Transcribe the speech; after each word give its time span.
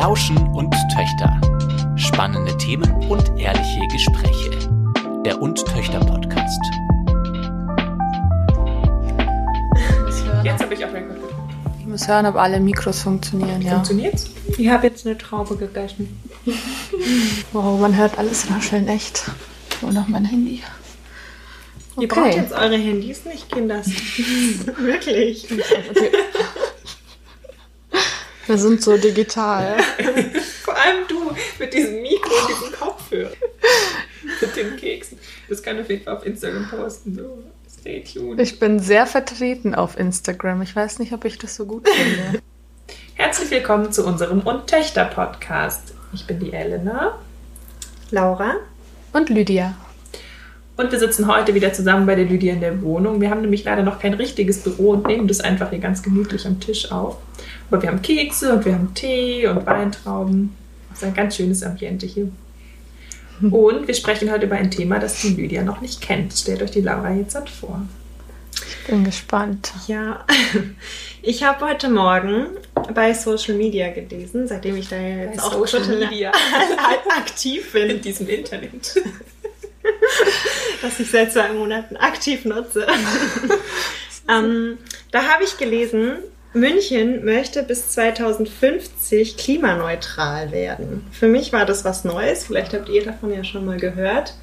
Lauschen 0.00 0.38
und 0.54 0.74
Töchter. 0.94 1.38
Spannende 1.94 2.56
Themen 2.56 2.90
und 3.10 3.38
ehrliche 3.38 3.86
Gespräche. 3.92 4.50
Der 5.26 5.42
Und 5.42 5.62
Töchter 5.66 6.00
Podcast. 6.00 6.58
Jetzt 10.42 10.62
habe 10.62 10.72
ich 10.72 10.82
auf 10.86 10.94
Record 10.94 11.16
gedrückt. 11.16 11.34
Ich 11.80 11.86
muss 11.86 12.08
hören, 12.08 12.24
ob 12.24 12.36
alle 12.36 12.60
Mikros 12.60 13.02
funktionieren, 13.02 13.60
ja. 13.60 13.74
Funktioniert's? 13.74 14.30
Ich 14.56 14.70
habe 14.70 14.86
jetzt 14.86 15.06
eine 15.06 15.18
Traube 15.18 15.56
gegessen. 15.56 16.18
Wow, 17.52 17.78
man 17.78 17.94
hört 17.94 18.16
alles 18.16 18.50
rascheln, 18.50 18.88
echt. 18.88 19.30
Nur 19.82 19.92
noch 19.92 20.08
mein 20.08 20.24
Handy. 20.24 20.62
Ihr 21.98 22.08
braucht 22.08 22.36
jetzt 22.36 22.52
eure 22.52 22.78
Handys 22.78 23.26
nicht, 23.26 23.52
Kinders. 23.52 23.86
Wirklich. 24.78 25.46
Wir 28.50 28.58
sind 28.58 28.82
so 28.82 28.96
digital. 28.96 29.76
Vor 30.64 30.76
allem 30.76 31.06
du 31.06 31.30
mit 31.60 31.72
diesem 31.72 32.02
Mikro 32.02 32.32
und 32.34 32.48
diesem 32.48 32.80
Kopfhörer. 32.80 33.30
Mit 34.40 34.56
den 34.56 34.76
Keksen. 34.76 35.18
Das 35.48 35.62
kann 35.62 35.78
auf 35.78 35.88
jeden 35.88 36.02
Fall 36.02 36.16
auf 36.16 36.26
Instagram 36.26 36.68
posten. 36.68 37.14
So, 37.14 37.44
stay 37.78 38.02
tuned. 38.02 38.40
Ich 38.40 38.58
bin 38.58 38.80
sehr 38.80 39.06
vertreten 39.06 39.76
auf 39.76 39.96
Instagram. 39.96 40.62
Ich 40.62 40.74
weiß 40.74 40.98
nicht, 40.98 41.12
ob 41.12 41.24
ich 41.26 41.38
das 41.38 41.54
so 41.54 41.64
gut 41.64 41.88
finde. 41.88 42.42
Herzlich 43.14 43.52
willkommen 43.52 43.92
zu 43.92 44.04
unserem 44.04 44.40
Und 44.40 44.66
Töchter 44.66 45.04
Podcast. 45.04 45.94
Ich 46.12 46.26
bin 46.26 46.40
die 46.40 46.52
Elena 46.52 47.18
Laura? 48.10 48.54
Und 49.12 49.28
Lydia. 49.28 49.76
und 50.76 50.90
wir 50.90 50.98
sitzen 50.98 51.28
heute 51.28 51.54
wieder 51.54 51.72
zusammen 51.72 52.04
bei 52.04 52.16
der 52.16 52.24
Lydia 52.24 52.52
in 52.54 52.60
der 52.60 52.82
Wohnung. 52.82 53.20
Wir 53.20 53.30
haben 53.30 53.42
nämlich 53.42 53.62
leider 53.62 53.84
noch 53.84 54.00
kein 54.00 54.14
richtiges 54.14 54.64
Büro 54.64 54.90
und 54.90 55.06
nehmen 55.06 55.28
das 55.28 55.40
einfach 55.40 55.70
hier 55.70 55.78
ganz 55.78 56.02
gemütlich 56.02 56.48
am 56.48 56.58
Tisch 56.58 56.90
auf. 56.90 57.18
Aber 57.70 57.82
wir 57.82 57.88
haben 57.88 58.02
Kekse 58.02 58.52
und 58.52 58.64
wir 58.64 58.74
haben 58.74 58.94
Tee 58.94 59.46
und 59.46 59.64
Weintrauben. 59.64 60.56
Das 60.88 60.98
ist 60.98 61.04
ein 61.04 61.14
ganz 61.14 61.36
schönes 61.36 61.62
Ambiente 61.62 62.06
hier. 62.06 62.30
Und 63.42 63.86
wir 63.86 63.94
sprechen 63.94 64.30
heute 64.30 64.46
über 64.46 64.56
ein 64.56 64.70
Thema, 64.70 64.98
das 64.98 65.22
die 65.22 65.30
Lydia 65.30 65.62
noch 65.62 65.80
nicht 65.80 66.00
kennt. 66.00 66.34
Stellt 66.34 66.62
euch 66.62 66.72
die 66.72 66.82
Laura 66.82 67.12
jetzt 67.12 67.34
halt 67.34 67.48
vor. 67.48 67.80
Bin 68.86 69.04
gespannt. 69.04 69.72
Ja, 69.86 70.26
ich 71.22 71.42
habe 71.42 71.66
heute 71.66 71.88
Morgen 71.88 72.48
bei 72.94 73.14
Social 73.14 73.54
Media 73.54 73.90
gelesen, 73.90 74.46
seitdem 74.46 74.76
ich 74.76 74.88
da 74.88 75.00
jetzt 75.00 75.42
auch 75.42 75.64
total 75.64 76.02
aktiv 77.16 77.72
bin. 77.72 77.90
in 77.90 78.02
diesem 78.02 78.28
Internet. 78.28 79.00
das 80.82 81.00
ich 81.00 81.10
seit 81.10 81.32
zwei 81.32 81.52
Monaten 81.52 81.96
aktiv 81.96 82.44
nutze. 82.44 82.86
ähm, 84.28 84.76
da 85.12 85.22
habe 85.22 85.44
ich 85.44 85.56
gelesen, 85.56 86.18
München 86.52 87.24
möchte 87.24 87.62
bis 87.62 87.90
2050 87.90 89.36
klimaneutral 89.36 90.50
werden. 90.50 91.06
Für 91.12 91.28
mich 91.28 91.52
war 91.52 91.64
das 91.64 91.84
was 91.84 92.04
Neues. 92.04 92.46
Vielleicht 92.46 92.74
habt 92.74 92.88
ihr 92.88 93.04
davon 93.04 93.32
ja 93.32 93.44
schon 93.44 93.64
mal 93.64 93.78
gehört. 93.78 94.34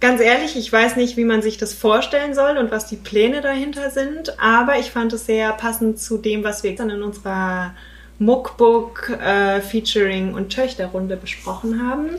Ganz 0.00 0.20
ehrlich, 0.20 0.56
ich 0.56 0.72
weiß 0.72 0.94
nicht, 0.94 1.16
wie 1.16 1.24
man 1.24 1.42
sich 1.42 1.58
das 1.58 1.74
vorstellen 1.74 2.32
soll 2.32 2.56
und 2.56 2.70
was 2.70 2.86
die 2.86 2.96
Pläne 2.96 3.40
dahinter 3.40 3.90
sind, 3.90 4.38
aber 4.38 4.78
ich 4.78 4.92
fand 4.92 5.12
es 5.12 5.26
sehr 5.26 5.52
passend 5.52 5.98
zu 5.98 6.18
dem, 6.18 6.44
was 6.44 6.62
wir 6.62 6.76
dann 6.76 6.90
in 6.90 7.02
unserer 7.02 7.74
Muckbook 8.20 9.10
äh, 9.20 9.60
Featuring 9.60 10.34
und 10.34 10.50
Töchterrunde 10.50 11.16
besprochen 11.16 11.82
haben, 11.82 12.10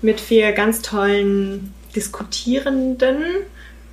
mit 0.00 0.20
vier 0.20 0.52
ganz 0.52 0.80
tollen 0.80 1.74
diskutierenden 1.94 3.22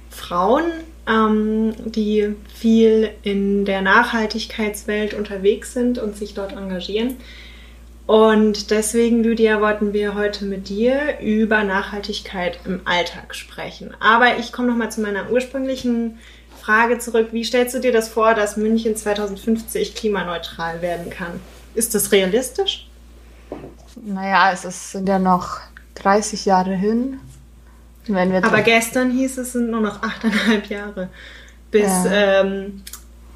Frauen, 0.09 0.63
ähm, 1.08 1.73
die 1.86 2.36
viel 2.53 3.11
in 3.23 3.66
der 3.66 3.81
Nachhaltigkeitswelt 3.81 5.14
unterwegs 5.14 5.73
sind 5.73 5.98
und 5.98 6.17
sich 6.17 6.34
dort 6.34 6.53
engagieren. 6.53 7.17
Und 8.08 8.70
deswegen, 8.70 9.23
Lydia, 9.23 9.61
wollten 9.61 9.94
wir 9.94 10.14
heute 10.14 10.45
mit 10.45 10.70
dir 10.70 11.20
über 11.21 11.64
Nachhaltigkeit 11.64 12.60
im 12.65 12.82
Alltag 12.86 13.33
sprechen. 13.33 13.95
Aber 13.99 14.38
ich 14.38 14.52
komme 14.52 14.67
nochmal 14.67 14.92
zu 14.92 15.02
meiner 15.02 15.32
ursprünglichen 15.32 16.20
Frage 16.61 16.99
zurück. 16.99 17.30
Wie 17.32 17.44
stellst 17.44 17.73
du 17.73 17.80
dir 17.80 17.92
das 17.92 18.10
vor, 18.10 18.36
dass 18.36 18.58
München 18.58 18.95
2050 18.95 19.95
klimaneutral 19.95 20.83
werden 20.83 21.10
kann? 21.10 21.39
Ist 21.73 21.95
das 21.95 22.11
realistisch? 22.11 22.88
Naja, 24.04 24.52
es 24.52 24.92
sind 24.92 25.10
ja 25.10 25.17
noch 25.17 25.60
30 25.95 26.45
Jahre 26.45 26.76
hin. 26.76 27.20
Aber 28.10 28.61
gestern 28.61 29.11
hieß 29.11 29.38
es, 29.39 29.54
sind 29.54 29.70
nur 29.71 29.82
noch 29.82 30.02
achteinhalb 30.04 30.67
Jahre. 30.70 31.10
Bis, 31.71 31.83
Ja. 31.83 32.42
ähm, 32.42 32.82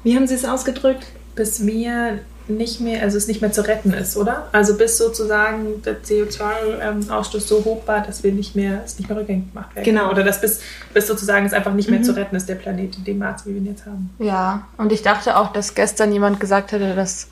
wie 0.04 0.16
haben 0.16 0.26
sie 0.26 0.34
es 0.34 0.44
ausgedrückt? 0.44 1.06
Bis 1.34 1.66
wir 1.66 2.18
nicht 2.48 2.80
mehr, 2.80 3.02
also 3.02 3.16
es 3.16 3.28
nicht 3.28 3.40
mehr 3.40 3.52
zu 3.52 3.64
retten 3.66 3.92
ist, 3.92 4.16
oder? 4.16 4.48
Also 4.52 4.76
bis 4.76 4.98
sozusagen 4.98 5.82
der 5.84 6.02
CO2-Ausstoß 6.02 7.40
so 7.46 7.64
hoch 7.64 7.86
war, 7.86 8.00
dass 8.00 8.22
wir 8.24 8.32
nicht 8.32 8.56
mehr, 8.56 8.82
es 8.84 8.98
nicht 8.98 9.08
mehr 9.08 9.18
rückgängig 9.18 9.52
gemacht 9.52 9.74
werden. 9.74 9.84
Genau. 9.84 10.10
Oder 10.10 10.24
dass 10.24 10.40
bis, 10.40 10.60
bis 10.92 11.06
sozusagen 11.06 11.46
es 11.46 11.52
einfach 11.52 11.72
nicht 11.74 11.88
mehr 11.90 12.00
Mhm. 12.00 12.04
zu 12.04 12.16
retten 12.16 12.34
ist, 12.36 12.48
der 12.48 12.56
Planet 12.56 12.96
in 12.96 13.04
dem 13.04 13.18
Maß, 13.18 13.46
wie 13.46 13.50
wir 13.50 13.58
ihn 13.58 13.66
jetzt 13.66 13.86
haben. 13.86 14.10
Ja, 14.18 14.66
und 14.78 14.90
ich 14.92 15.02
dachte 15.02 15.36
auch, 15.36 15.52
dass 15.52 15.74
gestern 15.74 16.12
jemand 16.12 16.40
gesagt 16.40 16.72
hätte, 16.72 16.94
dass 16.96 17.28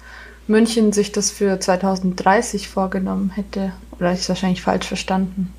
München 0.46 0.92
sich 0.92 1.10
das 1.12 1.30
für 1.30 1.58
2030 1.58 2.68
vorgenommen 2.68 3.30
hätte. 3.34 3.72
Oder 3.98 4.12
ich 4.12 4.20
es 4.20 4.28
wahrscheinlich 4.28 4.62
falsch 4.62 4.86
verstanden. 4.86 5.52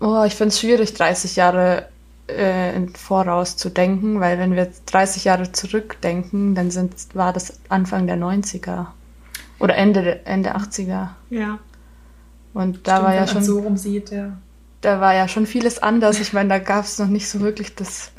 Oh, 0.00 0.24
ich 0.24 0.34
finde 0.34 0.48
es 0.48 0.60
schwierig, 0.60 0.94
30 0.94 1.36
Jahre 1.36 1.86
äh, 2.28 2.74
im 2.74 2.94
Voraus 2.94 3.56
zu 3.56 3.68
denken, 3.68 4.20
weil 4.20 4.38
wenn 4.38 4.54
wir 4.54 4.70
30 4.86 5.24
Jahre 5.24 5.52
zurückdenken, 5.52 6.54
dann 6.54 6.70
sind, 6.70 6.94
war 7.14 7.32
das 7.32 7.60
Anfang 7.68 8.06
der 8.06 8.16
90er. 8.16 8.86
Oder 9.58 9.76
Ende, 9.76 10.24
Ende 10.24 10.56
80er. 10.56 11.08
Ja. 11.28 11.58
Und 12.54 12.88
da 12.88 12.96
Stimmt, 12.96 13.08
war 13.08 13.14
ja 13.14 13.26
schon 13.26 13.42
so 13.44 13.60
rum 13.60 13.76
sieht, 13.76 14.10
ja. 14.10 14.32
da 14.80 15.00
war 15.00 15.14
ja 15.14 15.28
schon 15.28 15.46
vieles 15.46 15.80
anders. 15.80 16.18
Ich 16.18 16.32
meine, 16.32 16.48
da 16.48 16.58
gab 16.58 16.84
es 16.84 16.98
noch 16.98 17.06
nicht 17.06 17.28
so 17.28 17.40
wirklich 17.40 17.74
das 17.74 18.10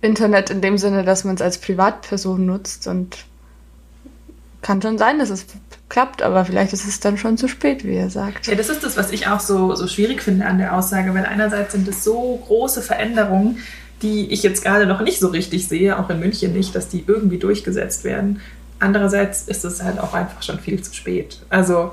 Internet 0.00 0.50
in 0.50 0.60
dem 0.60 0.78
Sinne, 0.78 1.04
dass 1.04 1.24
man 1.24 1.36
es 1.36 1.42
als 1.42 1.58
Privatperson 1.58 2.44
nutzt 2.44 2.86
und 2.88 3.24
kann 4.62 4.82
schon 4.82 4.98
sein, 4.98 5.18
dass 5.18 5.30
es 5.30 5.46
klappt, 5.88 6.22
aber 6.22 6.44
vielleicht 6.44 6.72
ist 6.72 6.86
es 6.86 7.00
dann 7.00 7.16
schon 7.16 7.38
zu 7.38 7.48
spät, 7.48 7.84
wie 7.84 7.96
er 7.96 8.10
sagt. 8.10 8.46
Ja, 8.46 8.54
das 8.54 8.68
ist 8.68 8.84
das, 8.84 8.96
was 8.96 9.10
ich 9.10 9.26
auch 9.26 9.40
so, 9.40 9.74
so 9.74 9.86
schwierig 9.86 10.22
finde 10.22 10.46
an 10.46 10.58
der 10.58 10.76
Aussage, 10.76 11.14
weil 11.14 11.24
einerseits 11.24 11.72
sind 11.72 11.88
es 11.88 12.04
so 12.04 12.42
große 12.46 12.82
Veränderungen, 12.82 13.62
die 14.02 14.30
ich 14.32 14.42
jetzt 14.42 14.62
gerade 14.62 14.86
noch 14.86 15.00
nicht 15.00 15.18
so 15.18 15.28
richtig 15.28 15.66
sehe, 15.66 15.98
auch 15.98 16.10
in 16.10 16.20
München 16.20 16.52
nicht, 16.52 16.74
dass 16.74 16.88
die 16.88 17.04
irgendwie 17.06 17.38
durchgesetzt 17.38 18.04
werden. 18.04 18.40
Andererseits 18.80 19.42
ist 19.48 19.64
es 19.64 19.82
halt 19.82 19.98
auch 19.98 20.14
einfach 20.14 20.42
schon 20.42 20.60
viel 20.60 20.80
zu 20.82 20.94
spät. 20.94 21.40
Also 21.48 21.92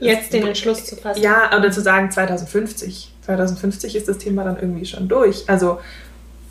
Jetzt 0.00 0.32
den 0.32 0.46
Entschluss 0.46 0.84
zu 0.84 0.96
fassen. 0.96 1.22
ja, 1.22 1.56
oder 1.56 1.70
zu 1.70 1.80
sagen 1.80 2.10
2050. 2.10 3.12
2050 3.22 3.96
ist 3.96 4.08
das 4.08 4.18
Thema 4.18 4.44
dann 4.44 4.56
irgendwie 4.56 4.84
schon 4.84 5.08
durch. 5.08 5.44
Also 5.48 5.80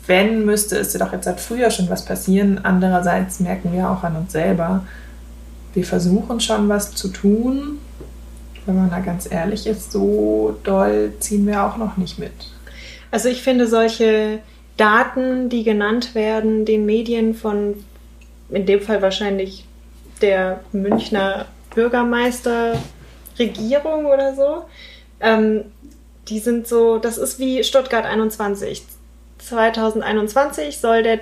wenn, 0.06 0.44
müsste 0.44 0.76
es 0.78 0.92
ja 0.92 0.98
doch 0.98 1.12
jetzt 1.12 1.24
seit 1.24 1.40
früher 1.40 1.70
schon 1.70 1.88
was 1.90 2.04
passieren. 2.04 2.60
Andererseits 2.62 3.40
merken 3.40 3.72
wir 3.72 3.90
auch 3.90 4.02
an 4.02 4.16
uns 4.16 4.32
selber, 4.32 4.84
wir 5.74 5.84
versuchen 5.84 6.40
schon 6.40 6.68
was 6.68 6.94
zu 6.94 7.08
tun. 7.08 7.78
Wenn 8.66 8.76
man 8.76 8.90
da 8.90 9.00
ganz 9.00 9.30
ehrlich 9.30 9.66
ist, 9.66 9.92
so 9.92 10.56
doll 10.62 11.12
ziehen 11.20 11.46
wir 11.46 11.64
auch 11.64 11.78
noch 11.78 11.96
nicht 11.96 12.18
mit. 12.18 12.32
Also 13.10 13.28
ich 13.28 13.42
finde 13.42 13.66
solche 13.66 14.40
Daten, 14.76 15.48
die 15.48 15.64
genannt 15.64 16.14
werden, 16.14 16.64
den 16.64 16.86
Medien 16.86 17.34
von, 17.34 17.74
in 18.50 18.66
dem 18.66 18.80
Fall 18.80 19.02
wahrscheinlich 19.02 19.64
der 20.20 20.60
Münchner 20.72 21.46
Bürgermeisterregierung 21.74 24.06
oder 24.06 24.34
so, 24.34 24.64
ähm, 25.20 25.64
die 26.28 26.38
sind 26.38 26.66
so, 26.66 26.98
das 26.98 27.18
ist 27.18 27.38
wie 27.38 27.64
Stuttgart 27.64 28.04
21. 28.04 28.82
2021 29.38 30.78
soll 30.78 31.02
der 31.02 31.20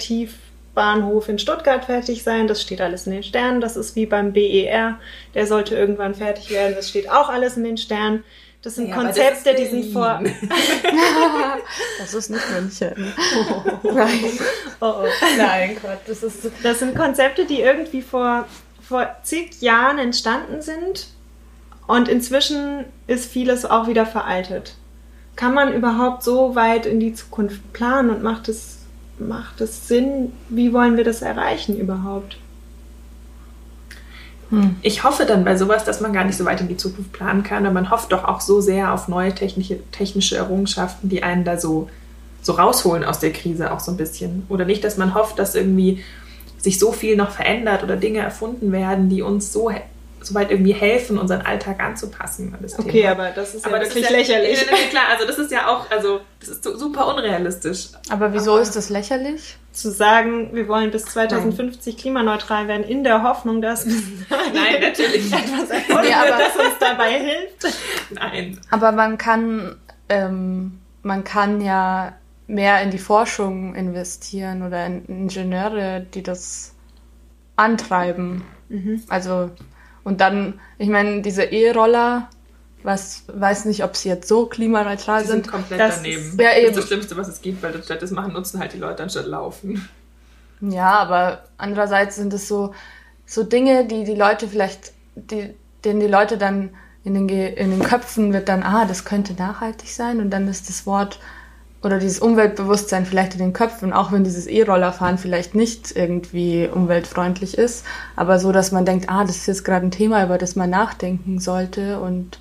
Tiefbahnhof 0.77 1.29
in 1.29 1.39
Stuttgart 1.39 1.87
fertig 1.87 2.23
sein. 2.23 2.47
Das 2.47 2.61
steht 2.61 2.81
alles 2.81 3.07
in 3.07 3.13
den 3.13 3.23
Sternen. 3.23 3.61
Das 3.61 3.77
ist 3.77 3.97
wie 3.97 4.07
beim 4.07 4.33
BER. 4.33 4.99
Der 5.35 5.47
sollte 5.47 5.75
irgendwann 5.75 6.15
fertig 6.15 6.51
werden. 6.51 6.75
Das 6.77 6.91
steht 6.91 7.11
auch 7.11 7.29
alles 7.29 7.57
in 7.57 7.65
den 7.65 7.79
Sternen. 7.79 8.25
Das 8.63 8.75
sind 8.75 8.89
Ja, 8.89 8.97
das 8.97 9.05
Konzepte, 9.05 9.51
ist 9.51 9.59
die 9.61 9.83
sind 9.83 9.93
vor. 9.93 10.21
Das 11.99 12.15
ist 12.15 12.31
nicht 12.31 12.45
München. 12.51 13.13
Oh, 14.79 14.93
oh. 15.05 15.07
Nein, 15.39 15.79
Gott, 15.81 16.01
das 16.07 16.23
ist 16.23 16.51
Das 16.63 16.81
sind 16.81 16.95
Konzepte, 16.95 17.47
die 17.47 17.63
irgendwie 17.63 18.03
vor, 18.03 18.45
vor 18.87 19.09
zig 19.23 19.63
Jahren 19.63 19.99
entstanden 19.99 20.61
sind 20.61 21.07
und 21.87 22.09
inzwischen 22.09 22.85
ist 23.07 23.33
vieles 23.33 23.65
auch 23.65 23.89
wieder 23.89 24.05
veraltet. 24.05 24.75
Kann 25.35 25.55
man 25.55 25.73
überhaupt 25.73 26.23
so 26.23 26.55
weit 26.55 26.85
in 26.85 27.01
die 27.01 27.15
Zukunft 27.15 27.73
planen 27.73 28.11
und 28.11 28.23
macht 28.23 28.51
es, 28.51 28.76
macht 29.19 29.61
es 29.61 29.89
Sinn? 29.89 30.33
Wie 30.49 30.73
wollen 30.73 30.97
wir 30.97 31.05
das 31.05 31.23
erreichen 31.23 31.79
überhaupt? 31.79 32.39
Ich 34.83 35.03
hoffe 35.03 35.25
dann 35.27 35.45
bei 35.45 35.57
sowas, 35.57 35.85
dass 35.85 36.01
man 36.01 36.13
gar 36.13 36.25
nicht 36.25 36.37
so 36.37 36.45
weit 36.45 36.61
in 36.61 36.69
die 36.69 36.77
Zukunft 36.77 37.13
planen 37.13 37.43
kann, 37.43 37.67
aber 37.67 37.75
man 37.75 37.91
hofft 37.91 38.13
doch 38.13 38.25
auch 38.25 38.41
so 38.41 38.61
sehr 38.61 38.95
auf 38.95 39.09
neue 39.09 39.35
technische, 39.35 39.81
technische 39.91 40.37
Errungenschaften, 40.37 41.09
die 41.09 41.25
einen 41.25 41.45
da 41.45 41.59
so, 41.59 41.89
so 42.43 42.53
rausholen 42.53 43.05
aus 43.05 43.19
der 43.19 43.33
Krise 43.33 43.73
auch 43.73 43.81
so 43.81 43.91
ein 43.91 43.97
bisschen. 43.97 44.45
Oder 44.49 44.65
nicht, 44.65 44.85
dass 44.85 44.99
man 44.99 45.15
hofft, 45.15 45.41
dass 45.41 45.57
irgendwie 45.57 46.05
sich 46.59 46.79
so 46.79 46.93
viel 46.93 47.17
noch 47.17 47.31
verändert 47.31 47.83
oder 47.83 47.97
Dinge 47.97 48.21
erfunden 48.21 48.71
werden, 48.71 49.09
die 49.09 49.23
uns 49.23 49.53
so 49.53 49.71
soweit 50.27 50.51
irgendwie 50.51 50.73
helfen, 50.73 51.19
unseren 51.19 51.43
Alltag 51.43 51.81
anzupassen. 51.81 52.53
An 52.55 52.61
das 52.63 52.79
okay, 52.79 53.03
Thema. 53.03 53.11
aber 53.11 53.31
das 53.31 53.55
ist 53.55 53.67
aber 53.67 53.79
ja 53.79 53.85
wirklich 53.85 54.05
ja, 54.05 54.17
lächerlich. 54.17 54.61
Ja, 54.61 54.77
klar, 54.91 55.05
also 55.11 55.27
das 55.27 55.39
ist 55.39 55.53
ja 55.53 55.69
auch, 55.69 55.91
also 55.91 56.21
das 56.41 56.49
ist 56.49 56.65
super 56.65 57.07
unrealistisch. 57.09 57.89
Aber 58.11 58.33
wieso 58.33 58.53
aber 58.53 58.63
ist 58.63 58.77
das 58.77 58.91
lächerlich? 58.91 59.57
Zu 59.73 59.91
sagen, 59.91 60.55
wir 60.55 60.69
wollen 60.69 60.91
bis 60.91 61.05
2050 61.05 61.95
Nein. 61.95 62.01
klimaneutral 62.01 62.69
werden, 62.69 62.85
in 62.85 63.05
der 63.05 63.23
Hoffnung, 63.23 63.63
dass 63.63 63.85
Nein, 63.87 64.81
natürlich 64.81 65.27
etwas 65.33 65.71
erfunden 65.71 66.09
ja, 66.09 66.25
wird, 66.25 66.41
das 66.41 66.57
uns 66.57 66.79
dabei 66.81 67.13
hilft. 67.13 67.77
Nein. 68.11 68.61
Aber 68.71 68.93
man 68.93 69.19
kann, 69.19 69.77
ähm, 70.09 70.81
man 71.03 71.25
kann 71.25 71.61
ja 71.61 72.15
mehr 72.47 72.83
in 72.83 72.91
die 72.91 72.99
Forschung 72.99 73.75
investieren 73.75 74.63
oder 74.63 74.87
in 74.87 75.05
Ingenieure, 75.07 76.01
die 76.01 76.23
das 76.23 76.75
antreiben. 77.57 78.43
Mhm. 78.69 79.03
Also 79.09 79.51
und 80.07 80.21
dann, 80.21 80.61
ich 80.79 80.89
meine, 80.89 81.21
diese 81.21 81.43
E-Roller, 81.43 82.31
was 82.85 83.25
weiß 83.27 83.65
nicht, 83.65 83.83
ob 83.83 83.97
sie 83.97 84.09
jetzt 84.09 84.29
so 84.29 84.47
klimaneutral 84.47 85.23
die 85.23 85.27
sind. 85.27 85.47
sind 85.47 85.53
komplett 85.53 85.81
das 85.81 85.97
daneben. 85.97 86.23
Ist, 86.23 86.41
ja, 86.41 86.51
das 86.55 86.63
ist 86.63 86.77
das 86.77 86.87
Schlimmste, 86.87 87.17
was 87.17 87.27
es 87.27 87.43
gibt, 87.43 87.61
weil 87.61 87.83
statt 87.83 88.03
das 88.03 88.13
machen, 88.13 88.33
nutzen 88.33 88.61
halt 88.61 88.73
die 88.73 88.79
Leute 88.79 89.03
anstatt 89.03 89.27
laufen. 89.27 89.89
Ja, 90.61 90.91
aber 90.91 91.43
andererseits 91.59 92.15
sind 92.15 92.33
es 92.33 92.47
so, 92.47 92.73
so 93.27 93.43
Dinge, 93.43 93.89
die 93.89 94.05
die 94.05 94.15
Leute 94.15 94.47
vielleicht, 94.47 94.93
die, 95.17 95.57
denen 95.85 95.99
die 95.99 96.07
Leute 96.07 96.39
dann 96.39 96.71
in 97.03 97.15
den, 97.15 97.29
in 97.29 97.71
den 97.73 97.83
Köpfen 97.83 98.33
wird 98.33 98.49
dann, 98.49 98.63
ah, 98.63 98.85
das 98.85 99.05
könnte 99.05 99.35
nachhaltig 99.35 99.89
sein 99.89 100.21
und 100.21 100.31
dann 100.31 100.47
ist 100.47 100.69
das 100.69 100.87
Wort 100.87 101.19
oder 101.83 101.99
dieses 101.99 102.19
Umweltbewusstsein 102.19 103.07
vielleicht 103.07 103.35
in 103.35 103.39
den 103.39 103.53
Köpfen, 103.53 103.93
auch 103.93 104.11
wenn 104.13 104.25
dieses 104.25 104.47
E-Rollerfahren 104.47 105.19
vielleicht 105.19 105.55
nicht 105.55 105.95
irgendwie 105.95 106.69
umweltfreundlich 106.69 107.57
ist, 107.59 107.85
aber 108.17 108.39
so, 108.39 108.51
dass 108.53 108.73
man 108.73 108.85
denkt, 108.85 109.09
ah, 109.09 109.25
das 109.25 109.37
ist 109.37 109.47
jetzt 109.47 109.65
gerade 109.65 109.87
ein 109.87 109.91
Thema, 109.91 110.25
über 110.25 110.39
das 110.39 110.57
man 110.57 110.71
nachdenken 110.71 111.39
sollte 111.39 112.01
und 112.01 112.41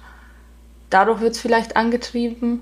dadurch 0.90 1.22
wird 1.22 1.34
es 1.34 1.42
vielleicht 1.42 1.76
angetrieben 1.76 2.62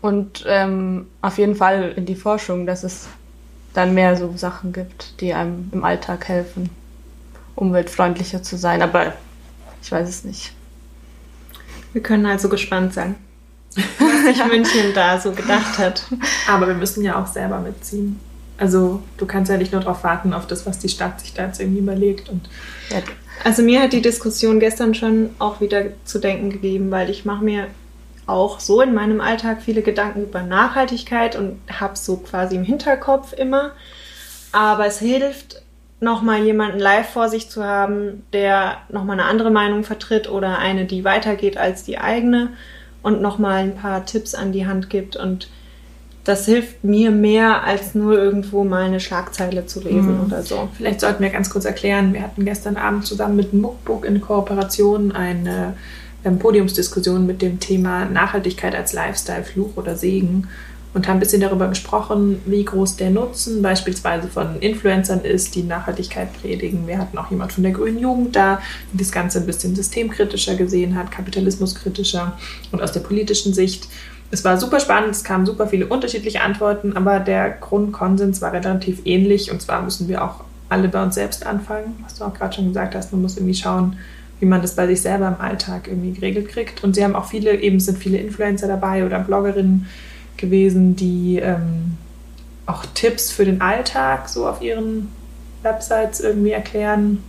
und 0.00 0.44
ähm, 0.48 1.06
auf 1.22 1.38
jeden 1.38 1.56
Fall 1.56 1.92
in 1.96 2.06
die 2.06 2.16
Forschung, 2.16 2.66
dass 2.66 2.84
es 2.84 3.06
dann 3.74 3.94
mehr 3.94 4.16
so 4.16 4.32
Sachen 4.36 4.72
gibt, 4.72 5.20
die 5.20 5.34
einem 5.34 5.70
im 5.72 5.84
Alltag 5.84 6.28
helfen, 6.28 6.70
umweltfreundlicher 7.54 8.42
zu 8.42 8.56
sein, 8.56 8.82
aber 8.82 9.12
ich 9.82 9.92
weiß 9.92 10.08
es 10.08 10.24
nicht. 10.24 10.52
Wir 11.92 12.02
können 12.02 12.26
also 12.26 12.48
gespannt 12.48 12.94
sein 12.94 13.16
was 13.76 14.36
sich 14.36 14.44
München 14.46 14.94
da 14.94 15.20
so 15.20 15.32
gedacht 15.32 15.78
hat. 15.78 16.04
Aber 16.48 16.66
wir 16.66 16.74
müssen 16.74 17.02
ja 17.02 17.20
auch 17.20 17.26
selber 17.26 17.58
mitziehen. 17.60 18.18
Also 18.56 19.02
du 19.16 19.26
kannst 19.26 19.50
ja 19.50 19.56
nicht 19.56 19.72
nur 19.72 19.80
darauf 19.80 20.04
warten, 20.04 20.32
auf 20.32 20.46
das, 20.46 20.64
was 20.66 20.78
die 20.78 20.88
Stadt 20.88 21.20
sich 21.20 21.34
da 21.34 21.46
jetzt 21.46 21.60
irgendwie 21.60 21.80
überlegt. 21.80 22.28
Und 22.28 22.48
ja. 22.90 22.98
Also 23.42 23.62
mir 23.62 23.82
hat 23.82 23.92
die 23.92 24.02
Diskussion 24.02 24.60
gestern 24.60 24.94
schon 24.94 25.30
auch 25.38 25.60
wieder 25.60 25.86
zu 26.04 26.18
denken 26.18 26.50
gegeben, 26.50 26.90
weil 26.90 27.10
ich 27.10 27.24
mache 27.24 27.44
mir 27.44 27.66
auch 28.26 28.60
so 28.60 28.80
in 28.80 28.94
meinem 28.94 29.20
Alltag 29.20 29.60
viele 29.62 29.82
Gedanken 29.82 30.22
über 30.22 30.42
Nachhaltigkeit 30.42 31.36
und 31.36 31.58
habe 31.70 31.96
so 31.96 32.16
quasi 32.18 32.56
im 32.56 32.64
Hinterkopf 32.64 33.32
immer. 33.32 33.72
Aber 34.52 34.86
es 34.86 34.98
hilft, 34.98 35.62
nochmal 36.00 36.44
jemanden 36.44 36.78
live 36.78 37.08
vor 37.08 37.28
sich 37.28 37.50
zu 37.50 37.64
haben, 37.64 38.24
der 38.32 38.78
nochmal 38.88 39.18
eine 39.18 39.28
andere 39.28 39.50
Meinung 39.50 39.84
vertritt 39.84 40.28
oder 40.28 40.58
eine, 40.58 40.84
die 40.84 41.04
weitergeht 41.04 41.56
als 41.56 41.82
die 41.82 41.98
eigene 41.98 42.50
und 43.04 43.22
nochmal 43.22 43.62
ein 43.62 43.76
paar 43.76 44.04
Tipps 44.04 44.34
an 44.34 44.50
die 44.50 44.66
Hand 44.66 44.90
gibt. 44.90 45.14
Und 45.14 45.48
das 46.24 46.46
hilft 46.46 46.82
mir 46.82 47.10
mehr, 47.10 47.62
als 47.62 47.94
nur 47.94 48.18
irgendwo 48.18 48.64
mal 48.64 48.84
eine 48.84 48.98
Schlagzeile 48.98 49.66
zu 49.66 49.80
lesen 49.80 50.16
mhm. 50.16 50.24
oder 50.24 50.42
so. 50.42 50.68
Vielleicht 50.76 51.00
sollten 51.00 51.22
wir 51.22 51.30
ganz 51.30 51.50
kurz 51.50 51.66
erklären, 51.66 52.14
wir 52.14 52.22
hatten 52.22 52.46
gestern 52.46 52.76
Abend 52.76 53.06
zusammen 53.06 53.36
mit 53.36 53.52
Muckbook 53.52 54.06
in 54.06 54.22
Kooperation 54.22 55.12
eine 55.12 55.74
ähm, 56.24 56.38
Podiumsdiskussion 56.38 57.26
mit 57.26 57.42
dem 57.42 57.60
Thema 57.60 58.06
Nachhaltigkeit 58.06 58.74
als 58.74 58.94
Lifestyle, 58.94 59.44
Fluch 59.44 59.76
oder 59.76 59.96
Segen 59.96 60.48
und 60.94 61.08
haben 61.08 61.16
ein 61.16 61.20
bisschen 61.20 61.40
darüber 61.40 61.68
gesprochen, 61.68 62.40
wie 62.46 62.64
groß 62.64 62.96
der 62.96 63.10
Nutzen 63.10 63.60
beispielsweise 63.62 64.28
von 64.28 64.60
Influencern 64.60 65.20
ist, 65.22 65.54
die 65.56 65.64
Nachhaltigkeit 65.64 66.32
predigen. 66.40 66.86
Wir 66.86 66.98
hatten 66.98 67.18
auch 67.18 67.30
jemand 67.30 67.52
von 67.52 67.64
der 67.64 67.72
Grünen 67.72 67.98
Jugend 67.98 68.34
da, 68.36 68.60
die 68.92 68.98
das 68.98 69.10
Ganze 69.10 69.40
ein 69.40 69.46
bisschen 69.46 69.74
systemkritischer 69.74 70.54
gesehen 70.54 70.94
hat, 70.94 71.10
kapitalismuskritischer 71.10 72.38
und 72.70 72.80
aus 72.80 72.92
der 72.92 73.00
politischen 73.00 73.52
Sicht. 73.52 73.88
Es 74.30 74.44
war 74.44 74.58
super 74.58 74.80
spannend, 74.80 75.10
es 75.10 75.24
kamen 75.24 75.46
super 75.46 75.66
viele 75.66 75.86
unterschiedliche 75.86 76.40
Antworten, 76.40 76.96
aber 76.96 77.18
der 77.18 77.50
Grundkonsens 77.50 78.40
war 78.40 78.52
relativ 78.52 79.02
ähnlich 79.04 79.50
und 79.50 79.60
zwar 79.60 79.82
müssen 79.82 80.08
wir 80.08 80.24
auch 80.24 80.44
alle 80.68 80.88
bei 80.88 81.02
uns 81.02 81.16
selbst 81.16 81.44
anfangen, 81.44 81.96
was 82.02 82.14
du 82.14 82.24
auch 82.24 82.34
gerade 82.34 82.54
schon 82.54 82.68
gesagt 82.68 82.94
hast. 82.94 83.12
Man 83.12 83.22
muss 83.22 83.36
irgendwie 83.36 83.54
schauen, 83.54 83.96
wie 84.40 84.46
man 84.46 84.62
das 84.62 84.74
bei 84.74 84.86
sich 84.86 85.02
selber 85.02 85.28
im 85.28 85.40
Alltag 85.40 85.88
irgendwie 85.88 86.12
geregelt 86.12 86.48
kriegt. 86.48 86.82
Und 86.82 86.94
sie 86.94 87.04
haben 87.04 87.14
auch 87.14 87.26
viele, 87.26 87.54
eben 87.60 87.80
sind 87.80 87.98
viele 87.98 88.18
Influencer 88.18 88.66
dabei 88.66 89.04
oder 89.06 89.20
Bloggerinnen, 89.20 89.86
gewesen, 90.36 90.96
die 90.96 91.38
ähm, 91.38 91.96
auch 92.66 92.84
Tipps 92.94 93.30
für 93.30 93.44
den 93.44 93.60
Alltag 93.60 94.28
so 94.28 94.48
auf 94.48 94.62
ihren 94.62 95.10
Websites 95.62 96.20
irgendwie 96.20 96.52
erklären. 96.52 97.22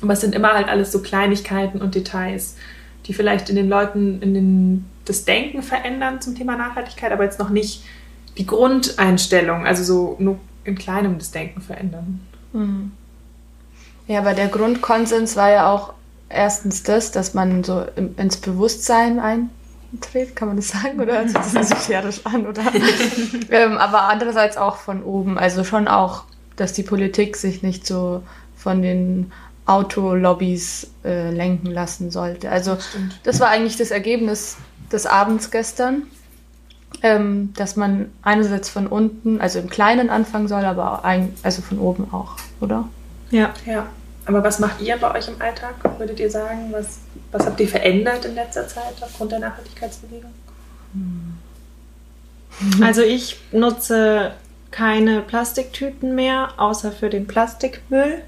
Aber 0.00 0.12
es 0.12 0.20
sind 0.20 0.34
immer 0.34 0.54
halt 0.54 0.68
alles 0.68 0.92
so 0.92 1.00
Kleinigkeiten 1.00 1.80
und 1.80 1.94
Details, 1.94 2.56
die 3.06 3.14
vielleicht 3.14 3.50
in 3.50 3.56
den 3.56 3.68
Leuten 3.68 4.22
in 4.22 4.34
den, 4.34 4.84
das 5.04 5.24
Denken 5.24 5.62
verändern 5.62 6.20
zum 6.20 6.34
Thema 6.36 6.56
Nachhaltigkeit, 6.56 7.12
aber 7.12 7.24
jetzt 7.24 7.38
noch 7.38 7.50
nicht 7.50 7.82
die 8.36 8.46
Grundeinstellung, 8.46 9.66
also 9.66 9.82
so 9.82 10.16
nur 10.18 10.38
in 10.64 10.76
kleinem 10.76 11.18
das 11.18 11.30
Denken 11.32 11.60
verändern. 11.60 12.20
Mhm. 12.52 12.92
Ja, 14.06 14.20
aber 14.20 14.34
der 14.34 14.48
Grundkonsens 14.48 15.36
war 15.36 15.50
ja 15.50 15.72
auch 15.72 15.92
erstens 16.28 16.82
das, 16.82 17.10
dass 17.10 17.34
man 17.34 17.64
so 17.64 17.84
ins 18.16 18.36
Bewusstsein 18.38 19.18
ein, 19.18 19.50
dreht, 19.92 20.36
kann 20.36 20.48
man 20.48 20.56
das 20.56 20.68
sagen? 20.68 21.00
Oder 21.00 21.14
hört 21.14 21.30
sich 21.30 21.38
das 21.38 21.54
esoterisch 21.54 22.20
an? 22.24 22.46
Oder? 22.46 22.62
ähm, 23.50 23.78
aber 23.78 24.02
andererseits 24.02 24.56
auch 24.56 24.76
von 24.76 25.02
oben. 25.02 25.38
Also 25.38 25.64
schon 25.64 25.88
auch, 25.88 26.24
dass 26.56 26.72
die 26.72 26.82
Politik 26.82 27.36
sich 27.36 27.62
nicht 27.62 27.86
so 27.86 28.22
von 28.56 28.82
den 28.82 29.32
Autolobbys 29.66 30.90
äh, 31.04 31.30
lenken 31.30 31.66
lassen 31.70 32.10
sollte. 32.10 32.50
Also 32.50 32.76
Stimmt. 32.80 33.20
das 33.24 33.38
war 33.40 33.48
eigentlich 33.48 33.76
das 33.76 33.90
Ergebnis 33.90 34.56
des 34.90 35.06
Abends 35.06 35.50
gestern, 35.50 36.02
ähm, 37.02 37.52
dass 37.54 37.76
man 37.76 38.10
einerseits 38.22 38.70
von 38.70 38.86
unten, 38.86 39.40
also 39.40 39.58
im 39.58 39.68
Kleinen 39.68 40.08
anfangen 40.08 40.48
soll, 40.48 40.64
aber 40.64 41.04
ein, 41.04 41.34
also 41.42 41.60
von 41.60 41.78
oben 41.78 42.12
auch, 42.12 42.36
oder? 42.60 42.88
Ja, 43.30 43.52
ja. 43.66 43.86
Aber 44.28 44.44
was 44.44 44.58
macht 44.58 44.82
ihr 44.82 44.98
bei 44.98 45.14
euch 45.16 45.26
im 45.26 45.40
Alltag, 45.40 45.74
würdet 45.96 46.20
ihr 46.20 46.30
sagen? 46.30 46.68
Was, 46.70 46.98
was 47.32 47.46
habt 47.46 47.58
ihr 47.60 47.68
verändert 47.68 48.26
in 48.26 48.34
letzter 48.34 48.68
Zeit 48.68 48.94
aufgrund 49.00 49.32
der 49.32 49.38
Nachhaltigkeitsbewegung? 49.38 50.30
Hm. 50.92 51.38
Also 52.82 53.00
ich 53.00 53.40
nutze 53.52 54.32
keine 54.70 55.22
Plastiktüten 55.22 56.14
mehr, 56.14 56.50
außer 56.58 56.92
für 56.92 57.08
den 57.08 57.26
Plastikmüll. 57.26 58.20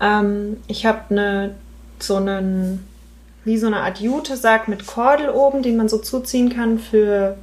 Ähm, 0.00 0.56
ich 0.66 0.84
habe 0.84 1.02
eine, 1.10 1.54
so 2.00 2.16
einen, 2.16 2.84
wie 3.44 3.56
so 3.56 3.68
eine 3.68 3.82
Art 3.82 4.00
Jutesack 4.00 4.66
mit 4.66 4.84
Kordel 4.84 5.28
oben, 5.28 5.62
den 5.62 5.76
man 5.76 5.88
so 5.88 5.98
zuziehen 5.98 6.52
kann 6.52 6.80
für 6.80 7.36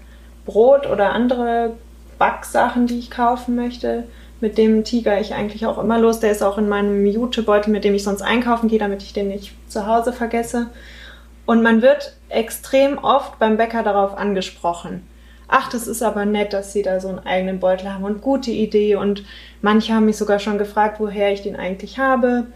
Brot 0.45 0.87
oder 0.87 1.13
andere 1.13 1.77
Backsachen, 2.17 2.85
die 2.87 2.99
ich 2.99 3.09
kaufen 3.09 3.55
möchte 3.55 4.03
mit 4.41 4.57
dem 4.57 4.83
Tiger 4.83 5.19
ich 5.21 5.33
eigentlich 5.33 5.65
auch 5.65 5.77
immer 5.77 5.99
los. 5.99 6.19
Der 6.19 6.31
ist 6.31 6.41
auch 6.41 6.57
in 6.57 6.67
meinem 6.67 7.05
Jutebeutel, 7.05 7.71
mit 7.71 7.83
dem 7.83 7.95
ich 7.95 8.03
sonst 8.03 8.21
einkaufen 8.21 8.67
gehe, 8.67 8.79
damit 8.79 9.03
ich 9.03 9.13
den 9.13 9.27
nicht 9.27 9.53
zu 9.69 9.87
Hause 9.87 10.11
vergesse. 10.11 10.67
Und 11.45 11.63
man 11.63 11.81
wird 11.81 12.15
extrem 12.29 12.97
oft 12.97 13.39
beim 13.39 13.57
Bäcker 13.57 13.83
darauf 13.83 14.17
angesprochen. 14.17 15.03
Ach, 15.47 15.69
das 15.69 15.87
ist 15.87 16.01
aber 16.01 16.25
nett, 16.25 16.53
dass 16.53 16.71
sie 16.71 16.81
da 16.81 16.99
so 16.99 17.09
einen 17.09 17.19
eigenen 17.19 17.59
Beutel 17.59 17.93
haben 17.93 18.05
und 18.05 18.21
gute 18.21 18.51
Idee. 18.51 18.95
Und 18.95 19.25
manche 19.61 19.93
haben 19.93 20.05
mich 20.05 20.17
sogar 20.17 20.39
schon 20.39 20.57
gefragt, 20.57 20.99
woher 20.99 21.33
ich 21.33 21.41
den 21.41 21.55
eigentlich 21.57 21.99
habe. 21.99 22.47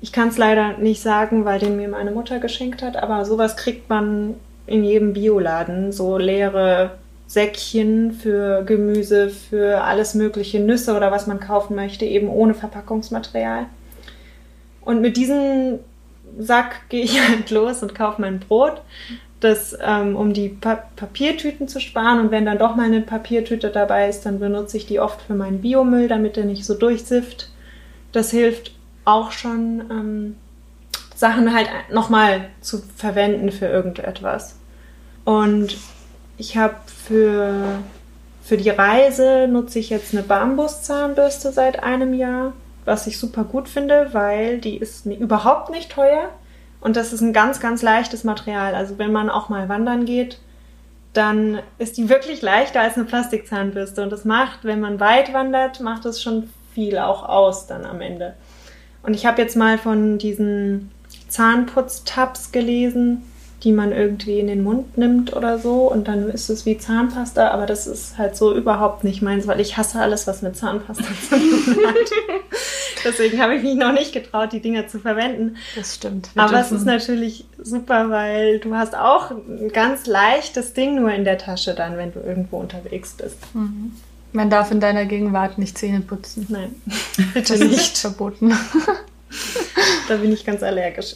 Ich 0.00 0.12
kann 0.12 0.28
es 0.28 0.38
leider 0.38 0.78
nicht 0.78 1.02
sagen, 1.02 1.44
weil 1.44 1.58
den 1.58 1.76
mir 1.76 1.88
meine 1.88 2.10
Mutter 2.10 2.38
geschenkt 2.38 2.82
hat, 2.82 2.96
aber 2.96 3.24
sowas 3.24 3.56
kriegt 3.56 3.88
man 3.88 4.34
in 4.66 4.84
jedem 4.84 5.12
Bioladen, 5.12 5.92
so 5.92 6.16
leere 6.18 6.92
Säckchen 7.26 8.12
für 8.12 8.62
Gemüse, 8.64 9.30
für 9.30 9.82
alles 9.82 10.14
mögliche 10.14 10.60
Nüsse 10.60 10.96
oder 10.96 11.10
was 11.10 11.26
man 11.26 11.40
kaufen 11.40 11.74
möchte, 11.74 12.04
eben 12.04 12.28
ohne 12.28 12.54
Verpackungsmaterial. 12.54 13.66
Und 14.82 15.00
mit 15.00 15.16
diesem 15.16 15.78
Sack 16.38 16.82
gehe 16.88 17.04
ich 17.04 17.20
halt 17.20 17.50
los 17.50 17.82
und 17.82 17.94
kaufe 17.94 18.20
mein 18.20 18.40
Brot, 18.40 18.82
das, 19.40 19.76
ähm, 19.82 20.16
um 20.16 20.32
die 20.32 20.48
pa 20.48 20.84
Papiertüten 20.96 21.68
zu 21.68 21.80
sparen. 21.80 22.20
Und 22.20 22.30
wenn 22.30 22.46
dann 22.46 22.58
doch 22.58 22.76
mal 22.76 22.86
eine 22.86 23.00
Papiertüte 23.00 23.70
dabei 23.70 24.08
ist, 24.08 24.24
dann 24.26 24.40
benutze 24.40 24.76
ich 24.76 24.86
die 24.86 25.00
oft 25.00 25.20
für 25.22 25.34
meinen 25.34 25.60
Biomüll, 25.60 26.08
damit 26.08 26.36
der 26.36 26.44
nicht 26.44 26.64
so 26.64 26.74
durchsifft. 26.74 27.50
Das 28.12 28.30
hilft 28.30 28.72
auch 29.04 29.32
schon, 29.32 29.82
ähm, 29.90 30.36
Sachen 31.14 31.54
halt 31.54 31.68
nochmal 31.92 32.48
zu 32.60 32.82
verwenden 32.96 33.52
für 33.52 33.66
irgendetwas. 33.66 34.58
Und 35.24 35.76
ich 36.36 36.56
habe 36.56 36.76
für, 36.86 37.78
für 38.42 38.56
die 38.56 38.70
Reise 38.70 39.48
nutze 39.48 39.78
ich 39.78 39.90
jetzt 39.90 40.12
eine 40.12 40.22
Bambuszahnbürste 40.22 41.52
seit 41.52 41.82
einem 41.82 42.14
Jahr. 42.14 42.52
was 42.84 43.06
ich 43.06 43.18
super 43.18 43.44
gut 43.44 43.68
finde, 43.68 44.10
weil 44.12 44.58
die 44.58 44.76
ist 44.76 45.06
überhaupt 45.06 45.70
nicht 45.70 45.90
teuer 45.90 46.28
und 46.82 46.96
das 46.96 47.14
ist 47.14 47.22
ein 47.22 47.32
ganz, 47.32 47.58
ganz 47.58 47.80
leichtes 47.80 48.24
Material. 48.24 48.74
Also 48.74 48.98
wenn 48.98 49.10
man 49.10 49.30
auch 49.30 49.48
mal 49.48 49.70
wandern 49.70 50.04
geht, 50.04 50.38
dann 51.14 51.60
ist 51.78 51.96
die 51.96 52.10
wirklich 52.10 52.42
leichter 52.42 52.82
als 52.82 52.96
eine 52.96 53.06
Plastikzahnbürste. 53.06 54.02
Und 54.02 54.10
das 54.10 54.26
macht, 54.26 54.64
wenn 54.64 54.80
man 54.80 55.00
weit 55.00 55.32
wandert, 55.32 55.80
macht 55.80 56.04
das 56.04 56.22
schon 56.22 56.50
viel 56.74 56.98
auch 56.98 57.26
aus 57.26 57.66
dann 57.66 57.86
am 57.86 58.02
Ende. 58.02 58.34
Und 59.02 59.14
ich 59.14 59.24
habe 59.24 59.40
jetzt 59.40 59.56
mal 59.56 59.78
von 59.78 60.18
diesen 60.18 60.90
Zahnputztabs 61.28 62.52
gelesen 62.52 63.22
die 63.64 63.72
man 63.72 63.92
irgendwie 63.92 64.38
in 64.38 64.46
den 64.46 64.62
Mund 64.62 64.98
nimmt 64.98 65.34
oder 65.34 65.58
so 65.58 65.90
und 65.90 66.06
dann 66.06 66.28
ist 66.28 66.50
es 66.50 66.66
wie 66.66 66.76
Zahnpasta, 66.76 67.48
aber 67.48 67.64
das 67.64 67.86
ist 67.86 68.18
halt 68.18 68.36
so 68.36 68.54
überhaupt 68.54 69.04
nicht 69.04 69.22
meins, 69.22 69.46
weil 69.46 69.58
ich 69.58 69.78
hasse 69.78 70.00
alles, 70.00 70.26
was 70.26 70.42
mit 70.42 70.54
Zahnpasta 70.54 71.04
zu 71.28 71.36
tun 71.36 71.86
hat. 71.86 71.96
Deswegen 73.04 73.40
habe 73.40 73.54
ich 73.56 73.62
mich 73.62 73.74
noch 73.74 73.92
nicht 73.92 74.12
getraut, 74.12 74.52
die 74.52 74.60
Dinger 74.60 74.86
zu 74.86 74.98
verwenden. 74.98 75.56
Das 75.76 75.94
stimmt. 75.94 76.28
aber 76.36 76.60
es 76.60 76.72
ist 76.72 76.84
natürlich 76.84 77.46
super, 77.58 78.10
weil 78.10 78.58
du 78.58 78.74
hast 78.74 78.94
auch 78.94 79.30
ein 79.30 79.70
ganz 79.72 80.06
leichtes 80.06 80.74
Ding 80.74 81.00
nur 81.00 81.12
in 81.12 81.24
der 81.24 81.38
Tasche 81.38 81.74
dann, 81.74 81.96
wenn 81.96 82.12
du 82.12 82.20
irgendwo 82.20 82.58
unterwegs 82.58 83.14
bist. 83.14 83.38
Mhm. 83.54 83.92
Man 84.32 84.50
darf 84.50 84.70
in 84.70 84.80
deiner 84.80 85.06
Gegenwart 85.06 85.58
nicht 85.58 85.78
Zähne 85.78 86.00
putzen. 86.00 86.46
Nein, 86.48 86.74
bitte 87.34 87.56
nicht. 87.64 87.96
verboten. 87.96 88.52
da 90.08 90.16
bin 90.16 90.32
ich 90.32 90.44
ganz 90.44 90.62
allergisch. 90.62 91.14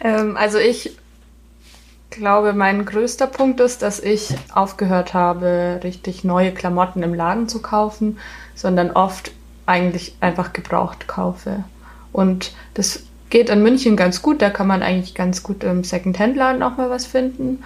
ähm, 0.00 0.36
also 0.36 0.58
ich 0.58 0.96
glaube, 2.18 2.52
mein 2.52 2.84
größter 2.84 3.26
Punkt 3.26 3.60
ist, 3.60 3.82
dass 3.82 4.00
ich 4.00 4.34
aufgehört 4.52 5.14
habe, 5.14 5.80
richtig 5.82 6.24
neue 6.24 6.52
Klamotten 6.52 7.02
im 7.02 7.14
Laden 7.14 7.48
zu 7.48 7.62
kaufen, 7.62 8.18
sondern 8.54 8.90
oft 8.90 9.32
eigentlich 9.66 10.16
einfach 10.20 10.52
gebraucht 10.52 11.08
kaufe. 11.08 11.64
Und 12.12 12.52
das 12.74 13.04
geht 13.30 13.50
in 13.50 13.62
München 13.62 13.96
ganz 13.96 14.22
gut. 14.22 14.42
Da 14.42 14.50
kann 14.50 14.66
man 14.66 14.82
eigentlich 14.82 15.14
ganz 15.14 15.42
gut 15.42 15.64
im 15.64 15.84
Second-Hand-Laden 15.84 16.62
auch 16.62 16.76
mal 16.76 16.90
was 16.90 17.06
finden. 17.06 17.62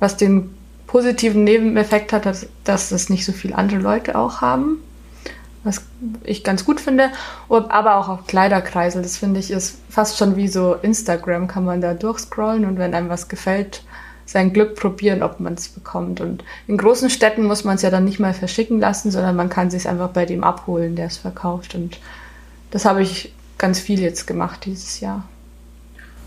Was 0.00 0.16
den 0.16 0.54
positiven 0.86 1.44
Nebeneffekt 1.44 2.12
hat, 2.12 2.26
dass, 2.26 2.46
dass 2.64 2.88
das 2.88 3.08
nicht 3.08 3.24
so 3.24 3.32
viele 3.32 3.56
andere 3.56 3.80
Leute 3.80 4.16
auch 4.16 4.40
haben. 4.40 4.78
Was 5.64 5.82
ich 6.24 6.42
ganz 6.42 6.64
gut 6.64 6.80
finde. 6.80 7.10
Aber 7.48 7.96
auch 7.96 8.08
auf 8.08 8.26
Kleiderkreisel. 8.26 9.02
Das 9.02 9.18
finde 9.18 9.40
ich 9.40 9.50
ist 9.50 9.78
fast 9.88 10.18
schon 10.18 10.36
wie 10.36 10.48
so 10.48 10.74
Instagram. 10.74 11.46
Kann 11.46 11.64
man 11.64 11.80
da 11.80 11.94
durchscrollen 11.94 12.64
und 12.64 12.78
wenn 12.78 12.94
einem 12.94 13.08
was 13.08 13.28
gefällt, 13.28 13.84
sein 14.32 14.52
Glück 14.52 14.74
probieren, 14.76 15.22
ob 15.22 15.40
man 15.40 15.54
es 15.54 15.68
bekommt. 15.68 16.20
Und 16.20 16.42
in 16.66 16.78
großen 16.78 17.10
Städten 17.10 17.44
muss 17.44 17.64
man 17.64 17.76
es 17.76 17.82
ja 17.82 17.90
dann 17.90 18.04
nicht 18.04 18.18
mal 18.18 18.32
verschicken 18.32 18.80
lassen, 18.80 19.10
sondern 19.10 19.36
man 19.36 19.50
kann 19.50 19.70
sich 19.70 19.86
einfach 19.86 20.08
bei 20.08 20.24
dem 20.24 20.42
abholen, 20.42 20.96
der 20.96 21.06
es 21.06 21.18
verkauft. 21.18 21.74
Und 21.74 21.98
das 22.70 22.86
habe 22.86 23.02
ich 23.02 23.32
ganz 23.58 23.78
viel 23.78 24.00
jetzt 24.00 24.26
gemacht 24.26 24.64
dieses 24.64 25.00
Jahr. 25.00 25.24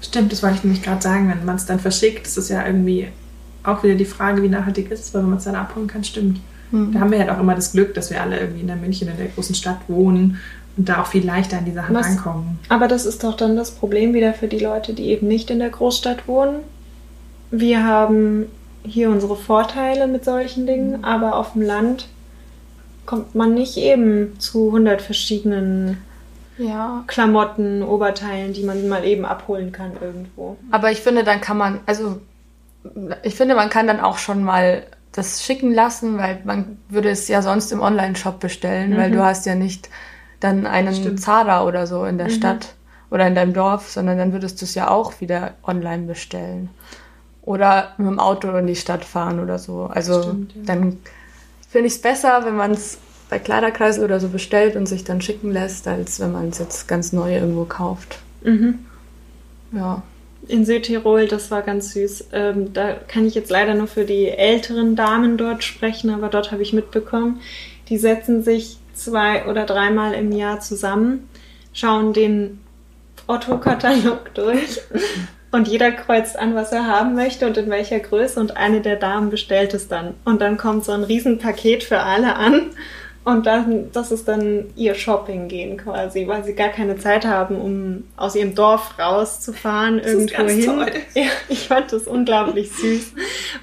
Stimmt, 0.02 0.32
das 0.32 0.44
wollte 0.44 0.58
ich 0.58 0.64
nämlich 0.64 0.84
gerade 0.84 1.02
sagen. 1.02 1.30
Wenn 1.30 1.46
man 1.46 1.56
es 1.56 1.66
dann 1.66 1.80
verschickt, 1.80 2.28
ist 2.28 2.38
es 2.38 2.50
ja 2.50 2.66
irgendwie 2.66 3.08
auch 3.64 3.84
wieder 3.84 3.96
die 3.96 4.06
Frage, 4.06 4.44
wie 4.44 4.50
nachhaltig 4.50 4.92
ist 4.92 5.06
es, 5.06 5.14
weil 5.14 5.24
wenn 5.24 5.30
man 5.30 5.40
es 5.40 5.46
dann 5.46 5.56
abholen 5.56 5.88
kann, 5.88 6.04
stimmt. 6.04 6.40
Mhm. 6.70 6.94
Da 6.94 7.00
haben 7.00 7.12
wir 7.12 7.18
halt 7.18 7.32
auch 7.32 7.40
immer 7.40 7.56
das 7.56 7.72
Glück, 7.72 7.96
dass 7.96 8.12
wir 8.12 8.22
alle 8.22 8.40
irgendwie 8.40 8.62
in 8.62 8.68
der 8.68 8.76
München, 8.76 9.08
in 9.08 9.18
der 9.18 9.28
großen 9.30 9.56
Stadt 9.56 9.80
wohnen 9.88 10.40
und 10.78 10.88
da 10.88 11.02
auch 11.02 11.08
viel 11.08 11.26
leichter 11.26 11.58
an 11.58 11.66
die 11.66 11.72
Sachen 11.72 11.96
Was, 11.96 12.06
rankommen. 12.06 12.60
Aber 12.70 12.88
das 12.88 13.08
ist 13.08 13.24
doch 13.24 13.36
dann 13.36 13.56
das 13.56 13.72
Problem 13.72 14.14
wieder 14.14 14.36
für 14.36 14.48
die 14.48 14.60
Leute, 14.60 14.94
die 14.94 15.06
eben 15.06 15.28
nicht 15.28 15.50
in 15.50 15.58
der 15.58 15.70
Großstadt 15.70 16.28
wohnen 16.28 16.58
wir 17.52 17.84
haben 17.84 18.48
hier 18.84 19.10
unsere 19.10 19.36
Vorteile 19.36 20.08
mit 20.08 20.26
solchen 20.26 20.66
Dingen, 20.66 20.98
mhm. 20.98 21.04
aber 21.04 21.36
auf 21.36 21.54
dem 21.54 21.62
Land 21.62 22.08
kommt 23.06 23.36
man 23.36 23.54
nicht 23.54 23.78
eben 23.78 24.40
zu 24.40 24.68
100 24.68 25.02
verschiedenen 25.02 26.02
ja. 26.58 27.04
Klamotten, 27.08 27.84
Oberteilen, 27.84 28.54
die 28.54 28.64
man 28.64 28.88
mal 28.88 29.04
eben 29.06 29.26
abholen 29.26 29.72
kann 29.72 29.92
irgendwo. 30.00 30.58
Aber 30.72 30.92
ich 30.92 31.02
finde, 31.02 31.24
dann 31.24 31.42
kann 31.42 31.58
man, 31.58 31.80
also 31.86 32.20
ich 33.24 33.36
finde, 33.36 33.56
man 33.56 33.70
kann 33.70 33.88
dann 33.88 34.00
auch 34.00 34.18
schon 34.18 34.44
mal 34.44 34.84
das 35.12 35.44
schicken 35.44 35.74
lassen, 35.74 36.18
weil 36.18 36.40
man 36.44 36.78
würde 36.90 37.10
es 37.10 37.28
ja 37.28 37.42
sonst 37.42 37.72
im 37.72 37.82
Online-Shop 37.82 38.40
bestellen, 38.40 38.92
mhm. 38.92 38.98
weil 38.98 39.12
du 39.12 39.24
hast 39.24 39.46
ja 39.46 39.56
nicht 39.56 39.90
dann 40.40 40.66
einen 40.66 40.94
Stimmt. 40.94 41.22
Zara 41.22 41.66
oder 41.66 41.88
so 41.88 42.06
in 42.06 42.18
der 42.18 42.28
mhm. 42.28 42.34
Stadt 42.34 42.76
oder 43.12 43.28
in 43.28 43.36
deinem 43.36 43.54
Dorf, 43.54 43.90
sondern 43.90 44.18
dann 44.18 44.34
würdest 44.34 44.62
du 44.62 44.66
es 44.66 44.76
ja 44.76 44.90
auch 44.90 45.22
wieder 45.22 45.54
online 45.66 46.04
bestellen 46.04 46.70
oder 47.46 47.94
mit 47.98 48.08
dem 48.08 48.20
Auto 48.20 48.50
in 48.58 48.68
die 48.68 48.76
Stadt 48.76 49.06
fahren 49.06 49.40
oder 49.40 49.60
so. 49.60 49.84
Also 49.84 50.22
Stimmt, 50.22 50.56
ja. 50.56 50.62
dann 50.66 50.98
finde 51.70 51.88
ich 51.88 51.94
es 51.94 52.02
besser, 52.02 52.44
wenn 52.46 52.56
man 52.56 52.72
es 52.72 52.98
bei 53.30 53.40
Kleiderkreisel 53.40 54.04
oder 54.04 54.20
so 54.20 54.30
bestellt 54.30 54.76
und 54.76 54.88
sich 54.88 55.04
dann 55.04 55.22
schicken 55.22 55.52
lässt, 55.52 55.88
als 55.88 56.20
wenn 56.20 56.32
man 56.32 56.50
es 56.50 56.60
jetzt 56.60 56.88
ganz 56.88 57.14
neu 57.14 57.34
irgendwo 57.34 57.66
kauft. 57.66 58.20
Mhm. 58.44 58.80
Ja. 59.72 60.04
In 60.48 60.66
Südtirol, 60.66 61.28
das 61.28 61.50
war 61.50 61.64
ganz 61.64 61.94
süß. 61.94 62.26
Ähm, 62.34 62.74
da 62.74 62.94
kann 62.94 63.26
ich 63.26 63.34
jetzt 63.34 63.50
leider 63.50 63.74
nur 63.74 63.88
für 63.88 64.06
die 64.06 64.30
älteren 64.30 64.96
Damen 64.96 65.38
dort 65.38 65.64
sprechen, 65.64 66.12
aber 66.12 66.30
dort 66.30 66.52
habe 66.52 66.62
ich 66.62 66.72
mitbekommen, 66.72 67.42
die 67.90 67.98
setzen 67.98 68.44
sich 68.44 68.78
zwei 68.94 69.46
oder 69.48 69.66
dreimal 69.66 70.14
im 70.14 70.32
Jahr 70.32 70.60
zusammen, 70.60 71.28
schauen 71.74 72.14
den 72.14 72.60
Otto-Katalog 73.28 74.34
durch 74.36 74.82
und 75.56 75.70
jeder 75.70 75.92
kreuzt 75.92 76.38
an, 76.38 76.54
was 76.54 76.72
er 76.72 76.86
haben 76.86 77.16
möchte 77.16 77.48
und 77.48 77.58
in 77.58 77.70
welcher 77.70 78.00
Größe 78.00 78.40
und 78.40 78.58
eine 78.58 78.82
der 78.82 78.98
Damen 78.98 79.30
bestellt 79.30 79.74
es 79.74 79.88
dann. 79.88 80.14
Und 80.26 80.42
dann 80.42 80.58
kommt 80.58 80.84
so 80.84 80.92
ein 80.92 81.04
Riesenpaket 81.04 81.84
für 81.84 82.00
alle 82.00 82.36
an 82.36 82.72
und 83.24 83.46
dann, 83.46 83.90
das 83.94 84.12
ist 84.12 84.28
dann 84.28 84.66
ihr 84.76 84.96
Shopping 84.96 85.48
gehen 85.48 85.78
quasi, 85.78 86.28
weil 86.28 86.44
sie 86.44 86.54
gar 86.54 86.70
keine 86.70 86.98
Zeit 86.98 87.26
haben, 87.26 87.56
um 87.56 88.04
aus 88.18 88.36
ihrem 88.36 88.54
Dorf 88.54 89.00
rauszufahren, 89.00 89.98
das 89.98 90.08
irgendwo 90.08 90.44
hin. 90.44 90.66
Toll. 90.66 90.92
Ja, 91.16 91.30
ich 91.48 91.68
fand 91.68 91.92
das 91.94 92.04
unglaublich 92.04 92.72
süß. 92.72 93.14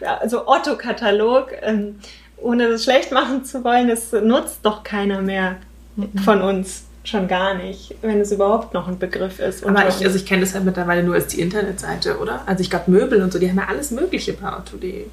Also 0.01 0.49
Otto-Katalog, 0.49 1.49
ähm, 1.61 2.01
ohne 2.39 2.69
das 2.69 2.85
schlecht 2.85 3.13
machen 3.13 3.45
zu 3.45 3.63
wollen, 3.63 3.89
das 3.89 4.13
nutzt 4.13 4.61
doch 4.63 4.83
keiner 4.83 5.21
mehr 5.21 5.57
mhm. 5.97 6.19
von 6.19 6.41
uns 6.41 6.85
schon 7.05 7.27
gar 7.29 7.55
nicht, 7.55 7.97
wenn 8.03 8.21
es 8.21 8.31
überhaupt 8.31 8.75
noch 8.75 8.89
ein 8.89 8.99
Begriff 8.99 9.41
ist. 9.41 9.67
Aber 9.67 9.89
ich, 9.89 10.05
also 10.05 10.17
ich 10.17 10.27
kenne 10.27 10.43
das 10.43 10.55
halt 10.55 10.65
mittlerweile 10.65 11.03
nur 11.03 11.15
als 11.15 11.27
die 11.29 11.41
Internetseite, 11.41 12.19
oder? 12.19 12.43
Also 12.47 12.63
ich 12.63 12.71
glaube 12.71 12.91
Möbel 12.91 13.23
und 13.23 13.33
so, 13.33 13.39
die 13.39 13.49
haben 13.49 13.59
ja 13.59 13.67
alles 13.69 13.91
Mögliche 13.91 14.35
bei 14.35 14.49
Auto.de. 14.53 15.07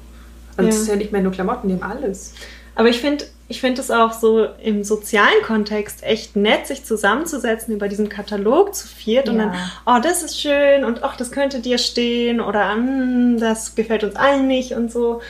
Also 0.56 0.68
es 0.68 0.76
ja. 0.76 0.82
ist 0.82 0.88
ja 0.88 0.96
nicht 0.96 1.12
mehr 1.12 1.22
nur 1.22 1.32
Klamotten, 1.32 1.68
die 1.68 1.74
haben 1.74 1.82
alles. 1.82 2.34
Aber 2.74 2.88
ich 2.88 3.00
finde 3.00 3.24
ich 3.50 3.60
finde 3.60 3.80
es 3.80 3.90
auch 3.90 4.12
so 4.12 4.46
im 4.62 4.84
sozialen 4.84 5.42
Kontext 5.42 6.04
echt 6.04 6.36
nett, 6.36 6.68
sich 6.68 6.84
zusammenzusetzen, 6.84 7.74
über 7.74 7.88
diesen 7.88 8.08
Katalog 8.08 8.76
zu 8.76 8.86
viert 8.86 9.26
ja. 9.26 9.32
und 9.32 9.38
dann, 9.40 9.54
oh, 9.86 9.98
das 10.00 10.22
ist 10.22 10.40
schön 10.40 10.84
und 10.84 11.02
ach, 11.02 11.16
das 11.16 11.32
könnte 11.32 11.58
dir 11.58 11.78
stehen 11.78 12.40
oder 12.40 12.76
mm, 12.76 13.38
das 13.40 13.74
gefällt 13.74 14.04
uns 14.04 14.14
allen 14.14 14.46
nicht 14.46 14.74
und 14.74 14.92
so. 14.92 15.20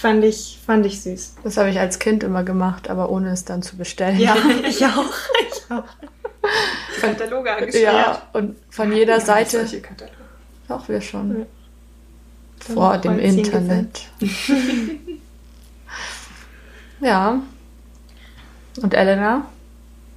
Fand 0.00 0.22
ich, 0.24 0.60
fand 0.64 0.86
ich 0.86 1.00
süß. 1.00 1.34
Das 1.42 1.56
habe 1.56 1.70
ich 1.70 1.80
als 1.80 1.98
Kind 1.98 2.22
immer 2.22 2.44
gemacht, 2.44 2.88
aber 2.88 3.10
ohne 3.10 3.30
es 3.30 3.44
dann 3.44 3.62
zu 3.62 3.76
bestellen. 3.76 4.16
Ja, 4.20 4.36
ich 4.68 4.84
auch. 4.86 5.12
Ich 5.50 5.72
auch. 5.72 5.82
Kataloge 7.00 7.50
angeschaut. 7.50 7.82
Ja, 7.82 8.22
und 8.32 8.56
von 8.70 8.92
jeder 8.92 9.14
ja, 9.14 9.20
Seite. 9.20 9.58
Solche 9.58 9.80
Kataloge. 9.80 10.14
Auch 10.68 10.88
wir 10.88 11.00
schon. 11.00 11.40
Ja. 11.40 12.74
Vor 12.74 12.98
dem 12.98 13.18
Internet. 13.18 14.08
ja. 17.00 17.40
Und 18.80 18.94
Elena, 18.94 19.46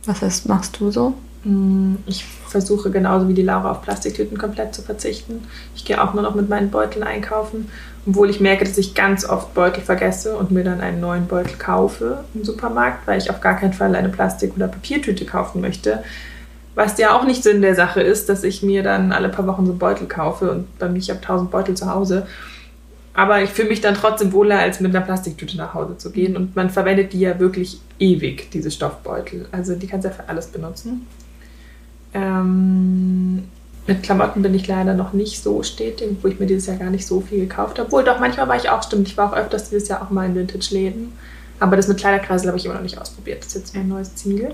was 0.06 0.22
ist, 0.22 0.48
machst 0.48 0.80
du 0.80 0.92
so? 0.92 1.16
Mm, 1.44 1.96
ich 2.06 2.24
versuche 2.24 2.92
genauso 2.92 3.28
wie 3.28 3.34
die 3.34 3.42
Laura 3.42 3.72
auf 3.72 3.82
Plastiktüten 3.82 4.38
komplett 4.38 4.76
zu 4.76 4.82
verzichten. 4.82 5.48
Ich 5.76 5.86
gehe 5.86 6.02
auch 6.02 6.14
nur 6.14 6.24
noch 6.24 6.36
mit 6.36 6.50
meinen 6.50 6.70
Beuteln 6.70 7.04
einkaufen, 7.04 7.72
obwohl 8.06 8.30
ich 8.30 8.40
merke, 8.40 8.66
dass 8.66 8.78
ich 8.78 8.94
ganz 8.94 9.28
oft 9.28 9.54
Beutel 9.54 9.82
vergesse 9.82 10.36
und 10.36 10.52
mir 10.52 10.64
dann 10.64 10.82
einen 10.82 11.00
neuen 11.00 11.28
Beutel 11.28 11.58
kaufe 11.58 12.24
im 12.34 12.44
Supermarkt, 12.44 13.08
weil 13.08 13.18
ich 13.18 13.30
auf 13.30 13.42
gar 13.42 13.58
keinen 13.58 13.74
Fall 13.74 13.96
eine 13.96 14.10
Plastik- 14.10 14.56
oder 14.56 14.68
Papiertüte 14.68 15.26
kaufen 15.26 15.62
möchte. 15.62 16.04
Was 16.76 16.98
ja 16.98 17.18
auch 17.18 17.26
nicht 17.26 17.44
Sinn 17.44 17.62
der 17.62 17.76
Sache 17.76 18.02
ist, 18.02 18.30
dass 18.30 18.44
ich 18.44 18.64
mir 18.64 18.84
dann 18.84 19.12
alle 19.12 19.30
paar 19.30 19.48
Wochen 19.48 19.66
so 19.66 19.74
Beutel 19.74 20.08
kaufe 20.08 20.52
und 20.52 20.80
bei 20.80 20.88
mir, 20.88 21.00
ich 21.00 21.10
habe 21.10 21.22
tausend 21.22 21.52
Beutel 21.52 21.76
zu 21.76 21.92
Hause. 21.92 22.28
Aber 23.14 23.42
ich 23.42 23.50
fühle 23.50 23.68
mich 23.70 23.82
dann 23.82 23.96
trotzdem 23.96 24.32
wohler, 24.32 24.60
als 24.60 24.80
mit 24.80 24.96
einer 24.96 25.04
Plastiktüte 25.04 25.58
nach 25.58 25.74
Hause 25.74 25.98
zu 25.98 26.12
gehen. 26.12 26.38
Und 26.38 26.56
man 26.56 26.70
verwendet 26.70 27.12
die 27.12 27.20
ja 27.20 27.40
wirklich 27.40 27.82
ewig, 28.00 28.50
diese 28.52 28.72
Stoffbeutel. 28.72 29.48
Also 29.52 29.76
die 29.76 29.86
kannst 29.86 30.06
du 30.06 30.10
ja 30.10 30.16
für 30.16 30.30
alles 30.30 30.48
benutzen. 30.48 31.06
Ähm, 32.14 33.48
mit 33.88 34.04
Klamotten 34.04 34.42
bin 34.42 34.54
ich 34.54 34.68
leider 34.68 34.94
noch 34.94 35.14
nicht 35.14 35.42
so 35.42 35.64
stetig, 35.64 36.18
wo 36.22 36.28
ich 36.28 36.40
mir 36.40 36.46
dieses 36.46 36.68
Jahr 36.68 36.78
gar 36.78 36.90
nicht 36.90 37.06
so 37.06 37.22
viel 37.22 37.40
gekauft 37.40 37.80
habe. 37.80 37.88
Obwohl, 37.88 38.04
doch, 38.04 38.20
manchmal 38.20 38.48
war 38.48 38.56
ich 38.56 38.70
auch, 38.70 38.84
stimmt, 38.84 39.08
ich 39.08 39.18
war 39.18 39.32
auch 39.32 39.36
öfters 39.36 39.70
dieses 39.70 39.88
Jahr 39.88 40.02
auch 40.02 40.10
mal 40.12 40.26
in 40.26 40.36
Vintage-Läden. 40.36 41.14
Aber 41.60 41.76
das 41.76 41.88
mit 41.88 41.98
Kleiderkreisel 41.98 42.48
habe 42.48 42.58
ich 42.58 42.66
immer 42.66 42.76
noch 42.76 42.82
nicht 42.82 43.00
ausprobiert. 43.00 43.40
Das 43.40 43.48
ist 43.48 43.56
jetzt 43.56 43.76
mein 43.76 43.88
neues 43.88 44.16
Ziel. 44.16 44.54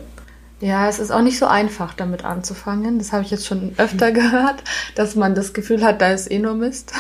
Ja, 0.60 0.90
es 0.90 0.98
ist 1.00 1.12
auch 1.12 1.22
nicht 1.22 1.38
so 1.38 1.46
einfach, 1.46 1.94
damit 1.94 2.26
anzufangen. 2.26 2.98
Das 2.98 3.14
habe 3.14 3.24
ich 3.24 3.32
jetzt 3.32 3.46
schon 3.46 3.74
öfter 3.78 4.12
gehört, 4.14 4.64
dass 4.96 5.16
man 5.16 5.36
das 5.36 5.54
Gefühl 5.54 5.84
hat, 5.84 6.02
da 6.02 6.12
ist 6.12 6.32
eh 6.32 6.40
nur 6.40 6.56
Mist. 6.56 6.94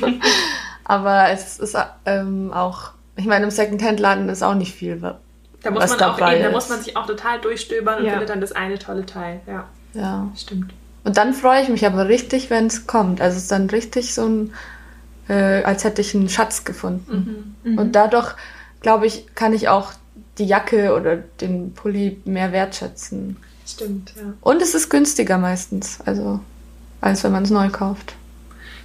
Aber 0.84 1.28
es 1.30 1.58
ist 1.58 1.76
ähm, 2.04 2.52
auch, 2.52 2.90
ich 3.16 3.26
meine, 3.26 3.44
im 3.44 3.50
Secondhand-Laden 3.50 4.28
ist 4.28 4.42
auch 4.42 4.54
nicht 4.54 4.74
viel 4.74 4.96
Da 4.96 5.70
muss, 5.70 5.88
man 5.88 6.02
auch 6.02 6.32
eben, 6.32 6.42
da 6.42 6.50
muss 6.50 6.68
man 6.68 6.82
sich 6.82 6.96
auch 6.96 7.06
total 7.06 7.40
durchstöbern 7.40 8.00
und 8.00 8.06
Ja. 8.06 8.12
findet 8.12 8.30
dann 8.30 8.40
das 8.40 8.52
eine 8.52 8.78
tolle 8.78 9.06
Teil. 9.06 9.40
Ja, 9.46 9.68
ja. 9.94 10.30
stimmt. 10.36 10.72
Und 11.04 11.16
dann 11.16 11.32
freue 11.32 11.62
ich 11.62 11.68
mich 11.68 11.86
aber 11.86 12.08
richtig, 12.08 12.50
wenn 12.50 12.66
es 12.66 12.86
kommt. 12.86 13.20
Also 13.20 13.36
es 13.36 13.44
ist 13.44 13.52
dann 13.52 13.70
richtig 13.70 14.14
so 14.14 14.26
ein, 14.26 14.52
äh, 15.28 15.62
als 15.62 15.84
hätte 15.84 16.02
ich 16.02 16.14
einen 16.14 16.28
Schatz 16.28 16.64
gefunden. 16.64 17.56
Und 17.64 17.92
dadurch, 17.92 18.34
glaube 18.80 19.06
ich, 19.06 19.34
kann 19.34 19.54
ich 19.54 19.68
auch 19.68 19.92
die 20.38 20.44
Jacke 20.44 20.94
oder 20.94 21.16
den 21.16 21.72
Pulli 21.72 22.20
mehr 22.24 22.52
wertschätzen. 22.52 23.36
Stimmt, 23.66 24.12
ja. 24.16 24.34
Und 24.40 24.60
es 24.62 24.74
ist 24.74 24.90
günstiger 24.90 25.38
meistens, 25.38 25.98
also 26.04 26.40
als 27.00 27.24
wenn 27.24 27.32
man 27.32 27.44
es 27.44 27.50
neu 27.50 27.68
kauft. 27.70 28.14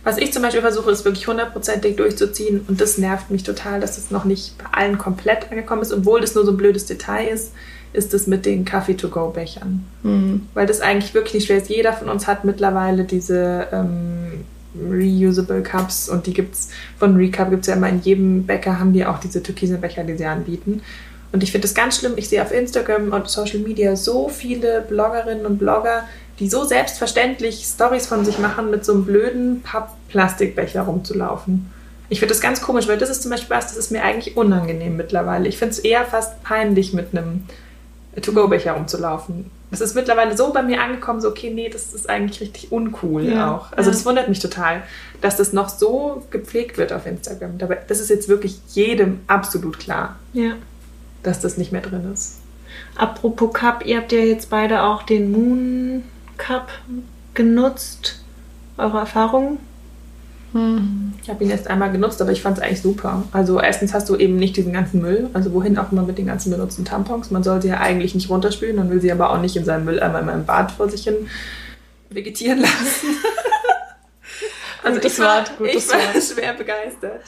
Was 0.04 0.18
ich 0.18 0.32
zum 0.32 0.44
Beispiel 0.44 0.62
versuche, 0.62 0.92
ist 0.92 1.04
wirklich 1.04 1.28
hundertprozentig 1.28 1.96
durchzuziehen 1.96 2.64
und 2.68 2.80
das 2.80 3.00
nervt 3.00 3.32
mich 3.32 3.44
total, 3.44 3.80
dass 3.80 3.98
es 3.98 4.12
noch 4.12 4.24
nicht 4.24 4.56
bei 4.60 4.66
allen 4.72 5.00
komplett 5.00 5.50
angekommen 5.50 5.82
ist, 5.82 5.92
obwohl 5.92 6.22
das 6.22 6.36
nur 6.36 6.46
so 6.46 6.52
ein 6.52 6.58
blödes 6.58 6.86
Detail 6.86 7.28
ist, 7.28 7.54
ist 7.96 8.14
es 8.14 8.28
mit 8.28 8.46
den 8.46 8.66
Kaffee-to-go-Bechern. 8.66 9.84
Hm. 10.04 10.48
Weil 10.54 10.68
das 10.68 10.82
eigentlich 10.82 11.14
wirklich 11.14 11.34
nicht 11.36 11.48
schwer 11.48 11.58
ist. 11.58 11.70
Jeder 11.70 11.94
von 11.94 12.10
uns 12.10 12.28
hat 12.28 12.46
mittlerweile 12.46 13.04
diese 13.06 13.68
ähm, 13.72 14.46
reusable 14.80 15.64
Cups 15.64 16.10
und 16.10 16.28
die 16.28 16.34
gibt's 16.34 16.70
von 17.00 17.16
Recap 17.16 17.50
gibt's 17.50 17.68
ja 17.68 17.76
immer 17.76 17.90
in 17.90 18.02
jedem 18.02 18.46
Bäcker 18.46 18.80
haben 18.80 18.94
die 18.94 19.06
auch 19.06 19.20
diese 19.20 19.42
türkisen 19.42 19.80
Becher, 19.80 20.04
die 20.04 20.18
sie 20.18 20.26
anbieten. 20.26 20.82
Und 21.32 21.44
ich 21.44 21.52
finde 21.52 21.68
das 21.68 21.76
ganz 21.76 22.00
schlimm. 22.00 22.14
Ich 22.16 22.30
sehe 22.30 22.42
auf 22.42 22.54
Instagram 22.54 23.12
und 23.12 23.28
Social 23.28 23.60
Media 23.60 23.96
so 23.96 24.30
viele 24.30 24.82
Bloggerinnen 24.82 25.46
und 25.46 25.58
Blogger, 25.58 26.04
die 26.40 26.50
so 26.50 26.64
selbstverständlich 26.64 27.66
Stories 27.66 28.08
von 28.08 28.24
sich 28.26 28.40
machen, 28.40 28.70
mit 28.72 28.86
so 28.86 28.94
einem 28.94 29.06
blöden 29.06 29.62
Papp-Plastikbecher 29.62 30.84
rumzulaufen. 30.84 31.72
Ich 32.08 32.20
finde 32.20 32.34
das 32.34 32.42
ganz 32.42 32.62
komisch, 32.62 32.88
weil 32.88 32.98
das 32.98 33.10
ist 33.10 33.24
zum 33.24 33.32
Beispiel 33.32 33.56
was, 33.56 33.68
das 33.68 33.78
ist 33.78 33.92
mir 33.92 34.04
eigentlich 34.04 34.38
unangenehm 34.38 34.96
mittlerweile. 34.96 35.48
Ich 35.48 35.58
finde 35.58 35.72
es 35.72 35.80
eher 35.80 36.06
fast 36.06 36.44
peinlich, 36.44 36.94
mit 36.94 37.08
einem 37.12 37.44
To-Go-Becher 38.22 38.74
rumzulaufen. 38.74 39.52
Es 39.72 39.82
ist 39.82 39.96
mittlerweile 39.96 40.38
so 40.38 40.54
bei 40.54 40.64
mir 40.64 40.82
angekommen, 40.82 41.20
so, 41.22 41.30
okay, 41.30 41.50
nee, 41.54 41.70
das 41.70 41.94
ist 41.94 42.10
eigentlich 42.10 42.40
richtig 42.40 42.72
uncool 42.72 43.24
Ja, 43.26 43.56
auch. 43.56 43.72
Also 43.74 43.90
ja. 43.90 43.96
das 43.96 44.06
wundert 44.06 44.30
mich 44.30 44.40
total, 44.40 44.84
dass 45.22 45.36
das 45.38 45.52
noch 45.54 45.68
so 45.70 46.24
gepflegt 46.32 46.78
wird 46.78 46.94
auf 46.94 47.06
Instagram. 47.06 47.58
Dabei, 47.58 47.80
das 47.88 48.00
ist 48.00 48.10
jetzt 48.10 48.30
wirklich 48.30 48.60
jedem 48.70 49.20
absolut 49.28 49.80
klar, 49.80 50.16
Ja. 50.34 50.52
dass 51.24 51.42
das 51.42 51.58
nicht 51.58 51.72
mehr 51.72 51.82
drin 51.82 52.10
ist. 52.14 52.40
Apropos 52.96 53.54
Cup, 53.54 53.86
ihr 53.86 53.98
habt 53.98 54.12
ja 54.12 54.20
jetzt 54.20 54.50
beide 54.50 54.84
auch 54.84 55.04
den 55.04 55.32
Moon 55.32 56.04
Cup 56.38 56.70
genutzt. 57.34 58.22
Eure 58.78 59.00
Erfahrungen? 59.00 59.60
Hm. 60.56 61.14
Ich 61.22 61.30
habe 61.30 61.44
ihn 61.44 61.50
erst 61.50 61.68
einmal 61.68 61.92
genutzt, 61.92 62.22
aber 62.22 62.32
ich 62.32 62.42
fand 62.42 62.58
es 62.58 62.64
eigentlich 62.64 62.82
super. 62.82 63.24
Also 63.34 63.60
erstens 63.60 63.94
hast 63.94 64.08
du 64.08 64.16
eben 64.16 64.38
nicht 64.38 64.56
diesen 64.56 64.72
ganzen 64.72 65.02
Müll, 65.02 65.30
also 65.34 65.52
wohin 65.52 65.78
auch 65.78 65.92
immer 65.92 66.04
mit 66.04 66.18
den 66.18 66.28
ganzen 66.28 66.50
benutzten 66.50 66.86
Tampons. 66.86 67.30
Man 67.30 67.44
soll 67.44 67.62
sie 67.62 67.68
ja 67.68 67.80
eigentlich 67.82 68.16
nicht 68.16 68.30
runterspülen, 68.30 68.78
man 68.78 68.90
will 68.90 69.02
sie 69.02 69.12
aber 69.12 69.32
auch 69.32 69.42
nicht 69.42 69.58
in 69.58 69.66
seinem 69.66 69.84
Mülleimer 69.84 70.22
in 70.22 70.26
meinem 70.28 70.46
Bad 70.46 70.72
vor 70.72 70.88
sich 70.88 71.04
hin 71.04 71.30
vegetieren 72.10 72.62
lassen. 72.62 73.18
also 74.84 74.96
Gutes 74.96 75.14
ich 75.14 75.20
war, 75.20 75.40
Wort, 75.40 75.58
gutes 75.58 75.76
ich 75.76 75.92
war 75.92 76.00
Wort. 76.00 76.24
schwer 76.34 76.54
begeistert. 76.54 77.22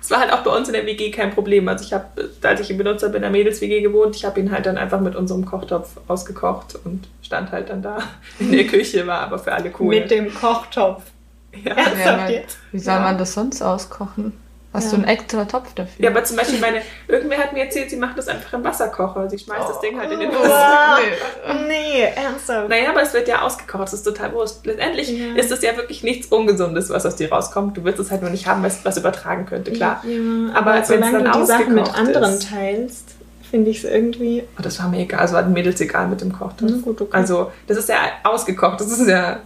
Es 0.00 0.10
war 0.10 0.18
halt 0.18 0.32
auch 0.32 0.42
bei 0.42 0.50
uns 0.50 0.66
in 0.66 0.74
der 0.74 0.84
WG 0.84 1.12
kein 1.12 1.30
Problem. 1.30 1.68
Also 1.68 1.84
ich 1.84 1.92
habe, 1.92 2.30
als 2.42 2.60
ich 2.60 2.68
im 2.68 2.78
Benutzer 2.78 3.10
bin, 3.10 3.16
in 3.18 3.22
der 3.22 3.30
Mädels-WG 3.30 3.82
gewohnt, 3.82 4.16
ich 4.16 4.24
habe 4.24 4.40
ihn 4.40 4.50
halt 4.50 4.66
dann 4.66 4.76
einfach 4.76 5.00
mit 5.00 5.14
unserem 5.14 5.44
Kochtopf 5.44 6.00
ausgekocht 6.08 6.74
und 6.84 7.06
stand 7.22 7.52
halt 7.52 7.70
dann 7.70 7.80
da 7.80 7.98
in 8.40 8.50
der 8.50 8.66
Küche, 8.66 9.06
war 9.06 9.20
aber 9.20 9.38
für 9.38 9.52
alle 9.52 9.70
cool. 9.78 10.00
Mit 10.00 10.10
dem 10.10 10.34
Kochtopf. 10.34 11.04
Ja. 11.52 11.76
Ja, 11.76 12.18
weil- 12.18 12.30
jetzt? 12.34 12.58
Wie 12.72 12.78
soll 12.78 12.94
Ja. 12.94 13.00
man 13.00 13.18
das 13.18 13.34
sonst 13.34 13.62
auskochen? 13.62 14.32
Hast 14.74 14.84
Ja. 14.84 14.90
du 14.92 14.96
einen 14.96 15.04
extra 15.04 15.44
Topf 15.44 15.74
dafür? 15.74 16.02
Ja, 16.02 16.08
aber 16.10 16.24
zum 16.24 16.38
Beispiel 16.38 16.58
meine, 16.58 16.80
irgendwer 17.06 17.36
hat 17.36 17.52
mir 17.52 17.64
erzählt, 17.64 17.90
sie 17.90 17.96
macht 17.96 18.16
das 18.16 18.26
einfach 18.28 18.54
im 18.54 18.64
Wasserkocher. 18.64 19.28
Sie 19.28 19.38
schmeißt 19.38 19.68
das 19.68 19.80
Ding 19.80 20.00
halt 20.00 20.10
in 20.10 20.20
den 20.20 20.30
Oh. 20.30 20.32
Wasser. 20.32 20.98
Wow. 21.46 21.56
Nee, 21.68 22.04
ernsthaft. 22.16 22.70
Naja, 22.70 22.88
aber 22.88 23.02
es 23.02 23.12
wird 23.12 23.28
ja 23.28 23.42
ausgekocht, 23.42 23.82
das 23.82 23.92
ist 23.92 24.02
total 24.04 24.32
wurscht. 24.32 24.64
Letztendlich 24.64 25.10
Ja. 25.10 25.34
ist 25.36 25.52
es 25.52 25.60
ja 25.60 25.76
wirklich 25.76 26.02
nichts 26.02 26.28
Ungesundes, 26.28 26.88
was 26.88 27.04
aus 27.04 27.16
dir 27.16 27.30
rauskommt. 27.30 27.76
Du 27.76 27.84
wirst 27.84 27.98
es 27.98 28.10
halt 28.10 28.22
nur 28.22 28.30
nicht 28.30 28.46
haben, 28.46 28.62
was 28.62 28.82
was 28.82 28.96
übertragen 28.96 29.44
könnte, 29.44 29.72
klar. 29.72 30.02
Ja, 30.06 30.54
Aber 30.54 30.58
aber, 30.70 30.74
wenn's 30.78 30.88
solange 30.88 31.22
dann 31.22 31.32
du 31.32 31.40
die 31.40 31.46
Sachen 31.46 31.74
mit 31.74 31.94
anderen 31.94 32.32
ist. 32.32 32.48
teilst, 32.48 33.08
finde 33.50 33.70
ich 33.70 33.84
es 33.84 33.84
irgendwie. 33.84 34.42
Oh, 34.58 34.62
das 34.62 34.78
war 34.80 34.88
mir 34.88 35.00
egal, 35.00 35.20
also 35.20 35.34
war 35.34 35.42
den 35.42 35.52
Mädels 35.52 35.82
egal 35.82 36.08
mit 36.08 36.22
dem 36.22 36.32
Kochtopf. 36.32 36.70
Na 36.70 36.78
gut, 36.80 36.98
okay. 36.98 37.10
Also, 37.14 37.52
das 37.66 37.76
ist 37.76 37.90
ja 37.90 37.96
ausgekocht, 38.24 38.80
das 38.80 38.90
ist 38.90 39.06
ja, 39.06 39.40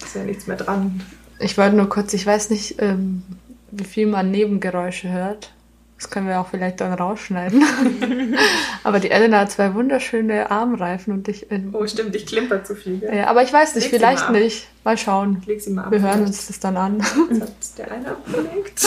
ist 0.00 0.14
ja 0.14 0.22
nichts 0.22 0.46
mehr 0.46 0.56
dran. 0.56 1.00
Ich 1.40 1.56
wollte 1.56 1.76
nur 1.76 1.88
kurz, 1.88 2.12
ich 2.14 2.26
weiß 2.26 2.50
nicht, 2.50 2.76
ähm, 2.80 3.22
wie 3.70 3.84
viel 3.84 4.06
man 4.06 4.30
Nebengeräusche 4.30 5.10
hört. 5.10 5.52
Das 5.96 6.10
können 6.10 6.28
wir 6.28 6.40
auch 6.40 6.48
vielleicht 6.48 6.80
dann 6.80 6.92
rausschneiden. 6.92 7.64
aber 8.84 9.00
die 9.00 9.10
Elena 9.10 9.40
hat 9.40 9.50
zwei 9.50 9.74
wunderschöne 9.74 10.48
Armreifen 10.48 11.12
und 11.12 11.26
ich. 11.26 11.50
Ähm, 11.50 11.70
Oh, 11.72 11.84
stimmt, 11.88 12.14
ich 12.14 12.24
klimper 12.24 12.62
zu 12.62 12.76
viel. 12.76 12.98
Gell? 12.98 13.16
ja, 13.16 13.26
aber 13.26 13.42
ich 13.42 13.52
weiß 13.52 13.74
nicht, 13.74 13.90
Leg 13.90 14.00
vielleicht 14.00 14.30
mal 14.30 14.40
nicht. 14.40 14.68
Mal 14.84 14.96
schauen. 14.96 15.42
Leg 15.44 15.60
sie 15.60 15.70
mal 15.70 15.84
ab. 15.84 15.90
Wir 15.90 16.00
hören 16.00 16.22
uns 16.22 16.46
das 16.46 16.60
dann 16.60 16.76
an. 16.76 16.98
Jetzt 17.30 17.42
hat 17.42 17.78
der 17.78 17.90
eine 17.90 18.10
abgelegt. 18.12 18.86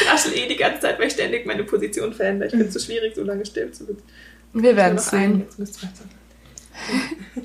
ich 0.00 0.10
raschel 0.10 0.32
eh 0.38 0.48
die 0.48 0.56
ganze 0.56 0.80
Zeit, 0.80 0.98
weil 0.98 1.08
ich 1.08 1.12
ständig 1.12 1.44
meine 1.44 1.64
Position 1.64 2.14
verändere. 2.14 2.46
Ich 2.46 2.52
finde 2.52 2.68
es 2.68 2.72
so 2.72 2.80
schwierig, 2.80 3.14
so 3.14 3.24
lange 3.24 3.44
still 3.44 3.70
zu 3.72 3.84
sitzen. 3.84 4.02
Wir 4.54 4.74
werden 4.74 4.96
es 4.96 5.10
sehen. 5.10 5.40
Jetzt 5.40 5.58
müsst 5.58 5.82
ihr 5.82 5.88
weiter. 5.88 6.04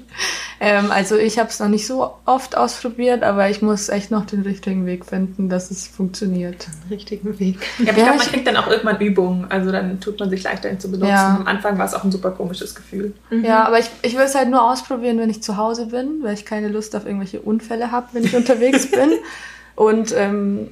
Ähm, 0.59 0.89
also 0.89 1.15
ich 1.17 1.37
habe 1.37 1.49
es 1.49 1.59
noch 1.59 1.67
nicht 1.67 1.85
so 1.85 2.15
oft 2.25 2.57
ausprobiert, 2.57 3.21
aber 3.21 3.47
ich 3.47 3.61
muss 3.61 3.89
echt 3.89 4.09
noch 4.09 4.25
den 4.25 4.41
richtigen 4.41 4.87
Weg 4.87 5.05
finden, 5.05 5.49
dass 5.49 5.69
es 5.69 5.85
funktioniert. 5.87 6.67
Richtigen 6.89 7.37
Weg. 7.39 7.57
Ja, 7.77 7.83
aber 7.83 7.83
ich 7.83 7.87
Ja, 7.89 7.93
glaube, 7.93 8.09
man 8.17 8.17
ich- 8.25 8.33
kriegt 8.33 8.47
dann 8.47 8.57
auch 8.57 8.67
irgendwann 8.67 8.99
Übung. 8.99 9.45
Also 9.49 9.71
dann 9.71 9.99
tut 9.99 10.19
man 10.19 10.31
sich 10.31 10.41
leichter, 10.41 10.71
ihn 10.71 10.79
zu 10.79 10.89
benutzen. 10.89 11.09
Ja. 11.11 11.35
Am 11.35 11.45
Anfang 11.45 11.77
war 11.77 11.85
es 11.85 11.93
auch 11.93 12.03
ein 12.03 12.11
super 12.11 12.31
komisches 12.31 12.73
Gefühl. 12.73 13.13
Ja, 13.29 13.65
aber 13.67 13.77
ich, 13.77 13.85
ich 14.01 14.15
will 14.15 14.23
es 14.23 14.33
halt 14.33 14.49
nur 14.49 14.63
ausprobieren, 14.71 15.19
wenn 15.19 15.29
ich 15.29 15.43
zu 15.43 15.57
Hause 15.57 15.85
bin, 15.85 16.23
weil 16.23 16.33
ich 16.33 16.43
keine 16.43 16.69
Lust 16.69 16.95
auf 16.95 17.05
irgendwelche 17.05 17.39
Unfälle 17.39 17.91
habe, 17.91 18.07
wenn 18.13 18.23
ich 18.23 18.35
unterwegs 18.35 18.89
bin. 18.89 19.11
Und 19.75 20.11
ähm, 20.17 20.71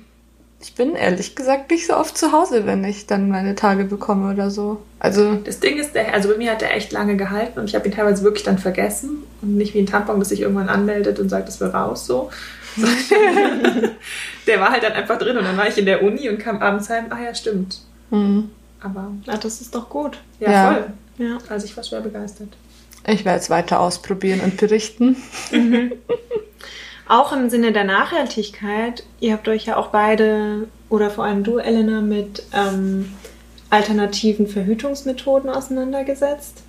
ich 0.68 0.74
bin 0.74 0.96
ehrlich 0.96 1.36
gesagt 1.36 1.70
nicht 1.70 1.86
so 1.86 1.96
oft 1.96 2.18
zu 2.18 2.32
Hause, 2.32 2.66
wenn 2.66 2.84
ich 2.84 3.06
dann 3.06 3.30
meine 3.30 3.54
Tage 3.54 3.84
bekomme 3.86 4.34
oder 4.34 4.50
so. 4.50 4.82
Also 5.00 5.36
Das 5.36 5.60
Ding 5.60 5.78
ist, 5.78 5.94
der, 5.94 6.12
also 6.14 6.28
bei 6.30 6.38
mir 6.38 6.52
hat 6.52 6.62
der 6.62 6.76
echt 6.76 6.92
lange 6.92 7.16
gehalten 7.18 7.60
und 7.60 7.66
ich 7.70 7.76
habe 7.76 7.88
ihn 7.88 7.94
teilweise 7.94 8.24
wirklich 8.24 8.44
dann 8.44 8.58
vergessen. 8.58 9.20
Und 9.44 9.58
nicht 9.58 9.76
wie 9.76 9.80
ein 9.80 9.86
Tampon, 9.86 10.18
das 10.20 10.30
sich 10.30 10.42
irgendwann 10.42 10.68
anmeldet 10.70 11.20
und 11.20 11.30
sagt, 11.30 11.48
das 11.48 11.60
will 11.62 11.68
raus 11.68 12.08
so. 12.08 12.32
der 14.48 14.60
war 14.60 14.72
halt 14.72 14.84
dann 14.84 14.94
einfach 14.94 15.18
drin 15.18 15.38
und 15.38 15.44
dann 15.46 15.56
war 15.56 15.68
ich 15.68 15.78
in 15.78 15.86
der 15.86 16.04
Uni 16.04 16.28
und 16.30 16.40
kam 16.40 16.58
abends 16.62 16.90
heim. 16.90 17.06
Ah 17.10 17.22
ja, 17.24 17.34
stimmt. 17.36 17.80
hm, 18.10 18.50
Aber 18.82 19.12
Na, 19.26 19.38
das 19.38 19.62
ist 19.62 19.74
doch 19.76 19.88
gut. 19.90 20.18
ja, 20.40 20.52
Ja. 20.52 20.74
voll. 20.74 20.86
Ja. 21.18 21.38
Also 21.48 21.66
ich 21.66 21.78
war 21.78 21.84
schwer 21.84 22.02
begeistert. 22.02 22.50
ich 23.08 23.24
werde 23.24 23.40
es 23.40 23.50
weiter 23.50 23.80
ausprobieren 23.80 24.42
und 24.42 24.58
berichten. 24.58 25.16
Auch 27.08 27.34
im 27.34 27.50
Sinne 27.50 27.72
der 27.72 27.84
Nachhaltigkeit, 27.84 29.04
ihr 29.20 29.34
habt 29.34 29.48
euch 29.48 29.66
ja 29.66 29.78
auch 29.78 29.88
beide, 29.88 30.68
oder 30.90 31.10
vor 31.10 31.24
allem 31.24 31.44
du, 31.44 31.58
Elena, 31.58 32.02
mit 32.02 32.44
ähm, 32.52 33.14
alternativen 33.70 34.48
Verhütungsmethoden 34.48 35.50
auseinandergesetzt. 35.50 36.64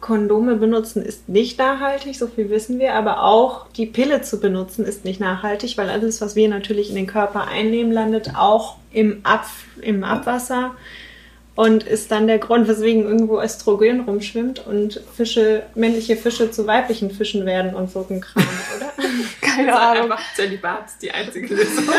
Kondome 0.00 0.56
benutzen 0.56 1.02
ist 1.02 1.28
nicht 1.28 1.58
nachhaltig, 1.58 2.16
so 2.16 2.26
viel 2.26 2.50
wissen 2.50 2.78
wir, 2.78 2.94
aber 2.94 3.22
auch 3.22 3.66
die 3.76 3.86
Pille 3.86 4.22
zu 4.22 4.40
benutzen 4.40 4.84
ist 4.84 5.04
nicht 5.04 5.20
nachhaltig, 5.20 5.76
weil 5.76 5.90
alles, 5.90 6.20
was 6.20 6.36
wir 6.36 6.48
natürlich 6.48 6.88
in 6.88 6.96
den 6.96 7.06
Körper 7.06 7.48
einnehmen, 7.48 7.92
landet 7.92 8.34
auch 8.36 8.76
im, 8.92 9.20
Ab 9.24 9.46
im 9.82 10.04
Abwasser 10.04 10.72
und 11.56 11.82
ist 11.82 12.10
dann 12.10 12.26
der 12.26 12.38
Grund, 12.38 12.68
weswegen 12.68 13.04
irgendwo 13.04 13.40
Östrogen 13.40 14.00
rumschwimmt 14.00 14.66
und 14.66 15.00
Fische, 15.16 15.64
männliche 15.74 16.16
Fische 16.16 16.50
zu 16.50 16.66
weiblichen 16.66 17.10
Fischen 17.10 17.44
werden 17.46 17.74
und 17.74 17.90
so 17.90 18.06
ein 18.08 18.20
Kram, 18.20 18.42
oder? 18.76 18.92
Keine 19.42 19.74
Also 19.78 20.00
Ahnung. 20.02 20.18
Zölibat 20.36 20.86
ist 20.86 21.02
die 21.02 21.10
einzige 21.10 21.54
Lösung. 21.54 21.84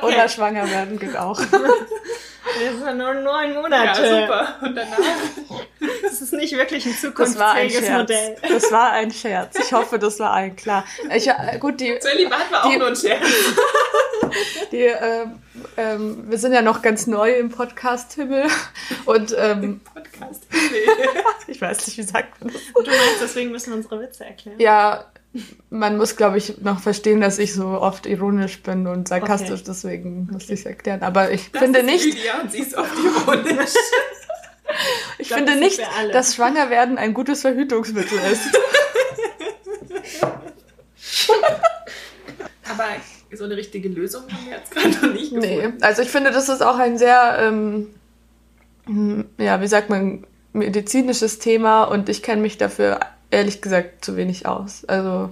Okay, 0.00 0.06
Oder 0.14 0.28
schwanger 0.30 0.68
werden 0.70 0.98
geht 0.98 1.14
auch. 1.14 1.38
das 1.40 1.48
sind 1.48 2.96
nur 2.98 3.12
neun 3.14 3.52
ja, 3.52 3.60
Monate. 3.60 4.00
super. 4.22 4.56
Und 4.62 4.74
danach 4.74 4.96
Das 6.02 6.22
ist 6.22 6.32
nicht 6.32 6.56
wirklich 6.56 6.86
ein 6.86 6.96
Das 7.16 7.38
war 7.38 7.52
ein 7.52 7.68
zukunftsfähiges. 7.68 7.90
Modell. 7.90 8.36
Das 8.48 8.72
war 8.72 8.92
ein 8.92 9.10
Scherz. 9.10 9.58
Ich 9.58 9.72
hoffe, 9.74 9.98
das 9.98 10.18
war 10.20 10.32
allen 10.32 10.56
klar. 10.56 10.84
Ich, 11.14 11.28
äh, 11.28 11.58
gut, 11.58 11.78
die, 11.80 11.98
Zölibat 11.98 12.50
war 12.50 12.64
auch 12.64 12.70
Die- 12.70 12.78
nur 12.78 12.88
ein 12.88 12.96
Scherz. 12.96 13.26
Die, 14.72 14.78
ähm, 14.82 15.32
ähm, 15.76 16.24
wir 16.28 16.38
sind 16.38 16.52
ja 16.52 16.62
noch 16.62 16.82
ganz 16.82 17.06
neu 17.06 17.32
im 17.32 17.50
Podcast-Himmel 17.50 18.46
und 19.04 19.34
ähm, 19.38 19.80
Podcast. 19.80 20.46
ich 21.46 21.60
weiß 21.60 21.86
nicht, 21.86 21.98
wie 21.98 22.02
sagt 22.02 22.40
man 22.42 22.52
das? 22.52 22.62
Du 22.74 22.90
meinst, 22.90 23.20
deswegen 23.22 23.50
müssen 23.50 23.70
wir 23.70 23.76
unsere 23.76 24.00
Witze 24.00 24.24
erklären? 24.24 24.58
Ja, 24.58 25.06
man 25.70 25.96
muss, 25.96 26.16
glaube 26.16 26.38
ich, 26.38 26.58
noch 26.58 26.80
verstehen, 26.80 27.20
dass 27.20 27.38
ich 27.38 27.54
so 27.54 27.66
oft 27.66 28.06
ironisch 28.06 28.62
bin 28.62 28.86
und 28.86 29.08
sarkastisch, 29.08 29.60
Okay. 29.60 29.64
deswegen 29.66 30.28
muss 30.30 30.44
ich 30.44 30.60
es 30.60 30.66
erklären. 30.66 31.02
Aber 31.02 31.30
ich 31.30 31.50
Das 31.50 31.62
finde 31.62 31.82
nicht, 31.82 32.04
Lydia 32.04 32.40
und 32.40 32.52
sie 32.52 32.58
ist 32.60 32.76
oft 32.76 32.92
ironisch. 32.96 33.70
ich 35.18 35.28
glaub, 35.28 35.38
finde 35.38 35.52
das 35.52 35.60
nicht, 35.60 35.80
dass 36.12 36.34
Schwangerwerden 36.36 36.98
ein 36.98 37.14
gutes 37.14 37.40
Verhütungsmittel 37.40 38.18
ist. 38.30 38.42
Aber 42.70 42.86
So 43.32 43.44
eine 43.44 43.56
richtige 43.56 43.88
Lösung 43.88 44.22
haben 44.30 44.46
wir 44.46 44.56
jetzt 44.56 44.70
gerade 44.70 44.90
noch 45.06 45.12
nicht 45.14 45.32
Nee, 45.32 45.56
gefunden. 45.56 45.82
also 45.82 46.02
ich 46.02 46.08
finde, 46.08 46.30
das 46.30 46.48
ist 46.48 46.62
auch 46.62 46.78
ein 46.78 46.98
sehr, 46.98 47.36
ähm, 47.40 47.88
hm, 48.86 49.24
ja, 49.38 49.60
wie 49.60 49.66
sagt 49.66 49.90
man, 49.90 50.24
medizinisches 50.52 51.38
Thema 51.40 51.84
und 51.84 52.08
ich 52.08 52.22
kenne 52.22 52.40
mich 52.42 52.58
dafür 52.58 53.00
ehrlich 53.30 53.60
gesagt 53.60 54.04
zu 54.04 54.16
wenig 54.16 54.46
aus. 54.46 54.84
Also 54.86 55.30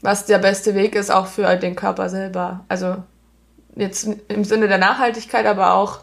was 0.00 0.26
der 0.26 0.38
beste 0.38 0.74
Weg 0.74 0.94
ist, 0.94 1.10
auch 1.10 1.26
für 1.26 1.56
den 1.56 1.74
Körper 1.76 2.08
selber. 2.08 2.64
Also 2.68 2.96
jetzt 3.74 4.08
im 4.28 4.44
Sinne 4.44 4.68
der 4.68 4.78
Nachhaltigkeit, 4.78 5.46
aber 5.46 5.74
auch 5.74 6.00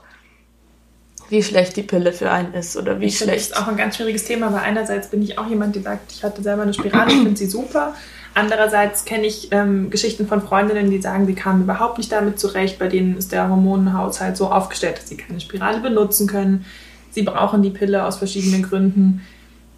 wie 1.29 1.43
schlecht 1.43 1.77
die 1.77 1.83
Pille 1.83 2.11
für 2.11 2.31
einen 2.31 2.53
ist 2.53 2.75
oder 2.75 2.99
wie 2.99 3.05
Ich 3.05 3.17
finde, 3.19 3.33
das 3.35 3.43
schlecht. 3.45 3.57
ist 3.57 3.63
auch 3.63 3.67
ein 3.69 3.77
ganz 3.77 3.95
schwieriges 3.97 4.25
Thema, 4.25 4.51
weil 4.51 4.61
einerseits 4.61 5.09
bin 5.09 5.21
ich 5.21 5.37
auch 5.37 5.47
jemand, 5.47 5.75
der 5.75 5.83
sagt, 5.83 6.11
ich 6.11 6.23
hatte 6.23 6.41
selber 6.41 6.63
eine 6.63 6.73
Spirale, 6.73 7.11
ich 7.11 7.19
finde 7.21 7.37
sie 7.37 7.45
super. 7.45 7.93
Andererseits 8.33 9.05
kenne 9.05 9.27
ich 9.27 9.49
ähm, 9.51 9.89
Geschichten 9.89 10.27
von 10.27 10.41
Freundinnen, 10.41 10.89
die 10.89 11.01
sagen, 11.01 11.25
sie 11.25 11.33
kamen 11.33 11.63
überhaupt 11.63 11.97
nicht 11.97 12.11
damit 12.11 12.39
zurecht. 12.39 12.79
Bei 12.79 12.87
denen 12.87 13.17
ist 13.17 13.31
der 13.31 13.49
Hormonhaushalt 13.49 14.37
so 14.37 14.49
aufgestellt, 14.49 14.97
dass 14.97 15.09
sie 15.09 15.17
keine 15.17 15.39
Spirale 15.39 15.79
benutzen 15.79 16.27
können. 16.27 16.65
Sie 17.11 17.23
brauchen 17.23 17.61
die 17.63 17.71
Pille 17.71 18.05
aus 18.05 18.17
verschiedenen 18.17 18.63
Gründen. 18.63 19.21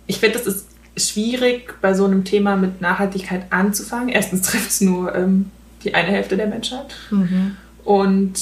Ich 0.06 0.20
finde, 0.20 0.38
es 0.40 0.48
ist 0.48 0.68
schwierig, 0.98 1.76
bei 1.82 1.94
so 1.94 2.06
einem 2.06 2.26
Thema 2.26 2.58
mit 2.58 2.82
Nachhaltigkeit 2.82 3.46
anzufangen. 3.50 4.10
Erstens 4.10 4.42
trifft 4.42 4.70
es 4.70 4.82
nur 4.82 5.16
ähm, 5.16 5.50
die 5.84 5.96
eine 5.96 6.10
Hälfte 6.10 6.38
der 6.38 6.48
Menschheit. 6.48 6.96
Mhm. 7.10 7.56
Und 7.84 8.34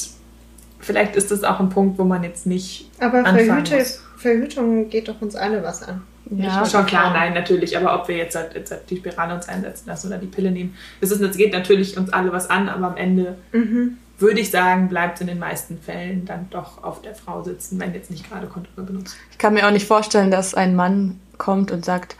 vielleicht 0.79 1.15
ist 1.15 1.31
das 1.31 1.43
auch 1.43 1.59
ein 1.59 1.69
Punkt, 1.69 1.99
wo 1.99 2.03
man 2.03 2.23
jetzt 2.23 2.45
nicht 2.45 2.89
Aber 2.99 3.23
muss. 3.79 4.01
Verhütung 4.17 4.89
geht 4.89 5.07
doch 5.07 5.21
uns 5.21 5.35
alle 5.35 5.63
was 5.63 5.83
an. 5.83 6.01
Ja, 6.31 6.65
Schon 6.65 6.85
klar, 6.85 7.11
nein, 7.13 7.33
natürlich. 7.33 7.75
Aber 7.77 7.99
ob 7.99 8.07
wir 8.07 8.17
jetzt, 8.17 8.35
halt, 8.35 8.53
jetzt 8.53 8.71
halt 8.71 8.89
die 8.89 8.97
Spirale 8.97 9.33
uns 9.33 9.47
einsetzen 9.47 9.87
lassen 9.87 10.07
oder 10.07 10.17
die 10.17 10.27
Pille 10.27 10.51
nehmen, 10.51 10.75
ist, 11.01 11.11
das 11.19 11.37
geht 11.37 11.53
natürlich 11.53 11.97
uns 11.97 12.11
alle 12.13 12.31
was 12.31 12.49
an, 12.49 12.69
aber 12.69 12.87
am 12.87 12.97
Ende 12.97 13.37
Mhm. 13.51 13.97
würde 14.19 14.39
ich 14.39 14.51
sagen, 14.51 14.89
bleibt 14.89 15.15
es 15.15 15.21
in 15.21 15.27
den 15.27 15.39
meisten 15.39 15.79
Fällen 15.79 16.25
dann 16.25 16.47
doch 16.51 16.83
auf 16.83 17.01
der 17.01 17.15
Frau 17.15 17.41
sitzen, 17.43 17.79
wenn 17.79 17.93
jetzt 17.93 18.11
nicht 18.11 18.29
gerade 18.29 18.47
Kondome 18.47 18.85
benutzt. 18.85 19.17
Ich 19.31 19.37
kann 19.37 19.53
mir 19.53 19.65
auch 19.65 19.71
nicht 19.71 19.87
vorstellen, 19.87 20.29
dass 20.29 20.53
ein 20.53 20.75
Mann 20.75 21.19
kommt 21.37 21.71
und 21.71 21.83
sagt, 21.85 22.15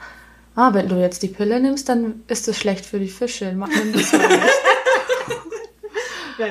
ah, 0.56 0.74
wenn 0.74 0.88
du 0.90 0.96
jetzt 0.96 1.22
die 1.24 1.28
Pille 1.28 1.60
nimmst, 1.60 1.90
dann 1.90 2.22
ist 2.28 2.48
es 2.48 2.58
schlecht 2.58 2.86
für 2.86 3.00
die 3.00 3.10
Fische. 3.10 3.54
Mach 3.56 3.68
nimm 3.70 3.94
das 3.94 4.12
mal 4.14 4.28
nicht. 4.28 4.40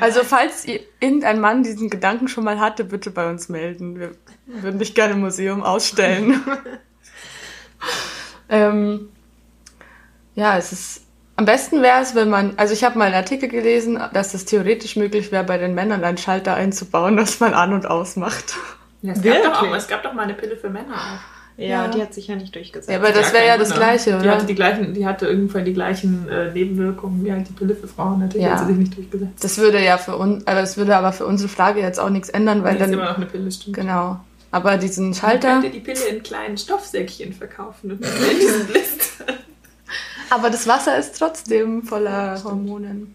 Also 0.03 0.21
falls 0.23 0.67
irgendein 1.01 1.41
Mann 1.41 1.63
diesen 1.63 1.89
Gedanken 1.89 2.29
schon 2.29 2.45
mal 2.45 2.61
hatte, 2.61 2.85
bitte 2.85 3.11
bei 3.11 3.31
uns 3.31 3.49
melden. 3.49 3.99
Wir 3.99 4.11
würden 4.47 4.79
dich 4.79 4.95
gerne 4.95 5.15
im 5.15 5.21
Museum 5.21 5.63
ausstellen. 5.63 6.43
ähm, 8.49 9.09
ja, 10.35 10.57
es 10.57 10.73
ist. 10.73 11.03
Am 11.37 11.45
besten 11.45 11.83
wäre 11.83 12.01
es, 12.03 12.17
wenn 12.17 12.29
man, 12.31 12.55
also 12.57 12.73
ich 12.75 12.83
habe 12.83 12.99
mal 12.99 13.05
einen 13.05 13.15
Artikel 13.15 13.49
gelesen, 13.49 14.01
dass 14.13 14.35
es 14.35 14.45
theoretisch 14.45 14.97
möglich 14.97 15.31
wäre, 15.31 15.45
bei 15.45 15.57
den 15.57 15.73
Männern 15.73 16.03
einen 16.03 16.19
Schalter 16.19 16.55
einzubauen, 16.55 17.17
dass 17.17 17.39
man 17.39 17.55
an 17.55 17.73
und 17.73 17.87
ausmacht. 17.89 18.57
Ja, 19.03 19.13
es, 19.13 19.23
gab 19.23 19.43
doch 19.45 19.63
auch, 19.63 19.77
es 19.77 19.87
gab 19.87 20.03
doch 20.03 20.13
mal 20.13 20.23
eine 20.23 20.35
Pille 20.35 20.57
für 20.57 20.69
Männer 20.69 20.95
auch. 20.95 21.21
Ja, 21.57 21.67
Ja. 21.85 21.89
die 21.89 22.03
hat 22.03 22.13
sich 22.13 22.27
ja 22.27 22.35
nicht 22.35 22.53
durchgesetzt. 22.55 22.89
Ja, 22.91 22.97
aber 22.99 23.13
das 23.13 23.33
wäre 23.33 23.47
ja 23.47 23.57
das 23.57 23.73
Gleiche, 23.73 24.11
Die 24.11 24.17
oder? 24.17 24.33
hatte, 24.33 24.47
die 24.47 24.55
gleichen, 24.57 24.95
die 24.95 25.07
hatte 25.07 25.27
irgendwann 25.29 25.65
die 25.65 25.75
gleichen 25.75 26.29
äh, 26.29 26.53
Nebenwirkungen 26.53 27.25
wie 27.25 27.31
halt 27.33 27.49
die 27.49 27.53
Pille 27.53 27.77
für 27.77 27.87
Frauen. 27.87 28.19
Natürlich 28.19 28.45
Ja. 28.47 28.53
hat 28.55 28.61
sie 28.61 28.67
sich 28.67 28.77
nicht 28.77 28.97
durchgesetzt. 28.97 29.43
Das 29.45 29.59
würde 29.59 29.81
ja 29.85 29.97
für 29.99 30.17
uns, 30.17 30.45
aber 30.47 30.61
das 30.61 30.77
würde 30.77 30.97
aber 30.97 31.13
für 31.13 31.27
unsere 31.27 31.49
Frage 31.49 31.81
jetzt 31.81 32.01
auch 32.01 32.11
nichts 32.11 32.29
ändern, 32.31 32.65
weil 32.65 32.73
Weil 32.73 32.79
das 32.79 32.89
ist 32.89 32.93
immer 32.95 33.03
dann 33.05 33.11
noch 33.13 33.17
eine 33.19 33.27
Pille, 33.27 33.51
stimmt. 33.53 33.77
genau. 33.77 34.19
Aber 34.51 34.77
diesen 34.79 35.11
Man 35.11 35.15
Schalter, 35.15 35.61
könnte 35.61 35.71
die 35.71 35.81
Pille 35.81 36.07
in 36.07 36.23
kleinen 36.23 36.57
Stoffsäckchen 36.57 37.33
verkaufen 37.33 37.93
und 37.93 38.01
nicht 38.01 38.33
in 38.33 38.39
diesen 38.39 38.67
Blistern. 38.67 39.27
aber 40.31 40.51
das 40.51 40.67
Wasser 40.67 40.99
ist 40.99 41.19
trotzdem 41.19 41.83
voller 41.83 42.43
Hormonen. 42.43 43.15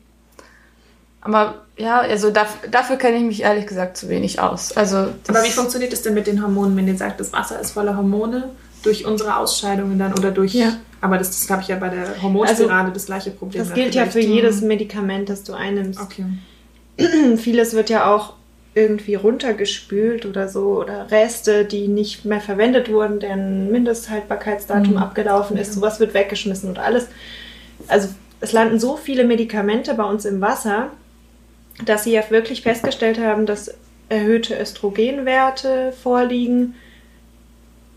Aber 1.22 1.63
ja, 1.78 2.02
also 2.02 2.30
dafür, 2.30 2.69
dafür 2.69 2.98
kenne 2.98 3.17
ich 3.17 3.24
mich 3.24 3.41
ehrlich 3.43 3.65
gesagt 3.65 3.98
zu 3.98 4.10
wenig 4.10 4.41
aus. 4.41 4.76
Also 4.76 4.98
Aber 5.28 5.43
wie 5.43 5.50
funktioniert 5.50 5.93
es 5.93 6.02
denn 6.02 6.13
mit 6.13 6.28
den 6.28 6.43
Hormonen, 6.43 6.76
wenn 6.76 6.88
ihr 6.88 6.98
sagt, 6.98 7.19
das 7.19 7.32
Wasser 7.32 7.60
ist 7.60 7.72
voller 7.72 7.96
Hormone 7.96 8.50
durch 8.84 9.06
unsere 9.06 9.38
Ausscheidungen 9.38 9.98
dann 9.98 10.13
oder 10.13 10.32
durch. 10.32 10.54
Ja. 10.54 10.78
Aber 11.02 11.17
das, 11.17 11.30
das 11.30 11.50
habe 11.50 11.62
ich 11.62 11.69
ja 11.69 11.78
bei 11.78 11.89
der 11.89 12.22
Hormonspirale 12.22 12.91
das 12.91 13.06
gleiche 13.08 13.32
Problem. 13.32 13.62
Das 13.62 13.69
Da 13.69 13.76
gilt 13.76 13.96
ja 13.96 14.06
für 14.06 14.19
jedes 14.19 14.62
Medikament, 14.62 15.30
das 15.30 15.43
du 15.43 15.54
einnimmst. 15.54 16.00
Okay. 16.00 16.26
Vieles 17.38 17.74
wird 17.74 17.89
ja 17.89 18.13
auch 18.13 18.34
irgendwie 18.76 19.16
runtergespült 19.16 20.26
oder 20.26 20.50
so 20.50 20.80
oder 20.80 21.12
Reste, 21.12 21.66
die 21.66 21.88
nicht 21.88 22.26
mehr 22.26 22.42
verwendet 22.42 22.92
wurden, 22.92 23.20
deren 23.20 23.72
Mindesthaltbarkeitsdatum 23.72 24.94
Mhm. 24.94 24.98
abgelaufen 24.98 25.58
ist, 25.58 25.74
sowas 25.74 26.00
wird 26.00 26.14
weggeschmissen 26.14 26.70
und 26.70 26.80
alles. 26.80 27.08
Also 27.88 28.10
es 28.40 28.52
landen 28.52 28.80
so 28.80 28.98
viele 28.98 29.26
Medikamente 29.26 29.94
bei 29.94 30.04
uns 30.04 30.26
im 30.26 30.42
Wasser, 30.42 30.90
dass 31.86 32.04
sie 32.04 32.14
ja 32.14 32.24
wirklich 32.30 32.62
festgestellt 32.64 33.20
haben, 33.20 33.46
dass 33.46 33.74
erhöhte 34.10 34.58
Östrogenwerte 34.60 35.94
vorliegen, 36.04 36.76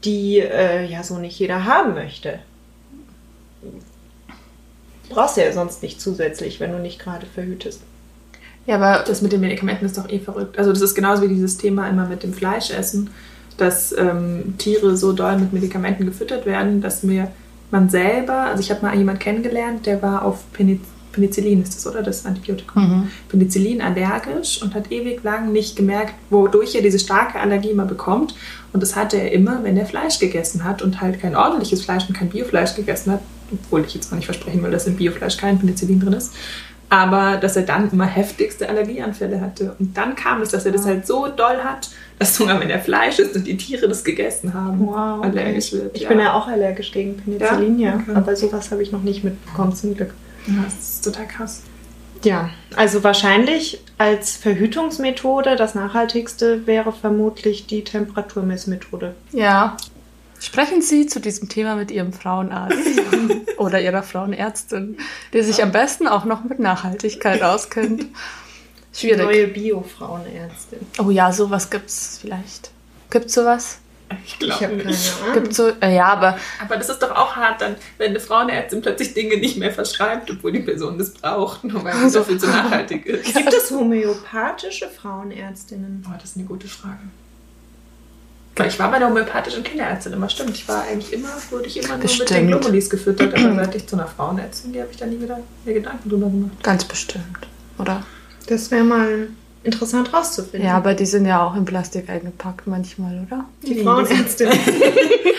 die 0.05 0.39
äh, 0.41 0.85
ja 0.87 1.03
so 1.03 1.19
nicht 1.19 1.39
jeder 1.39 1.65
haben 1.65 1.95
möchte. 1.95 2.39
Brauchst 5.09 5.37
du 5.37 5.41
ja 5.43 5.53
sonst 5.53 5.83
nicht 5.83 6.01
zusätzlich, 6.01 6.61
wenn 6.61 6.73
du 6.73 6.79
nicht 6.79 6.99
gerade 6.99 7.27
verhütest. 7.27 7.83
Ja, 8.66 8.76
aber 8.76 9.05
Das 9.07 9.22
mit 9.22 9.33
den 9.33 9.40
Medikamenten 9.40 9.85
ist 9.87 9.96
doch 9.96 10.09
eh 10.09 10.18
verrückt. 10.18 10.59
Also 10.59 10.72
das 10.72 10.83
ist 10.83 10.94
genauso 10.94 11.22
wie 11.22 11.29
dieses 11.29 11.57
Thema 11.57 11.88
immer 11.88 12.07
mit 12.07 12.22
dem 12.22 12.33
Fleischessen, 12.33 13.11
dass 13.57 13.96
ähm, 13.96 14.55
Tiere 14.59 14.96
so 14.96 15.12
doll 15.12 15.38
mit 15.38 15.52
Medikamenten 15.52 16.05
gefüttert 16.05 16.46
werden, 16.46 16.81
dass 16.81 17.02
mir 17.02 17.29
man 17.70 17.88
selber, 17.88 18.42
also 18.42 18.61
ich 18.61 18.70
habe 18.70 18.83
mal 18.83 18.96
jemanden 18.96 19.20
kennengelernt, 19.20 19.87
der 19.87 20.02
war 20.02 20.24
auf 20.24 20.52
Penic 20.52 20.81
Penicillin, 21.16 21.62
ist 21.62 21.74
das 21.74 21.87
oder 21.87 22.02
das 22.02 22.26
Antibiotikum? 22.26 22.83
Mhm. 22.83 23.09
Penicillin 23.31 23.81
allergisch 23.81 24.62
und 24.62 24.74
hat 24.74 24.92
ewig 24.92 25.24
lang 25.24 25.50
nicht 25.50 25.74
gemerkt, 25.74 26.12
wodurch 26.29 26.74
er 26.74 26.83
diese 26.83 26.98
starke 26.98 27.40
Allergie 27.40 27.70
immer 27.70 27.87
bekommt. 27.87 28.35
Und 28.74 28.83
das 28.83 28.94
hatte 28.96 29.16
er 29.16 29.33
immer, 29.33 29.64
wenn 29.64 29.79
er 29.79 29.87
Fleisch 29.87 30.18
gegessen 30.18 30.62
hat 30.62 30.83
und 30.83 31.00
halt 31.00 31.18
kein 31.20 31.35
ordentliches 31.35 31.83
Fleisch 31.83 32.07
und 32.07 32.14
kein 32.14 32.29
Biofleisch 32.29 32.74
gegessen 32.74 33.12
hat, 33.12 33.20
obwohl 33.50 33.85
ich 33.87 33.94
jetzt 33.94 34.12
auch 34.12 34.16
nicht 34.16 34.26
versprechen 34.26 34.62
will, 34.62 34.70
dass 34.70 34.87
im 34.87 34.96
Biofleisch 34.96 35.38
kein 35.38 35.59
Penicillin 35.59 36.00
drin 36.00 36.12
ist. 36.12 36.35
Aber 36.88 37.37
dass 37.37 37.57
er 37.57 37.62
dann 37.62 37.90
immer 37.90 38.07
heftigste 38.07 38.68
Allergieanfälle 38.68 39.40
hatte. 39.40 39.75
Und 39.79 39.96
dann 39.96 40.14
kam 40.14 40.40
es, 40.42 40.51
dass 40.51 40.66
er 40.66 40.72
das 40.72 40.87
halt 40.87 41.07
so 41.07 41.27
doll 41.27 41.59
hat, 41.64 41.90
dass 42.18 42.37
sogar 42.37 42.61
wenn 42.61 42.70
er 42.70 42.79
Fleisch 42.79 43.18
isst 43.18 43.35
und 43.35 43.44
die 43.46 43.57
Tiere 43.57 43.88
das 43.88 44.05
gegessen 44.05 44.55
haben, 44.55 44.87
Wow, 44.87 45.18
okay. 45.18 45.29
allergisch 45.29 45.72
wird. 45.72 45.96
Ich 45.96 46.07
bin 46.07 46.20
ja 46.20 46.33
auch 46.35 46.46
allergisch 46.46 46.92
gegen 46.92 47.16
Penicillin, 47.16 47.79
ja. 47.79 47.90
Ja? 47.90 47.96
Okay. 47.96 48.12
Aber 48.14 48.37
sowas 48.37 48.70
habe 48.70 48.83
ich 48.83 48.92
noch 48.92 49.03
nicht 49.03 49.25
mitbekommen, 49.25 49.75
zum 49.75 49.96
Glück. 49.96 50.14
Ja, 50.46 50.62
das 50.64 50.75
ist 50.75 51.05
total 51.05 51.27
krass. 51.27 51.62
Ja, 52.22 52.51
also 52.77 53.05
wahrscheinlich 53.05 53.81
als 53.99 54.37
Verhütungsmethode 54.37 55.57
das 55.57 55.75
nachhaltigste 55.75 56.66
wäre 56.66 56.92
vermutlich 56.92 57.66
die 57.66 57.83
Temperaturmessmethode. 57.85 59.14
ja. 59.33 59.77
Sprechen 60.46 60.80
Sie 60.80 61.06
zu 61.09 61.18
diesem 61.20 61.48
Thema 61.48 61.74
mit 61.74 61.90
Ihrem 61.90 62.12
Frauenarzt 62.12 62.78
oder 63.56 63.80
Ihrer 63.80 64.04
Frauenärztin, 64.04 64.96
die 65.32 65.42
sich 65.42 65.61
am 65.61 65.72
besten 65.72 66.06
auch 66.06 66.24
noch 66.24 66.44
mit 66.44 66.61
Nachhaltigkeit 66.61 67.42
auskennt. 67.42 68.06
Schwierig. 68.92 69.24
Neue 69.24 69.48
Bio-Frauenärztin. 69.48 70.78
Oh 71.04 71.11
ja, 71.11 71.32
sowas 71.32 71.68
gibt's 71.68 72.18
vielleicht. 72.20 72.70
Gibt's 73.11 73.35
sowas? 73.35 73.78
Ich 74.24 74.35
Ich 74.35 74.38
glaube 74.38 74.66
habe 74.66 74.76
keine. 74.76 74.96
Ahnung. 74.96 75.35
Gibt's 75.35 75.56
so, 75.56 75.72
äh, 75.80 75.96
ja, 75.96 76.06
aber 76.06 76.38
Aber 76.62 76.76
das 76.76 76.90
ist 76.90 77.02
doch 77.02 77.11
auch 77.11 77.35
hart 77.35 77.61
dann, 77.61 77.74
wenn 77.98 78.11
eine 78.11 78.20
Frauenärztin 78.20 78.82
plötzlich 78.82 79.14
Dinge 79.14 79.38
nicht 79.38 79.56
mehr 79.56 79.72
verschreibt, 79.72 80.30
obwohl 80.30 80.52
die 80.52 80.61
Person 80.61 80.96
das 80.96 81.11
braucht, 81.12 81.64
nur 81.64 81.82
weil 81.82 81.92
sie 81.96 82.11
so 82.11 82.22
viel 82.22 82.38
zu 82.38 82.46
nachhaltig 82.46 83.04
ist. 83.04 83.35
Gibt 83.35 83.52
es 83.52 83.68
homöopathische 83.72 84.88
Frauenärztinnen? 84.88 86.06
Oh, 86.09 86.12
das 86.14 86.30
ist 86.30 86.37
eine 86.37 86.46
gute 86.46 86.68
Frage. 86.68 87.00
Ich 88.64 88.79
war 88.79 88.90
bei 88.90 88.99
der 88.99 89.09
homöopathischen 89.09 89.62
Kinderärztin 89.62 90.14
immer, 90.14 90.29
stimmt. 90.29 90.51
Ich 90.51 90.66
war 90.66 90.83
eigentlich 90.85 91.12
immer, 91.12 91.29
wurde 91.51 91.66
ich 91.66 91.77
immer 91.77 91.88
nur 91.88 91.99
mit 91.99 92.11
den 92.11 92.19
Bestimmt. 92.19 92.49
Globulis 92.49 92.88
gefüttert, 92.88 93.35
aber 93.35 93.55
seit 93.64 93.75
ich 93.75 93.87
zu 93.87 93.97
einer 93.97 94.07
Frauenärztin 94.07 94.73
gehe, 94.73 94.83
habe 94.83 94.92
ich 94.92 94.97
da 94.99 95.07
nie 95.07 95.21
wieder 95.21 95.38
mir 95.64 95.75
Gedanken 95.75 96.09
drüber 96.09 96.27
gemacht. 96.27 96.62
ganz 96.62 96.85
bestimmt, 96.85 97.47
oder? 97.79 98.03
Das 98.47 98.71
wäre 98.71 98.85
mal 98.85 99.29
interessant 99.66 100.12
rauszufinden. 100.12 100.66
Ja, 100.66 100.76
aber 100.76 100.94
die 100.94 101.07
sind 101.07 101.26
ja 101.26 101.44
auch 101.44 101.55
in 101.57 101.64
Plastik 101.64 102.09
eingepackt 102.09 102.66
manchmal, 102.66 103.26
oder? 103.26 103.44
die 103.66 103.74
Nee, 103.74 103.83
Frauenärztin. 103.83 104.48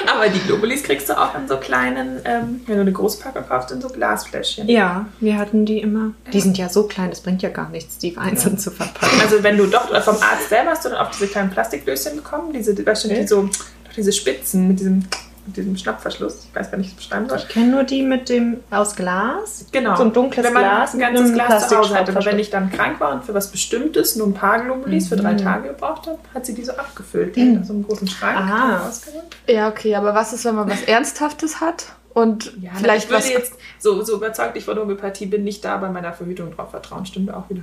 Aber 0.08 0.30
die 0.30 0.40
Globulis 0.40 0.84
kriegst 0.84 1.10
du 1.10 1.20
auch 1.20 1.36
in 1.36 1.48
so 1.48 1.58
kleinen, 1.58 2.22
ähm, 2.24 2.62
wenn 2.66 2.76
du 2.76 2.82
eine 2.82 2.92
Großpackung 2.94 3.46
kaufst, 3.48 3.72
in 3.72 3.82
so 3.82 3.90
Glasfläschchen. 3.90 4.68
ja, 4.70 5.06
wir 5.20 5.38
hatten 5.38 5.66
die 5.66 5.80
immer. 5.80 6.14
Die 6.32 6.40
sind 6.40 6.58
ja 6.58 6.70
so 6.70 6.84
klein, 6.84 7.10
das 7.10 7.22
bringt 7.22 7.42
ja 7.42 7.50
gar 7.50 7.70
nichts, 7.70 7.98
die 7.98 8.18
einzeln 8.18 8.58
zu 8.58 8.72
verpacken. 8.72 9.20
Also 9.22 9.44
wenn 9.44 9.58
du 9.58 9.66
doch 9.68 9.88
vom 10.02 10.16
Arzt 10.16 10.50
selber 10.50 10.72
hast 10.72 10.86
du 10.86 10.90
dann 10.90 11.00
auch 11.00 11.12
diese 11.12 11.28
kleinen 11.28 11.50
Plastikdöschen 11.50 12.16
bekommen, 12.16 12.54
diese, 12.54 12.74
weißt 12.86 13.04
du, 13.04 13.10
die 13.10 13.28
so, 13.28 13.44
doch 13.44 13.94
diese 13.96 14.12
Spitzen 14.14 14.68
mit 14.68 14.80
diesem, 14.80 15.04
mit 15.48 15.58
diesem 15.58 15.76
Schnappverschluss. 15.78 16.46
Ich 16.50 16.56
weiß 16.56 16.70
gar 16.70 16.78
nicht, 16.78 16.88
wie 16.88 16.92
ich 16.92 16.98
es 16.98 17.04
beschreiben 17.06 17.28
soll. 17.28 17.38
Ich 17.40 17.48
kenne 17.48 17.68
nur 17.72 17.84
die 17.84 18.04
mit 18.04 18.30
dem 18.30 18.58
aus 18.70 18.96
Glas. 18.96 19.66
Genau. 19.72 19.96
So 19.96 20.04
ein 20.04 20.14
dunkles 20.14 20.46
wenn 20.46 20.54
man 20.54 20.64
Glas 20.64 20.94
ein 20.94 21.00
ganzes 21.00 21.34
Glas 21.34 21.68
zu 21.70 21.78
Hause 21.78 21.96
hat. 21.96 22.10
Aber 22.10 22.24
wenn 22.26 22.38
ich 22.38 22.50
dann 22.50 22.72
krank 22.72 23.00
war 23.00 23.14
und 23.14 23.24
für 23.26 23.34
was 23.34 23.50
Bestimmtes 23.52 24.16
nur 24.16 24.28
ein 24.28 24.34
paar 24.34 24.60
Globulis 24.64 25.08
für 25.08 25.16
drei 25.16 25.34
Mhm. 25.34 25.38
Tage 25.38 25.70
gebraucht 25.70 26.06
habe, 26.08 26.20
hat 26.34 26.46
sie 26.46 26.54
die 26.54 26.64
so 26.64 26.74
abgefüllt. 26.74 27.36
Die 27.36 27.50
hat 27.56 27.62
da 27.62 27.66
so 27.66 27.74
einen 27.74 27.88
großen 27.88 28.08
Schrank 28.08 28.38
Ah. 28.38 28.88
ausgeräumt. 28.88 29.36
Ja, 29.50 29.70
okay, 29.70 29.96
aber 29.96 30.14
was 30.14 30.34
ist, 30.34 30.46
wenn 30.46 30.56
man 30.56 30.70
was 30.70 30.84
Ernsthaftes 30.84 31.62
hat 31.62 31.86
und 32.14 32.54
Ja, 32.62 32.72
vielleicht 32.76 33.06
ich 33.06 33.10
würde 33.10 33.24
was. 33.24 33.30
jetzt, 33.30 33.54
so, 33.80 34.04
so 34.04 34.16
überzeugt 34.16 34.58
ich 34.58 34.66
von 34.66 34.78
Homöopathie 34.78 35.26
bin, 35.28 35.44
nicht 35.44 35.64
da 35.64 35.78
bei 35.78 35.90
meiner 35.90 36.14
Verhütung 36.14 36.56
drauf 36.56 36.72
vertrauen. 36.72 37.06
Stimmt 37.06 37.34
auch 37.34 37.50
wieder. 37.50 37.62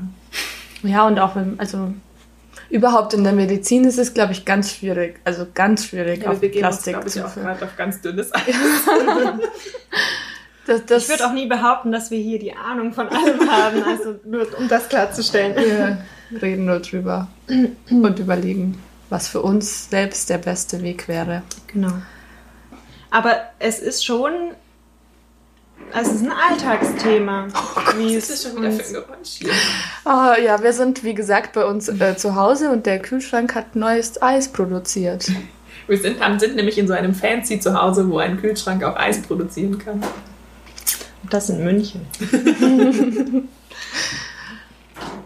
Ja, 0.83 1.07
und 1.07 1.19
auch 1.19 1.37
wenn, 1.37 1.59
also 1.61 1.93
überhaupt 2.71 3.15
in 3.15 3.25
der 3.25 3.33
Medizin 3.33 3.85
ist 3.85 3.99
es, 3.99 4.15
glaube 4.15 4.33
ich, 4.33 4.45
ganz 4.45 4.75
schwierig. 4.75 5.21
Also 5.25 5.47
ganz 5.53 5.87
schwierig, 5.87 6.23
Ja, 6.23 6.31
auf 6.31 6.41
gehen 6.41 6.53
uns, 6.53 6.61
Plastik 6.61 6.95
glaube 6.95 7.09
ich, 7.09 7.15
zu 7.15 7.25
auch 7.25 7.63
auf 7.63 7.77
ganz 7.77 8.01
dünnes 8.01 8.35
Eis. 8.35 8.45
Das, 10.67 10.87
das, 10.87 11.05
Ich 11.05 11.09
würde 11.11 11.27
auch 11.27 11.33
nie 11.33 11.47
behaupten, 11.47 11.93
dass 11.93 12.11
wir 12.11 12.19
hier 12.19 12.39
die 12.39 12.55
Ahnung 12.55 12.93
von 12.93 13.09
allem 13.09 13.51
haben, 13.51 13.83
also 13.83 14.19
nur 14.25 14.47
um 14.59 14.69
das 14.69 14.89
klarzustellen. 14.89 15.55
wir 16.31 16.43
reden 16.43 16.65
nur 16.65 16.81
drüber 16.81 17.29
und 17.91 18.19
überlegen, 18.19 18.83
was 19.11 19.29
für 19.29 19.43
uns 19.43 19.91
selbst 19.91 20.31
der 20.31 20.39
beste 20.39 20.83
Weg 20.83 21.07
wäre. 21.07 21.43
Genau. 21.67 21.93
Aber 23.11 23.37
es 23.59 23.79
ist 23.79 24.05
schon, 24.05 24.33
also 25.93 26.11
es 26.11 26.17
ist 26.17 26.25
ein 26.25 26.33
Alltagsthema. 26.33 27.47
wie 27.97 28.15
Das 28.17 28.31
ist 28.31 28.43
schon 28.43 28.57
wieder 28.57 28.73
für 28.73 28.85
ein 28.85 28.93
Geräusch 28.93 29.29
hier. 29.29 29.51
Ah, 30.05 30.37
ja, 30.39 30.63
wir 30.63 30.73
sind, 30.73 31.05
wie 31.05 31.15
gesagt, 31.15 31.53
bei 31.53 31.65
uns 31.65 31.89
äh, 31.89 32.17
zu 32.17 32.35
Hause 32.35 32.71
und 32.71 32.87
der 32.87 32.99
Kühlschrank 33.01 33.55
hat 33.55 33.77
neues 33.77 34.21
Eis 34.21 34.49
produziert. 34.49 35.31
Wir 35.87 35.99
sind, 35.99 36.21
haben, 36.21 36.39
sind 36.41 36.57
nämlich 36.57 36.79
in 36.79 36.89
so 36.89 36.95
einem 36.95 37.15
Fancy 37.15 37.61
Zuhause, 37.61 38.09
wo 38.11 38.19
ein 38.19 38.41
Kühlschrank 38.41 38.83
auch 38.83 38.97
Eis 38.97 39.23
produzieren 39.23 39.79
kann. 39.79 40.03
Das 41.31 41.51
in 41.51 41.63
München. 41.63 42.07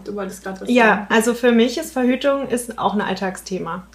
Du 0.03 0.15
wolltest 0.15 0.43
gerade 0.43 0.61
was 0.61 0.69
Ja, 0.69 1.07
also 1.09 1.33
für 1.33 1.51
mich 1.51 1.77
ist 1.77 1.93
Verhütung 1.93 2.47
ist 2.47 2.79
auch 2.79 2.93
ein 2.93 3.01
Alltagsthema, 3.01 3.87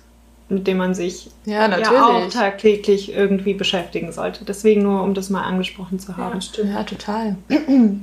mit 0.49 0.67
dem 0.67 0.77
man 0.77 0.95
sich 0.95 1.31
Ja, 1.47 1.69
ja 1.79 2.07
auch 2.07 2.29
tagtäglich 2.29 3.13
irgendwie 3.15 3.55
beschäftigen 3.55 4.13
sollte. 4.13 4.45
Deswegen 4.45 4.83
nur, 4.83 5.03
um 5.03 5.15
das 5.15 5.31
mal 5.31 5.43
angesprochen 5.43 5.99
zu 5.99 6.17
haben. 6.17 6.35
Ja, 6.35 6.41
stimmt. 6.41 6.71
Ja, 6.71 6.83
total. 6.85 7.37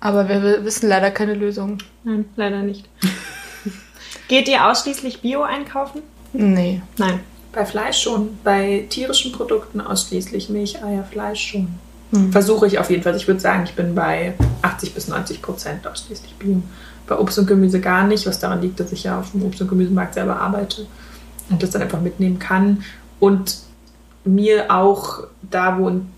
Aber 0.00 0.28
wir 0.28 0.42
wi- 0.42 0.64
wissen 0.64 0.88
leider 0.88 1.10
keine 1.10 1.34
Lösung. 1.34 1.78
Nein, 2.04 2.24
leider 2.36 2.62
nicht. 2.62 2.88
Geht 4.28 4.48
ihr 4.48 4.68
ausschließlich 4.68 5.20
Bio 5.20 5.42
einkaufen? 5.42 6.02
Nee. 6.32 6.80
Nein. 6.98 7.20
Bei 7.52 7.64
Fleisch 7.66 8.00
schon. 8.02 8.38
Bei 8.42 8.86
tierischen 8.88 9.32
Produkten 9.32 9.80
ausschließlich 9.80 10.48
Milch, 10.48 10.82
Eier, 10.82 11.04
Fleisch 11.04 11.50
schon. 11.52 11.68
Hm. 12.12 12.32
Versuche 12.32 12.66
ich 12.66 12.78
auf 12.78 12.90
jeden 12.90 13.02
Fall. 13.02 13.14
Ich 13.16 13.28
würde 13.28 13.40
sagen, 13.40 13.64
ich 13.64 13.74
bin 13.74 13.94
bei 13.94 14.34
80 14.62 14.94
bis 14.94 15.08
90 15.08 15.42
Prozent 15.42 15.86
ausschließlich 15.86 16.34
Bio. 16.34 16.62
Bei 17.06 17.18
Obst 17.18 17.38
und 17.38 17.46
Gemüse 17.46 17.80
gar 17.80 18.06
nicht, 18.06 18.26
was 18.26 18.38
daran 18.38 18.62
liegt, 18.62 18.80
dass 18.80 18.92
ich 18.92 19.04
ja 19.04 19.20
auf 19.20 19.32
dem 19.32 19.42
Obst- 19.42 19.60
und 19.60 19.68
Gemüsemarkt 19.68 20.14
selber 20.14 20.40
arbeite 20.40 20.86
und 21.52 21.62
das 21.62 21.70
dann 21.70 21.82
einfach 21.82 22.00
mitnehmen 22.00 22.38
kann. 22.38 22.84
Und 23.20 23.58
mir 24.24 24.70
auch 24.70 25.24
da, 25.42 25.78
wo 25.78 25.88
ein, 25.88 26.12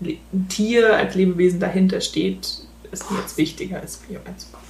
Tier 0.49 0.95
als 0.95 1.15
Lebewesen 1.15 1.59
dahinter 1.59 2.01
steht, 2.01 2.59
ist 2.91 3.11
mir 3.11 3.19
jetzt 3.19 3.37
wichtiger 3.37 3.79
als 3.79 3.97
Bio 3.97 4.19
einzubauen. 4.25 4.63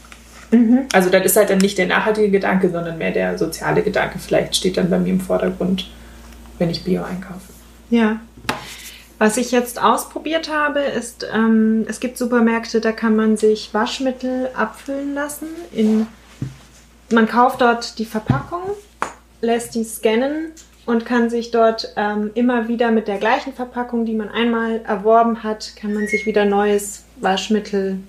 Mhm. 0.51 0.87
Also 0.93 1.09
das 1.09 1.25
ist 1.25 1.37
halt 1.37 1.49
dann 1.49 1.57
nicht 1.57 1.77
der 1.77 1.87
nachhaltige 1.87 2.29
Gedanke, 2.29 2.69
sondern 2.69 2.97
mehr 2.97 3.11
der 3.11 3.37
soziale 3.37 3.81
Gedanke. 3.81 4.19
Vielleicht 4.19 4.55
steht 4.55 4.77
dann 4.77 4.89
bei 4.89 4.99
mir 4.99 5.09
im 5.09 5.19
Vordergrund, 5.19 5.89
wenn 6.59 6.69
ich 6.69 6.83
Bio 6.83 7.03
einkaufe. 7.03 7.53
Ja. 7.89 8.19
Was 9.17 9.37
ich 9.37 9.51
jetzt 9.51 9.81
ausprobiert 9.81 10.51
habe, 10.51 10.79
ist, 10.79 11.25
ähm, 11.33 11.85
es 11.87 11.99
gibt 11.99 12.17
Supermärkte, 12.17 12.81
da 12.81 12.91
kann 12.91 13.15
man 13.15 13.37
sich 13.37 13.73
Waschmittel 13.73 14.49
abfüllen 14.55 15.13
lassen. 15.13 15.47
In, 15.71 16.07
man 17.11 17.27
kauft 17.27 17.61
dort 17.61 17.97
die 17.97 18.05
Verpackung, 18.05 18.61
lässt 19.45 19.75
die 19.75 19.83
scannen 19.83 20.51
und 20.85 21.05
kann 21.05 21.29
sich 21.29 21.51
dort 21.51 21.93
ähm, 21.95 22.31
immer 22.35 22.67
wieder 22.67 22.91
mit 22.91 23.07
der 23.07 23.17
gleichen 23.17 23.53
Verpackung, 23.53 24.05
die 24.05 24.13
man 24.13 24.29
einmal 24.29 24.81
erworben 24.85 25.43
hat, 25.43 25.75
kann 25.75 25.93
man 25.93 26.07
sich 26.07 26.25
wieder 26.25 26.45
neues 26.45 27.05
Waschmittel 27.17 27.99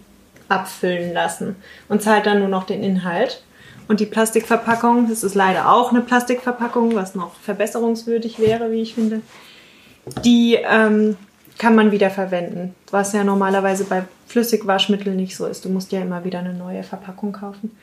abfüllen 0.49 1.13
lassen 1.13 1.57
und 1.89 2.03
zahlt 2.03 2.27
dann 2.27 2.41
nur 2.41 2.49
noch 2.49 2.65
den 2.65 2.83
Inhalt. 2.83 3.43
Und 3.89 4.01
die 4.01 4.07
Plastikverpackung, 4.07 5.09
das 5.09 5.23
ist 5.23 5.35
leider 5.35 5.71
auch 5.71 5.91
eine 5.91 6.01
Plastikverpackung, 6.01 6.95
was 6.95 7.15
noch 7.15 7.35
verbesserungswürdig 7.37 8.41
wäre, 8.41 8.73
wie 8.73 8.83
ich 8.83 8.95
finde, 8.95 9.21
die 10.25 10.55
ähm, 10.55 11.17
kann 11.59 11.75
man 11.75 11.93
wieder 11.93 12.11
verwenden, 12.11 12.75
was 12.91 13.13
ja 13.13 13.25
normalerweise 13.25 13.85
bei 13.85 14.05
Flüssigwaschmitteln 14.27 15.17
nicht 15.17 15.37
so 15.37 15.47
ist. 15.47 15.65
Du 15.65 15.69
musst 15.69 15.93
ja 15.93 16.01
immer 16.01 16.25
wieder 16.25 16.41
eine 16.41 16.53
neue 16.53 16.83
Verpackung 16.83 17.33
kaufen. 17.33 17.77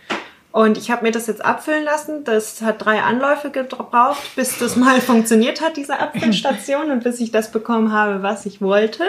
Und 0.53 0.77
ich 0.77 0.91
habe 0.91 1.03
mir 1.03 1.11
das 1.11 1.25
jetzt 1.25 1.43
abfüllen 1.43 1.83
lassen. 1.83 2.23
Das 2.25 2.61
hat 2.61 2.85
drei 2.85 3.01
Anläufe 3.01 3.49
gebraucht, 3.49 4.35
bis 4.35 4.59
das 4.59 4.75
mal 4.75 5.01
funktioniert 5.01 5.61
hat, 5.61 5.75
diese 5.77 5.99
Abfüllstation, 5.99 6.91
und 6.91 7.03
bis 7.03 7.19
ich 7.19 7.31
das 7.31 7.51
bekommen 7.51 7.91
habe, 7.91 8.21
was 8.21 8.45
ich 8.45 8.61
wollte. 8.61 9.03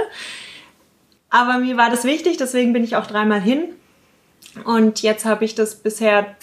Aber 1.28 1.58
mir 1.58 1.76
war 1.76 1.90
das 1.90 2.04
wichtig, 2.04 2.38
deswegen 2.38 2.72
bin 2.72 2.82
ich 2.82 2.96
auch 2.96 3.06
dreimal 3.06 3.42
hin. 3.42 3.64
Und 4.64 5.02
jetzt 5.02 5.26
habe 5.26 5.44
ich 5.44 5.54
das 5.54 5.74
bisher 5.74 6.34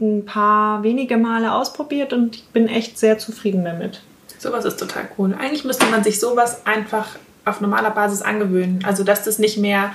ein 0.00 0.24
paar 0.24 0.82
wenige 0.82 1.18
Male 1.18 1.52
ausprobiert 1.52 2.14
und 2.14 2.36
ich 2.36 2.44
bin 2.46 2.68
echt 2.68 2.98
sehr 2.98 3.18
zufrieden 3.18 3.66
damit. 3.66 4.00
Sowas 4.38 4.64
ist 4.64 4.78
total 4.78 5.10
cool. 5.18 5.34
Eigentlich 5.38 5.64
müsste 5.64 5.84
man 5.86 6.02
sich 6.04 6.20
sowas 6.20 6.64
einfach 6.64 7.16
auf 7.44 7.60
normaler 7.60 7.90
Basis 7.90 8.22
angewöhnen. 8.22 8.82
Also, 8.86 9.04
dass 9.04 9.24
das 9.24 9.38
nicht 9.38 9.58
mehr 9.58 9.92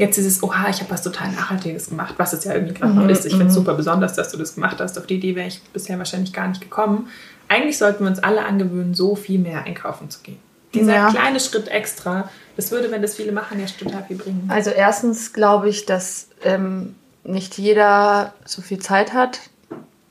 jetzt 0.00 0.16
dieses, 0.16 0.42
oha, 0.42 0.68
ich 0.68 0.80
habe 0.80 0.90
was 0.90 1.02
total 1.02 1.30
Nachhaltiges 1.32 1.90
gemacht, 1.90 2.14
was 2.16 2.32
es 2.32 2.44
ja 2.44 2.54
irgendwie 2.54 2.74
gerade 2.74 2.94
noch 2.94 3.08
ist. 3.08 3.24
Ich 3.26 3.32
finde 3.32 3.46
es 3.48 3.54
super 3.54 3.74
besonders, 3.74 4.14
dass 4.14 4.30
du 4.32 4.38
das 4.38 4.54
gemacht 4.54 4.80
hast. 4.80 4.98
Auf 4.98 5.06
die 5.06 5.16
Idee 5.16 5.36
wäre 5.36 5.46
ich 5.48 5.62
bisher 5.72 5.98
wahrscheinlich 5.98 6.32
gar 6.32 6.48
nicht 6.48 6.60
gekommen. 6.60 7.08
Eigentlich 7.48 7.78
sollten 7.78 8.04
wir 8.04 8.10
uns 8.10 8.18
alle 8.20 8.44
angewöhnen, 8.44 8.94
so 8.94 9.14
viel 9.14 9.38
mehr 9.38 9.64
einkaufen 9.64 10.10
zu 10.10 10.20
gehen. 10.22 10.38
Dieser 10.74 10.94
Ja. 10.94 11.10
kleine 11.10 11.40
Schritt 11.40 11.68
extra, 11.68 12.30
das 12.56 12.70
würde, 12.70 12.90
wenn 12.90 13.02
das 13.02 13.14
viele 13.16 13.32
machen, 13.32 13.60
ja 13.60 13.66
total 13.66 14.04
viel 14.04 14.16
bringen. 14.16 14.44
Also 14.48 14.70
erstens 14.70 15.32
glaube 15.32 15.68
ich, 15.68 15.84
dass 15.86 16.28
ähm, 16.44 16.94
nicht 17.24 17.58
jeder 17.58 18.34
so 18.44 18.62
viel 18.62 18.78
Zeit 18.78 19.12
hat, 19.12 19.40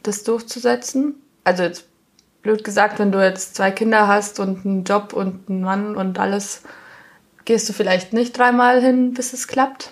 das 0.03 0.23
durchzusetzen. 0.23 1.15
Also 1.45 1.63
jetzt 1.63 1.85
blöd 2.41 2.63
gesagt, 2.63 2.99
wenn 2.99 3.11
du 3.11 3.23
jetzt 3.23 3.55
zwei 3.55 3.71
Kinder 3.71 4.07
hast 4.07 4.39
und 4.39 4.65
einen 4.65 4.83
Job 4.83 5.13
und 5.13 5.49
einen 5.49 5.61
Mann 5.61 5.95
und 5.95 6.19
alles, 6.19 6.61
gehst 7.49 7.67
du 7.67 7.73
vielleicht 7.73 8.13
nicht 8.13 8.37
dreimal 8.37 8.79
hin, 8.79 9.15
bis 9.15 9.33
es 9.33 9.47
klappt. 9.47 9.91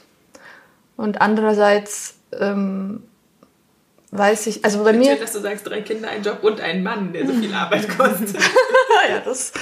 Und 0.96 1.22
andererseits 1.22 2.20
ähm, 2.40 3.02
weiß 4.12 4.46
ich, 4.46 4.64
also 4.64 4.84
bei 4.84 4.92
Schön, 4.92 5.00
mir, 5.00 5.16
dass 5.16 5.34
du 5.34 5.40
sagst, 5.40 5.66
drei 5.66 5.82
Kinder, 5.82 6.08
ein 6.08 6.22
Job 6.22 6.44
und 6.44 6.62
ein 6.62 6.84
Mann, 6.84 7.14
der 7.14 7.26
so 7.26 7.34
viel 7.34 7.52
Arbeit 7.52 7.90
kostet. 7.98 8.36
ja, 9.10 9.22
das, 9.26 9.54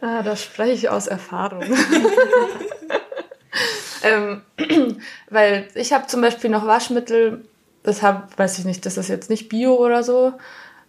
ah, 0.00 0.24
da 0.24 0.34
spreche 0.34 0.72
ich 0.72 0.88
aus 0.88 1.06
Erfahrung. 1.06 1.62
ähm, 4.02 4.42
weil 5.30 5.68
ich 5.76 5.92
habe 5.92 6.08
zum 6.08 6.22
Beispiel 6.22 6.50
noch 6.50 6.66
Waschmittel, 6.66 7.44
das 7.84 8.02
hab, 8.02 8.36
weiß 8.36 8.58
ich 8.58 8.64
nicht, 8.64 8.84
das 8.86 8.98
ist 8.98 9.06
jetzt 9.06 9.30
nicht 9.30 9.48
Bio 9.48 9.76
oder 9.76 10.02
so, 10.02 10.32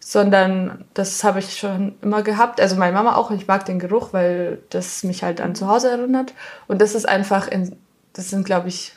sondern 0.04 0.84
das 0.96 1.24
habe 1.24 1.40
ich 1.40 1.58
schon 1.58 1.96
immer 2.02 2.24
gehabt. 2.24 2.60
Also 2.60 2.76
meine 2.76 2.94
Mama 2.94 3.16
auch, 3.16 3.32
ich 3.32 3.48
mag 3.48 3.66
den 3.66 3.80
Geruch, 3.80 4.10
weil 4.14 4.60
das 4.72 5.04
mich 5.04 5.24
halt 5.24 5.40
an 5.40 5.56
zu 5.56 5.68
Hause 5.68 5.92
erinnert. 5.92 6.34
Und 6.68 6.82
das 6.82 6.96
ist 6.96 7.08
einfach 7.08 7.48
in, 7.48 7.76
das 8.14 8.30
sind 8.32 8.44
glaube 8.44 8.68
ich, 8.68 8.94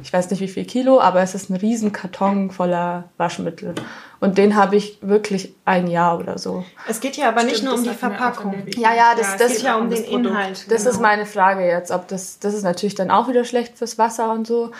ich 0.00 0.12
weiß 0.12 0.30
nicht 0.30 0.40
wie 0.40 0.48
viel 0.48 0.64
Kilo, 0.64 1.00
aber 1.00 1.20
es 1.20 1.34
ist 1.34 1.50
ein 1.50 1.56
riesen 1.56 1.92
Karton 1.92 2.50
voller 2.50 3.04
Waschmittel. 3.16 3.74
Und 4.20 4.38
den 4.38 4.56
habe 4.56 4.76
ich 4.76 4.98
wirklich 5.02 5.54
ein 5.64 5.86
Jahr 5.86 6.18
oder 6.18 6.38
so. 6.38 6.64
Es 6.88 7.00
geht 7.00 7.16
ja 7.16 7.28
aber 7.28 7.42
nicht 7.42 7.56
Stimmt, 7.58 7.70
nur 7.70 7.78
um 7.78 7.84
die 7.84 7.90
Verpackung. 7.90 8.54
Ja, 8.76 8.94
ja, 8.94 9.14
das- 9.16 9.32
es 9.34 9.36
das 9.36 9.38
geht 9.38 9.50
Es 9.50 9.56
geht 9.58 9.64
ja 9.66 9.76
um 9.76 9.90
den 9.90 10.04
Produkt. 10.04 10.26
Inhalt. 10.26 10.70
Das 10.70 10.82
Genau. 10.82 10.90
ist 10.94 11.00
meine 11.00 11.26
Frage 11.26 11.66
jetzt, 11.66 11.90
ob 11.90 12.08
das, 12.08 12.38
das 12.38 12.54
ist 12.54 12.62
natürlich 12.62 12.94
dann 12.94 13.10
auch 13.10 13.28
wieder 13.28 13.44
schlecht 13.44 13.76
fürs 13.76 13.98
Wasser 13.98 14.32
und 14.32 14.46
so. 14.46 14.70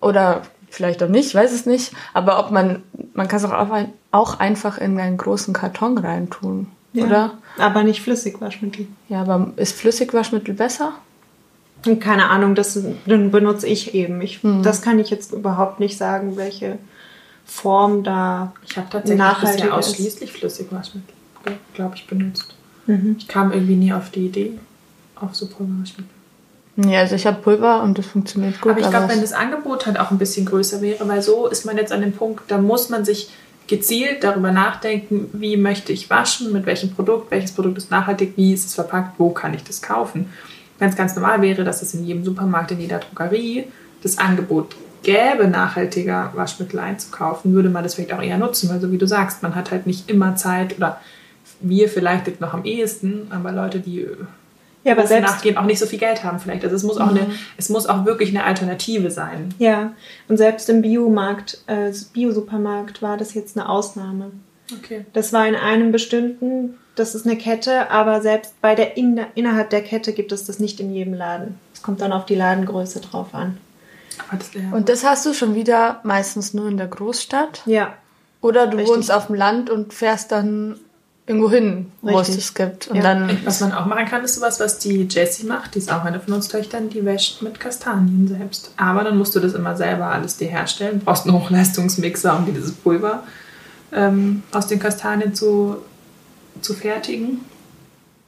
Oder 0.00 0.42
vielleicht 0.70 1.02
auch 1.02 1.08
nicht, 1.08 1.34
weiß 1.34 1.52
es 1.52 1.66
nicht. 1.66 1.92
Aber 2.14 2.38
ob 2.38 2.50
man, 2.50 2.82
man 3.14 3.28
kann 3.28 3.38
es 3.38 3.44
auch, 3.44 3.68
auch 4.12 4.38
einfach 4.40 4.78
in 4.78 4.98
einen 4.98 5.16
großen 5.16 5.54
Karton 5.54 5.98
reintun, 5.98 6.68
Ja. 6.92 7.04
oder? 7.06 7.38
Aber 7.58 7.82
nicht 7.82 8.02
Flüssigwaschmittel. 8.02 8.86
Ja, 9.08 9.22
aber 9.22 9.52
ist 9.56 9.76
Flüssigwaschmittel 9.76 10.54
besser? 10.54 10.92
Keine 12.00 12.30
Ahnung, 12.30 12.54
das 12.54 12.74
den 13.06 13.30
benutze 13.30 13.66
ich 13.68 13.94
eben. 13.94 14.20
Ich, 14.20 14.42
Hm. 14.42 14.62
Das 14.62 14.82
kann 14.82 14.98
ich 14.98 15.10
jetzt 15.10 15.32
überhaupt 15.32 15.78
nicht 15.78 15.96
sagen, 15.96 16.36
welche 16.36 16.78
Form 17.44 18.02
da. 18.02 18.52
Ich 18.68 18.76
habe 18.76 18.88
tatsächlich 18.90 19.18
Nachhaltiger 19.18 19.68
bisher 19.68 19.78
ist. 19.78 19.88
ausschließlich 19.90 20.32
Flüssigwaschmittel, 20.32 21.14
glaube 21.74 21.94
ich, 21.94 22.06
benutzt. 22.08 22.54
Mhm. 22.86 23.16
Ich 23.18 23.28
kam 23.28 23.52
irgendwie 23.52 23.76
nie 23.76 23.92
auf 23.92 24.10
die 24.10 24.26
Idee, 24.26 24.58
auf 25.14 25.34
so 25.36 25.46
Pulverwaschmittel. 25.46 26.10
Nee, 26.76 26.96
also 26.98 27.14
ich 27.14 27.26
habe 27.26 27.40
Pulver 27.40 27.82
und 27.82 27.96
das 27.96 28.06
funktioniert 28.06 28.60
gut. 28.60 28.72
aber 28.72 28.80
ich 28.80 28.90
glaube, 28.90 29.08
wenn 29.08 29.22
das 29.22 29.32
Angebot 29.32 29.86
halt 29.86 29.98
auch 29.98 30.10
ein 30.10 30.18
bisschen 30.18 30.44
größer 30.44 30.82
wäre, 30.82 31.08
weil 31.08 31.22
so 31.22 31.46
ist 31.46 31.64
man 31.64 31.78
jetzt 31.78 31.90
an 31.90 32.02
dem 32.02 32.12
Punkt, 32.12 32.42
da 32.48 32.58
muss 32.58 32.90
man 32.90 33.04
sich 33.04 33.30
gezielt 33.66 34.22
darüber 34.22 34.52
nachdenken, 34.52 35.28
wie 35.32 35.56
möchte 35.56 35.92
ich 35.92 36.08
waschen, 36.10 36.52
mit 36.52 36.66
welchem 36.66 36.90
Produkt, 36.90 37.30
welches 37.30 37.52
Produkt 37.52 37.78
ist 37.78 37.90
nachhaltig, 37.90 38.34
wie 38.36 38.52
ist 38.52 38.66
es 38.66 38.74
verpackt, 38.74 39.18
wo 39.18 39.30
kann 39.30 39.54
ich 39.54 39.64
das 39.64 39.80
kaufen. 39.82 40.30
Wenn 40.78 40.90
es 40.90 40.96
ganz 40.96 41.16
normal 41.16 41.40
wäre, 41.40 41.64
dass 41.64 41.82
es 41.82 41.94
in 41.94 42.04
jedem 42.04 42.24
Supermarkt, 42.24 42.70
in 42.70 42.80
jeder 42.80 42.98
Drogerie 42.98 43.64
das 44.02 44.18
Angebot 44.18 44.76
gäbe, 45.02 45.48
nachhaltiger 45.48 46.32
Waschmittel 46.34 46.78
einzukaufen, 46.78 47.54
würde 47.54 47.70
man 47.70 47.82
das 47.82 47.94
vielleicht 47.94 48.12
auch 48.12 48.22
eher 48.22 48.38
nutzen, 48.38 48.68
weil 48.68 48.80
so 48.80 48.92
wie 48.92 48.98
du 48.98 49.06
sagst, 49.06 49.42
man 49.42 49.54
hat 49.54 49.70
halt 49.70 49.86
nicht 49.86 50.10
immer 50.10 50.36
Zeit 50.36 50.76
oder 50.76 51.00
wir 51.60 51.88
vielleicht 51.88 52.26
jetzt 52.26 52.40
noch 52.40 52.52
am 52.52 52.64
ehesten, 52.64 53.28
aber 53.30 53.50
Leute, 53.50 53.80
die 53.80 54.06
Ja, 54.86 54.92
aber 54.92 55.06
selbst- 55.06 55.30
nachgehen, 55.30 55.56
auch 55.58 55.64
nicht 55.64 55.78
so 55.78 55.86
viel 55.86 55.98
Geld 55.98 56.22
haben 56.24 56.38
vielleicht. 56.38 56.62
Also 56.64 56.76
es 56.76 56.82
muss 56.82 56.96
auch 56.98 57.08
eine, 57.10 57.26
es 57.56 57.68
muss 57.68 57.86
auch 57.86 58.04
wirklich 58.04 58.30
eine 58.30 58.44
Alternative 58.44 59.10
sein. 59.10 59.52
Ja, 59.58 59.92
und 60.28 60.36
selbst 60.36 60.68
im 60.70 60.80
Biomarkt, 60.82 61.58
äh, 61.66 61.92
Biosupermarkt 62.12 63.02
war 63.02 63.16
das 63.16 63.34
jetzt 63.34 63.56
eine 63.56 63.68
Ausnahme. 63.68 64.30
Okay. 64.78 65.04
Das 65.12 65.32
war 65.32 65.46
in 65.46 65.54
einem 65.54 65.92
bestimmten, 65.92 66.76
das 66.96 67.14
ist 67.14 67.26
eine 67.26 67.36
Kette, 67.36 67.90
aber 67.90 68.20
selbst 68.20 68.60
bei 68.60 68.74
der 68.74 68.96
in, 68.96 69.20
innerhalb 69.34 69.70
der 69.70 69.82
Kette 69.82 70.12
gibt 70.12 70.32
es 70.32 70.44
das 70.44 70.58
nicht 70.58 70.80
in 70.80 70.92
jedem 70.92 71.14
Laden. 71.14 71.58
Es 71.74 71.82
kommt 71.82 72.00
dann 72.00 72.12
auf 72.12 72.26
die 72.26 72.34
Ladengröße 72.34 73.00
drauf 73.00 73.28
an. 73.34 73.58
Aber 74.28 74.38
das, 74.38 74.50
ja. 74.54 74.60
Und 74.76 74.88
das 74.88 75.04
hast 75.04 75.26
du 75.26 75.34
schon 75.34 75.54
wieder 75.54 76.00
meistens 76.04 76.54
nur 76.54 76.68
in 76.68 76.76
der 76.78 76.86
Großstadt. 76.88 77.62
Ja, 77.66 77.94
Oder 78.40 78.66
du 78.66 78.76
Richtig. 78.76 78.94
wohnst 78.96 79.12
auf 79.12 79.26
dem 79.26 79.34
Land 79.36 79.70
und 79.70 79.92
fährst 79.94 80.32
dann 80.32 80.78
irgendwo 81.26 81.50
hin, 81.50 81.90
wo 82.02 82.20
es 82.20 82.34
das 82.34 82.54
gibt. 82.54 82.88
Und 82.88 82.96
Ja. 82.96 83.02
dann. 83.02 83.40
Was 83.44 83.60
man 83.60 83.72
auch 83.72 83.86
machen 83.86 84.06
kann, 84.06 84.24
ist 84.24 84.36
sowas, 84.36 84.60
was 84.60 84.78
die 84.78 85.08
Jessie 85.10 85.46
macht. 85.46 85.74
Die 85.74 85.78
ist 85.78 85.92
auch 85.92 86.04
eine 86.04 86.20
von 86.20 86.34
uns 86.34 86.48
Töchtern, 86.48 86.88
die 86.88 87.04
wäscht 87.04 87.42
mit 87.42 87.58
Kastanien 87.58 88.28
selbst. 88.28 88.70
Aber 88.76 89.02
dann 89.02 89.18
musst 89.18 89.34
du 89.34 89.40
das 89.40 89.54
immer 89.54 89.76
selber 89.76 90.06
alles 90.06 90.36
dir 90.36 90.48
herstellen. 90.48 91.00
Du 91.00 91.04
brauchst 91.04 91.26
einen 91.26 91.34
Hochleistungsmixer, 91.34 92.36
um 92.36 92.46
dieses 92.46 92.72
Pulver 92.72 93.24
ähm, 93.92 94.44
aus 94.52 94.68
den 94.68 94.78
Kastanien 94.78 95.34
zu, 95.34 95.78
zu 96.60 96.74
fertigen. 96.74 97.40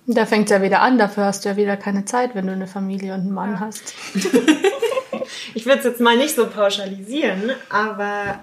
Da 0.07 0.25
fängt 0.25 0.51
ja 0.51 0.63
wieder 0.63 0.81
an, 0.81 0.97
dafür 0.99 1.27
hast 1.27 1.45
du 1.45 1.51
ja 1.51 1.57
wieder 1.57 1.77
keine 1.77 2.05
Zeit, 2.07 2.35
wenn 2.35 2.47
du 2.47 2.53
eine 2.53 2.67
Familie 2.67 3.13
und 3.13 3.21
einen 3.21 3.35
Mann 3.35 3.61
hast. 3.61 3.93
ich 5.55 5.67
würde 5.67 5.79
es 5.81 5.85
jetzt 5.85 6.01
mal 6.01 6.17
nicht 6.17 6.35
so 6.35 6.47
pauschalisieren, 6.47 7.51
aber 7.69 8.39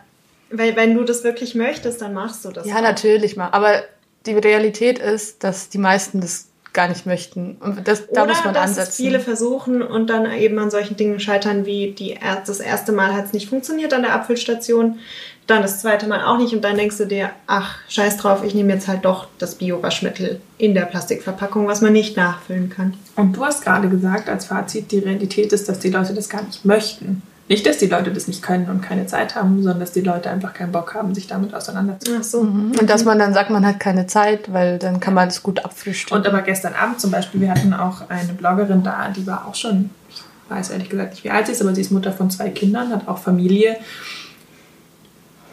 weil, 0.51 0.75
wenn 0.75 0.93
du 0.95 1.03
das 1.03 1.23
wirklich 1.23 1.55
möchtest, 1.55 2.01
dann 2.01 2.13
machst 2.13 2.45
du 2.45 2.51
das. 2.51 2.67
Ja, 2.67 2.81
natürlich 2.81 3.35
mal. 3.35 3.49
Aber 3.51 3.81
die 4.25 4.33
Realität 4.33 4.99
ist, 4.99 5.43
dass 5.43 5.69
die 5.69 5.77
meisten 5.77 6.21
das 6.21 6.47
gar 6.75 6.89
nicht 6.89 7.05
möchten. 7.05 7.55
Und 7.61 7.87
das, 7.87 8.05
da 8.07 8.23
Oder 8.23 8.33
muss 8.33 8.43
man 8.43 8.53
dass 8.53 8.71
es 8.71 8.77
ansetzen. 8.77 9.03
viele 9.03 9.19
versuchen 9.19 9.81
und 9.81 10.09
dann 10.09 10.31
eben 10.33 10.59
an 10.59 10.69
solchen 10.69 10.95
Dingen 10.97 11.19
scheitern, 11.19 11.65
wie 11.65 11.91
die, 11.91 12.19
das 12.45 12.59
erste 12.59 12.91
Mal 12.91 13.13
hat 13.13 13.25
es 13.25 13.33
nicht 13.33 13.49
funktioniert 13.49 13.93
an 13.93 14.03
der 14.03 14.13
Abfüllstation, 14.13 14.99
dann 15.47 15.61
das 15.61 15.81
zweite 15.81 16.07
Mal 16.07 16.23
auch 16.23 16.37
nicht 16.37 16.53
und 16.53 16.63
dann 16.63 16.75
denkst 16.75 16.97
du 16.97 17.05
dir, 17.05 17.31
ach, 17.47 17.77
scheiß 17.87 18.17
drauf, 18.17 18.43
ich 18.43 18.53
nehme 18.53 18.73
jetzt 18.73 18.87
halt 18.87 19.05
doch 19.05 19.27
das 19.37 19.55
Bio-Waschmittel 19.55 20.41
in 20.57 20.73
der 20.73 20.81
Plastikverpackung, 20.81 21.67
was 21.67 21.81
man 21.81 21.93
nicht 21.93 22.17
nachfüllen 22.17 22.69
kann. 22.69 22.95
Und 23.15 23.37
du 23.37 23.45
hast 23.45 23.63
gerade 23.63 23.87
gesagt, 23.87 24.27
als 24.27 24.45
Fazit, 24.45 24.91
die 24.91 24.99
Realität 24.99 25.53
ist, 25.53 25.69
dass 25.69 25.79
die 25.79 25.91
Leute 25.91 26.13
das 26.13 26.29
gar 26.29 26.43
nicht 26.43 26.65
möchten. 26.65 27.21
Nicht, 27.47 27.67
dass 27.67 27.77
die 27.77 27.85
Leute 27.85 28.11
das 28.11 28.27
nicht 28.27 28.41
können 28.41 28.67
und 28.71 28.81
keine 28.81 29.05
Zeit 29.05 29.35
haben, 29.35 29.61
sondern 29.61 29.79
dass 29.79 29.91
die 29.91 30.01
Leute 30.01 30.31
einfach 30.31 30.53
keinen 30.53 30.71
Bock 30.71 30.95
haben, 30.95 31.13
sich 31.13 31.27
damit 31.27 31.53
auseinanderzusetzen. 31.53 32.17
Ach 32.19 32.23
so. 32.23 32.39
Und 32.79 32.89
dass 32.89 33.05
man 33.05 33.19
dann 33.19 33.35
sagt, 33.35 33.51
man 33.51 33.65
hat 33.65 33.79
keine 33.79 34.07
Zeit, 34.07 34.51
weil 34.51 34.79
dann 34.79 34.99
kann 34.99 35.13
man 35.13 35.29
das 35.29 35.43
gut 35.43 35.63
abfrühstücken. 35.63 36.17
Und 36.17 36.27
aber 36.27 36.41
gestern 36.41 36.73
Abend 36.73 36.99
zum 36.99 37.11
Beispiel, 37.11 37.41
wir 37.41 37.51
hatten 37.51 37.71
auch 37.73 38.09
eine 38.09 38.33
Bloggerin 38.33 38.81
da, 38.81 39.09
die 39.15 39.27
war 39.27 39.45
auch 39.47 39.53
schon, 39.53 39.91
ich 40.09 40.23
weiß 40.49 40.71
ehrlich 40.71 40.89
gesagt 40.89 41.11
nicht, 41.11 41.23
wie 41.23 41.29
alt 41.29 41.45
sie 41.45 41.51
ist, 41.51 41.61
aber 41.61 41.75
sie 41.75 41.81
ist 41.81 41.91
Mutter 41.91 42.11
von 42.11 42.31
zwei 42.31 42.49
Kindern, 42.49 42.89
hat 42.89 43.07
auch 43.07 43.19
Familie. 43.19 43.77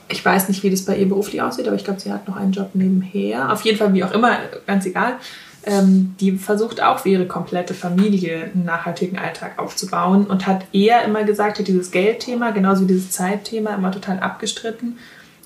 Ich 0.09 0.25
weiß 0.25 0.49
nicht, 0.49 0.63
wie 0.63 0.71
das 0.71 0.87
bei 0.87 0.97
ihr 0.97 1.09
beruflich 1.09 1.43
aussieht, 1.43 1.67
aber 1.67 1.77
ich 1.77 1.85
glaube, 1.85 2.01
sie 2.01 2.11
hat 2.11 2.27
noch 2.27 2.37
einen 2.37 2.53
Job 2.53 2.71
nebenher. 2.73 3.53
Auf 3.53 3.63
jeden 3.63 3.77
Fall, 3.77 3.93
wie 3.93 4.03
auch 4.03 4.13
immer, 4.13 4.39
ganz 4.67 4.87
egal. 4.87 5.17
Ähm, 5.65 6.17
die 6.19 6.33
versucht 6.33 6.83
auch 6.83 7.01
für 7.01 7.11
ihre 7.11 7.27
komplette 7.27 7.73
Familie 7.73 8.51
einen 8.53 8.65
nachhaltigen 8.65 9.19
Alltag 9.19 9.59
aufzubauen 9.59 10.27
und 10.27 10.47
hat 10.47 10.65
eher 10.73 11.05
immer 11.05 11.23
gesagt, 11.23 11.59
hat 11.59 11.69
dieses 11.69 11.93
Geldthema, 11.93 12.51
genauso 12.51 12.83
wie 12.83 12.93
dieses 12.93 13.11
Zeitthema, 13.11 13.75
immer 13.75 13.93
total 13.93 14.19
abgestritten, 14.19 14.99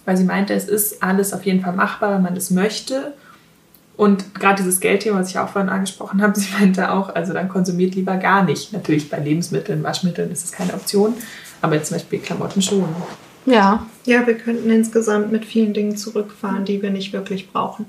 weil 0.06 0.16
sie 0.16 0.24
meinte, 0.24 0.54
es 0.54 0.68
ist 0.68 1.02
alles 1.02 1.34
auf 1.34 1.44
jeden 1.44 1.60
Fall 1.60 1.74
machbar, 1.74 2.14
wenn 2.14 2.22
man 2.22 2.34
das 2.34 2.50
möchte. 2.50 3.12
Und 3.96 4.34
gerade 4.34 4.62
dieses 4.62 4.80
Geldthema, 4.80 5.20
was 5.20 5.30
ich 5.30 5.38
auch 5.38 5.50
vorhin 5.50 5.70
angesprochen 5.70 6.22
habe, 6.22 6.32
sie 6.38 6.48
meinte 6.58 6.92
auch, 6.92 7.14
also 7.14 7.34
dann 7.34 7.50
konsumiert 7.50 7.94
lieber 7.94 8.16
gar 8.16 8.42
nicht. 8.42 8.72
Natürlich 8.72 9.10
bei 9.10 9.18
Lebensmitteln, 9.18 9.82
Waschmitteln 9.82 10.30
ist 10.30 10.44
es 10.44 10.52
keine 10.52 10.72
Option, 10.72 11.14
aber 11.60 11.74
jetzt 11.74 11.88
zum 11.88 11.96
Beispiel 11.96 12.20
Klamotten 12.20 12.62
schon. 12.62 12.84
ja, 13.44 13.84
Ja, 14.06 14.26
wir 14.26 14.38
könnten 14.38 14.70
insgesamt 14.70 15.30
mit 15.30 15.44
vielen 15.44 15.74
Dingen 15.74 15.96
zurückfahren, 15.96 16.64
die 16.64 16.80
wir 16.80 16.90
nicht 16.90 17.12
wirklich 17.12 17.52
brauchen. 17.52 17.86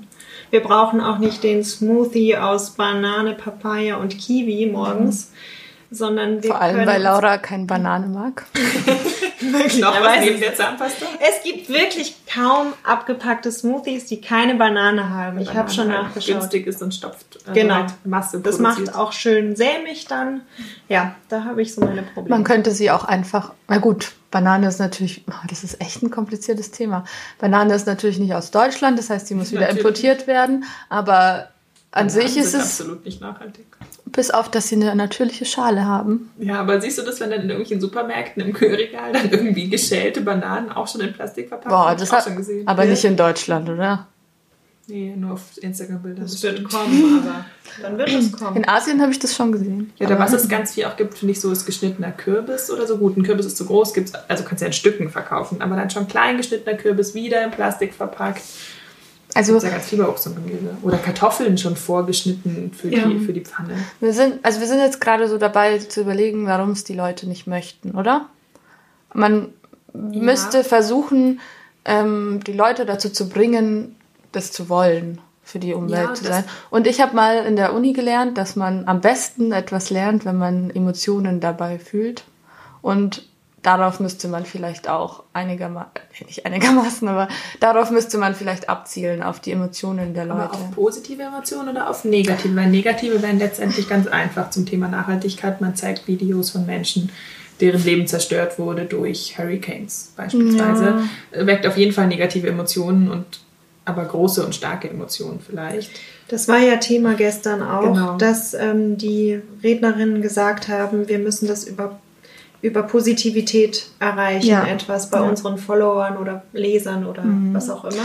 Wir 0.50 0.60
brauchen 0.60 1.00
auch 1.00 1.18
nicht 1.18 1.42
den 1.42 1.62
Smoothie 1.62 2.36
aus 2.36 2.70
Banane, 2.70 3.34
Papaya 3.34 3.96
und 3.96 4.18
Kiwi 4.18 4.66
morgens, 4.66 5.32
sondern 5.90 6.42
wir 6.42 6.50
vor 6.50 6.60
allem, 6.60 6.86
weil 6.86 7.02
Laura 7.02 7.38
keine 7.38 7.64
Banane 7.64 8.06
mag. 8.06 8.44
wirklich 9.40 9.80
Noch 9.80 10.00
was 10.02 10.20
neben 10.20 10.34
es. 10.34 10.40
der 10.40 10.54
Zahnpasta? 10.54 11.06
Es 11.20 11.42
gibt 11.42 11.68
wirklich 11.68 12.14
kaum 12.32 12.72
abgepackte 12.84 13.50
Smoothies, 13.52 14.06
die 14.06 14.20
keine 14.20 14.54
Banane 14.56 15.08
haben. 15.10 15.38
Ich 15.40 15.54
habe 15.54 15.70
schon 15.70 15.92
halt 15.92 16.04
nachgeschaut. 16.04 16.40
Günstig 16.40 16.66
ist 16.66 16.82
und 16.82 16.94
stopft. 16.94 17.38
Also 17.46 17.52
Genau. 17.60 17.74
halt 17.76 17.92
Masse 18.04 18.40
Das 18.40 18.56
produziert. 18.58 18.86
macht 18.88 18.96
auch 18.96 19.12
schön 19.12 19.56
sämig 19.56 20.06
dann. 20.06 20.42
Ja, 20.88 21.14
da 21.28 21.44
habe 21.44 21.62
ich 21.62 21.74
so 21.74 21.80
meine 21.80 22.02
Probleme. 22.02 22.36
Man 22.36 22.44
könnte 22.44 22.70
sie 22.72 22.90
auch 22.90 23.04
einfach, 23.04 23.52
na 23.68 23.78
gut, 23.78 24.12
Banane 24.30 24.68
ist 24.68 24.78
natürlich, 24.80 25.24
oh, 25.30 25.46
das 25.48 25.64
ist 25.64 25.80
echt 25.80 26.02
ein 26.02 26.10
kompliziertes 26.10 26.70
Thema. 26.70 27.04
Banane 27.38 27.74
ist 27.74 27.86
natürlich 27.86 28.18
nicht 28.18 28.34
aus 28.34 28.50
Deutschland, 28.50 28.98
das 28.98 29.08
heißt, 29.08 29.26
sie 29.26 29.34
muss 29.34 29.50
wieder 29.52 29.62
Natürlich. 29.62 29.78
importiert 29.80 30.26
werden, 30.26 30.64
aber 30.90 31.48
an 31.90 32.08
Bananen 32.08 32.10
sich 32.10 32.36
ist 32.36 32.50
sind 32.52 32.60
es, 32.60 32.66
absolut 32.80 33.04
nicht 33.06 33.22
nachhaltig. 33.22 33.64
Bis 34.12 34.30
auf, 34.30 34.50
dass 34.50 34.68
sie 34.68 34.76
eine 34.76 34.94
natürliche 34.94 35.44
Schale 35.44 35.84
haben. 35.84 36.30
Ja, 36.38 36.60
aber 36.60 36.80
siehst 36.80 36.98
du 36.98 37.02
das, 37.02 37.20
wenn 37.20 37.30
dann 37.30 37.42
in 37.42 37.50
irgendwelchen 37.50 37.80
Supermärkten 37.80 38.42
im 38.42 38.52
Kühlregal 38.52 39.12
dann 39.12 39.30
irgendwie 39.30 39.68
geschälte 39.68 40.20
Bananen 40.20 40.70
auch 40.70 40.88
schon 40.88 41.00
in 41.00 41.12
Plastik 41.12 41.48
verpackt 41.48 41.68
Boah, 41.70 41.90
Hab 41.90 41.98
das 41.98 42.08
ich 42.08 42.12
auch 42.12 42.16
hat, 42.18 42.24
schon 42.24 42.36
gesehen. 42.36 42.66
aber 42.68 42.84
Ja. 42.84 42.90
nicht 42.90 43.04
in 43.04 43.16
Deutschland, 43.16 43.68
oder? 43.68 44.06
Nee, 44.90 45.14
nur 45.14 45.32
auf 45.34 45.42
Instagram-Bildern. 45.60 46.22
das 46.24 46.42
wird 46.42 46.64
kommen, 46.64 47.20
aber 47.22 47.44
dann 47.82 47.98
wird 47.98 48.08
es 48.08 48.32
kommen. 48.32 48.56
In 48.56 48.66
Asien 48.66 49.02
habe 49.02 49.12
ich 49.12 49.18
das 49.18 49.36
schon 49.36 49.52
gesehen. 49.52 49.92
Ja, 49.98 50.06
da 50.08 50.18
was 50.18 50.32
es 50.32 50.48
ganz 50.48 50.72
viel 50.72 50.86
auch 50.86 50.96
gibt, 50.96 51.18
finde 51.18 51.32
ich, 51.32 51.40
so 51.42 51.52
ist 51.52 51.66
geschnittener 51.66 52.10
Kürbis 52.10 52.70
oder 52.70 52.86
so. 52.86 52.96
Gut, 52.96 53.16
ein 53.18 53.22
Kürbis 53.22 53.44
ist 53.44 53.58
zu 53.58 53.66
groß, 53.66 53.92
gibt's, 53.92 54.14
also 54.28 54.44
kannst 54.44 54.62
du 54.62 54.64
ja 54.64 54.68
in 54.68 54.72
Stücken 54.72 55.10
verkaufen, 55.10 55.60
aber 55.60 55.76
dann 55.76 55.90
schon 55.90 56.08
klein 56.08 56.38
geschnittener 56.38 56.74
Kürbis 56.78 57.14
wieder 57.14 57.44
in 57.44 57.50
Plastik 57.50 57.92
verpackt. 57.92 58.40
Also 59.34 59.56
ja 59.58 59.68
ganz 59.70 59.86
viel 59.86 59.98
bei 59.98 60.08
Obst 60.08 60.26
und 60.26 60.34
Gemüse. 60.36 60.76
Oder 60.82 60.96
Kartoffeln 60.98 61.58
schon 61.58 61.76
vorgeschnitten 61.76 62.72
für, 62.72 62.88
Ja. 62.88 63.06
die, 63.06 63.20
für 63.20 63.32
die 63.32 63.42
Pfanne. 63.42 63.74
wir 64.00 64.12
sind, 64.12 64.44
also 64.44 64.60
wir 64.60 64.66
sind 64.66 64.80
jetzt 64.80 65.00
gerade 65.00 65.28
so 65.28 65.38
dabei 65.38 65.78
zu 65.78 66.00
überlegen, 66.00 66.46
warum 66.46 66.70
es 66.70 66.84
die 66.84 66.94
Leute 66.94 67.28
nicht 67.28 67.46
möchten, 67.46 67.92
oder? 67.92 68.26
Man 69.12 69.48
müsste 69.92 70.64
versuchen, 70.64 71.40
ähm, 71.84 72.40
die 72.46 72.52
Leute 72.52 72.86
dazu 72.86 73.10
zu 73.10 73.28
bringen, 73.28 73.96
das 74.32 74.50
zu 74.52 74.68
wollen, 74.68 75.20
für 75.42 75.58
die 75.58 75.72
Umwelt 75.74 76.08
Ja, 76.08 76.14
zu 76.14 76.24
sein. 76.24 76.44
Und 76.70 76.86
ich 76.86 77.00
habe 77.00 77.14
mal 77.16 77.44
in 77.46 77.56
der 77.56 77.74
Uni 77.74 77.92
gelernt, 77.92 78.36
dass 78.36 78.56
man 78.56 78.86
am 78.86 79.00
besten 79.00 79.52
etwas 79.52 79.88
lernt, 79.90 80.24
wenn 80.24 80.36
man 80.36 80.70
Emotionen 80.70 81.40
dabei 81.40 81.78
fühlt. 81.78 82.24
Und 82.82 83.27
darauf 83.76 84.00
müsste 84.00 84.28
man 84.28 84.46
vielleicht 84.46 84.88
auch 84.88 85.24
einigermaßen, 85.34 85.90
nicht 86.26 86.46
einigermaßen, 86.46 87.06
aber 87.06 87.28
darauf 87.60 87.90
müsste 87.90 88.16
man 88.16 88.34
vielleicht 88.34 88.68
abzielen, 88.70 89.22
auf 89.22 89.40
die 89.40 89.52
Emotionen 89.52 90.14
der 90.14 90.24
Aber 90.30 90.42
Leute. 90.44 90.52
auf 90.54 90.70
positive 90.74 91.22
Emotionen 91.22 91.68
oder 91.68 91.90
auf 91.90 92.04
negative? 92.04 92.56
Weil 92.56 92.70
negative 92.70 93.20
wären 93.20 93.38
letztendlich 93.38 93.86
ganz 93.88 94.06
einfach 94.06 94.48
zum 94.50 94.64
Thema 94.64 94.88
Nachhaltigkeit. 94.88 95.60
Man 95.60 95.76
zeigt 95.76 96.08
Videos 96.08 96.50
von 96.50 96.64
Menschen, 96.64 97.10
deren 97.60 97.84
Leben 97.84 98.06
zerstört 98.06 98.58
wurde 98.58 98.86
durch 98.86 99.36
Hurricanes 99.38 100.12
beispielsweise. 100.16 101.02
Weckt 101.32 101.66
auf 101.66 101.76
jeden 101.76 101.92
Fall 101.92 102.06
negative 102.06 102.48
Emotionen 102.48 103.10
und 103.10 103.26
aber 103.84 104.04
große 104.04 104.44
und 104.44 104.54
starke 104.54 104.88
Emotionen 104.90 105.40
vielleicht. 105.40 105.90
Das 106.28 106.46
war 106.48 106.58
ja 106.58 106.76
Thema 106.76 107.14
gestern 107.14 107.62
auch, 107.62 107.82
Genau. 107.82 108.16
dass 108.18 108.52
ähm, 108.54 108.96
die 108.98 109.40
Rednerinnen 109.62 110.20
gesagt 110.22 110.68
haben, 110.68 111.08
wir 111.08 111.18
müssen 111.18 111.48
das 111.48 111.64
über, 111.64 111.98
über 112.62 112.82
Positivität 112.82 113.86
erreichen, 114.00 114.48
Ja. 114.48 114.66
etwas 114.66 115.10
bei 115.10 115.18
Ja. 115.18 115.24
unseren 115.24 115.58
Followern 115.58 116.16
oder 116.16 116.42
Lesern 116.52 117.06
oder 117.06 117.22
was 117.52 117.70
auch 117.70 117.84
immer. 117.84 118.04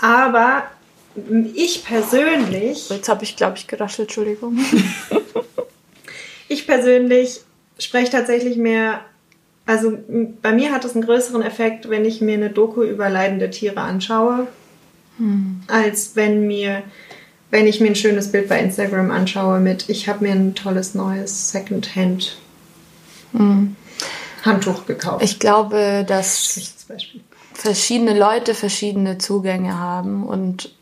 Aber 0.00 0.64
ich 1.54 1.84
persönlich, 1.84 2.88
Jetzt 2.90 3.08
habe 3.08 3.24
ich, 3.24 3.36
glaube 3.36 3.56
ich, 3.56 3.66
geraschelt, 3.66 4.08
Entschuldigung. 4.08 4.58
ich 6.48 6.66
persönlich 6.66 7.40
spreche 7.78 8.10
tatsächlich 8.10 8.56
mehr, 8.56 9.00
also 9.66 9.96
bei 10.42 10.52
mir 10.52 10.72
hat 10.72 10.84
es 10.84 10.94
einen 10.94 11.04
größeren 11.04 11.42
Effekt, 11.42 11.88
wenn 11.90 12.04
ich 12.04 12.20
mir 12.20 12.34
eine 12.34 12.50
Doku 12.50 12.82
über 12.82 13.08
leidende 13.10 13.50
Tiere 13.50 13.80
anschaue, 13.80 14.46
als 15.66 16.12
wenn 16.14 16.46
mir, 16.46 16.82
wenn 17.50 17.66
ich 17.66 17.80
mir 17.80 17.88
ein 17.88 17.96
schönes 17.96 18.30
Bild 18.30 18.48
bei 18.48 18.60
Instagram 18.60 19.10
anschaue 19.10 19.58
mit, 19.60 19.88
ich 19.88 20.08
habe 20.08 20.24
mir 20.24 20.32
ein 20.32 20.54
tolles 20.54 20.94
neues 20.94 21.50
Secondhand 21.50 22.38
Handtuch 24.44 24.86
gekauft. 24.86 25.22
Ich 25.24 25.38
glaube, 25.38 26.04
dass 26.06 26.72
verschiedene 27.54 28.18
Leute 28.18 28.54
verschiedene 28.54 29.18
Zugänge 29.18 29.78
haben. 29.78 30.26
Und 30.26 30.72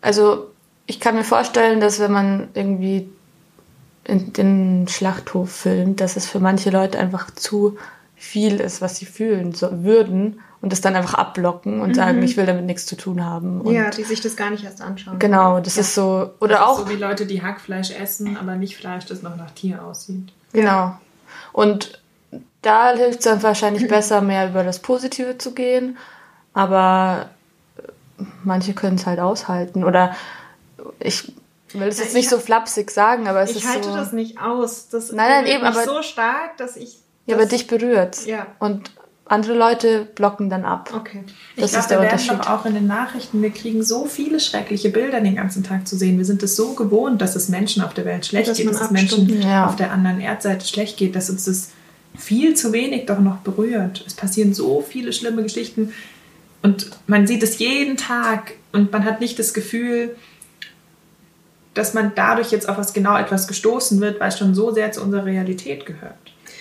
also 0.00 0.46
ich 0.86 1.00
kann 1.00 1.14
mir 1.16 1.24
vorstellen, 1.24 1.80
dass 1.80 1.98
wenn 2.00 2.12
man 2.12 2.48
irgendwie 2.54 3.08
in 4.04 4.32
den 4.32 4.88
Schlachthof 4.88 5.50
filmt, 5.50 6.00
dass 6.00 6.16
es 6.16 6.26
für 6.26 6.40
manche 6.40 6.70
Leute 6.70 6.98
einfach 6.98 7.30
zu 7.32 7.76
viel 8.16 8.60
ist, 8.60 8.80
was 8.80 8.96
sie 8.96 9.06
fühlen 9.06 9.52
so, 9.54 9.82
würden 9.84 10.40
und 10.60 10.72
das 10.72 10.80
dann 10.80 10.94
einfach 10.94 11.14
abblocken 11.14 11.80
und 11.80 11.94
sagen, 11.94 12.22
ich 12.22 12.36
will 12.36 12.44
damit 12.44 12.66
nichts 12.66 12.84
zu 12.86 12.96
tun 12.96 13.24
haben. 13.24 13.60
Und 13.62 13.68
Mhm. 13.68 13.74
ja, 13.76 13.90
die 13.90 14.02
sich 14.04 14.20
das 14.20 14.36
gar 14.36 14.50
nicht 14.50 14.64
erst 14.64 14.82
anschauen. 14.82 15.18
Genau, 15.18 15.60
das 15.60 15.76
ist 15.78 15.94
so. 15.94 16.30
Oder 16.40 16.56
Das 16.56 16.60
auch. 16.60 16.78
So 16.80 16.88
wie 16.90 16.96
Leute, 16.96 17.24
die 17.24 17.42
Hackfleisch 17.42 17.90
essen, 17.92 18.36
aber 18.36 18.56
nicht 18.56 18.76
Fleisch, 18.76 19.06
das 19.06 19.22
noch 19.22 19.36
nach 19.36 19.50
Tier 19.52 19.82
aussieht. 19.84 20.32
Genau. 20.52 20.98
Und 21.52 22.00
da 22.62 22.92
hilft 22.94 23.20
es 23.20 23.24
dann 23.24 23.42
wahrscheinlich 23.42 23.88
besser, 23.88 24.20
mehr 24.20 24.48
über 24.48 24.62
das 24.64 24.78
Positive 24.80 25.38
zu 25.38 25.52
gehen. 25.52 25.96
Aber 26.52 27.30
äh, 27.78 27.82
manche 28.44 28.74
können 28.74 28.96
es 28.96 29.06
halt 29.06 29.20
aushalten. 29.20 29.84
Oder 29.84 30.14
ich 30.98 31.32
will 31.72 31.88
es 31.88 31.98
jetzt 32.00 32.14
nicht 32.14 32.24
ich 32.24 32.30
so 32.30 32.38
flapsig 32.38 32.90
sagen, 32.90 33.28
aber 33.28 33.40
es 33.42 33.50
Ich 33.50 33.58
ist 33.64 33.68
halte 33.68 33.88
so. 33.90 33.96
das 33.96 34.12
nicht 34.12 34.40
aus. 34.40 34.88
Das 34.88 35.12
Nein, 35.12 35.44
nein, 35.44 35.46
eben, 35.46 35.64
aber- 35.64 35.84
so 35.84 36.02
stark, 36.02 36.56
dass 36.56 36.76
ich. 36.76 36.98
ja, 37.26 37.36
aber 37.36 37.46
dich 37.46 37.66
berührt. 37.66 38.26
Ja. 38.26 38.46
Und 38.58 38.90
andere 39.30 39.54
Leute 39.54 40.08
blocken 40.16 40.50
dann 40.50 40.64
ab. 40.64 40.90
Okay. 40.92 41.22
Ich 41.54 41.62
Das 41.62 41.70
glaube, 41.70 41.82
ist 41.82 41.90
der 41.90 41.98
wir 42.02 42.10
werden 42.10 42.38
doch 42.40 42.50
auch 42.50 42.66
in 42.66 42.74
den 42.74 42.88
Nachrichten, 42.88 43.40
wir 43.40 43.50
kriegen 43.50 43.82
so 43.84 44.06
viele 44.06 44.40
schreckliche 44.40 44.90
Bilder 44.90 45.20
den 45.20 45.36
ganzen 45.36 45.62
Tag 45.62 45.86
zu 45.86 45.96
sehen. 45.96 46.18
Wir 46.18 46.24
sind 46.24 46.42
es 46.42 46.56
so 46.56 46.74
gewohnt, 46.74 47.22
dass 47.22 47.36
es 47.36 47.48
Menschen 47.48 47.82
auf 47.82 47.94
der 47.94 48.04
Welt 48.04 48.26
schlecht 48.26 48.50
Dass 48.50 48.56
geht, 48.58 48.68
dass 48.68 48.80
es 48.80 48.90
Menschen. 48.90 49.40
Ja. 49.40 49.66
auf 49.66 49.76
der 49.76 49.92
anderen 49.92 50.20
Erdseite 50.20 50.66
schlecht 50.66 50.96
geht, 50.96 51.14
dass 51.14 51.30
uns 51.30 51.44
das 51.44 51.70
viel 52.18 52.54
zu 52.56 52.72
wenig 52.72 53.06
doch 53.06 53.20
noch 53.20 53.38
berührt. 53.38 54.02
Es 54.04 54.14
passieren 54.14 54.52
so 54.52 54.84
viele 54.86 55.12
schlimme 55.12 55.44
Geschichten 55.44 55.92
und 56.62 56.90
man 57.06 57.28
sieht 57.28 57.44
es 57.44 57.60
jeden 57.60 57.96
Tag 57.96 58.54
und 58.72 58.90
man 58.90 59.04
hat 59.04 59.20
nicht 59.20 59.38
das 59.38 59.54
Gefühl, 59.54 60.16
dass 61.74 61.94
man 61.94 62.10
dadurch 62.16 62.50
jetzt 62.50 62.68
auf 62.68 62.78
was 62.78 62.92
genau 62.92 63.16
etwas 63.16 63.46
gestoßen 63.46 64.00
wird, 64.00 64.18
weil 64.18 64.30
es 64.30 64.38
schon 64.38 64.56
so 64.56 64.72
sehr 64.72 64.90
zu 64.90 65.02
unserer 65.02 65.24
Realität 65.24 65.86
gehört. 65.86 66.16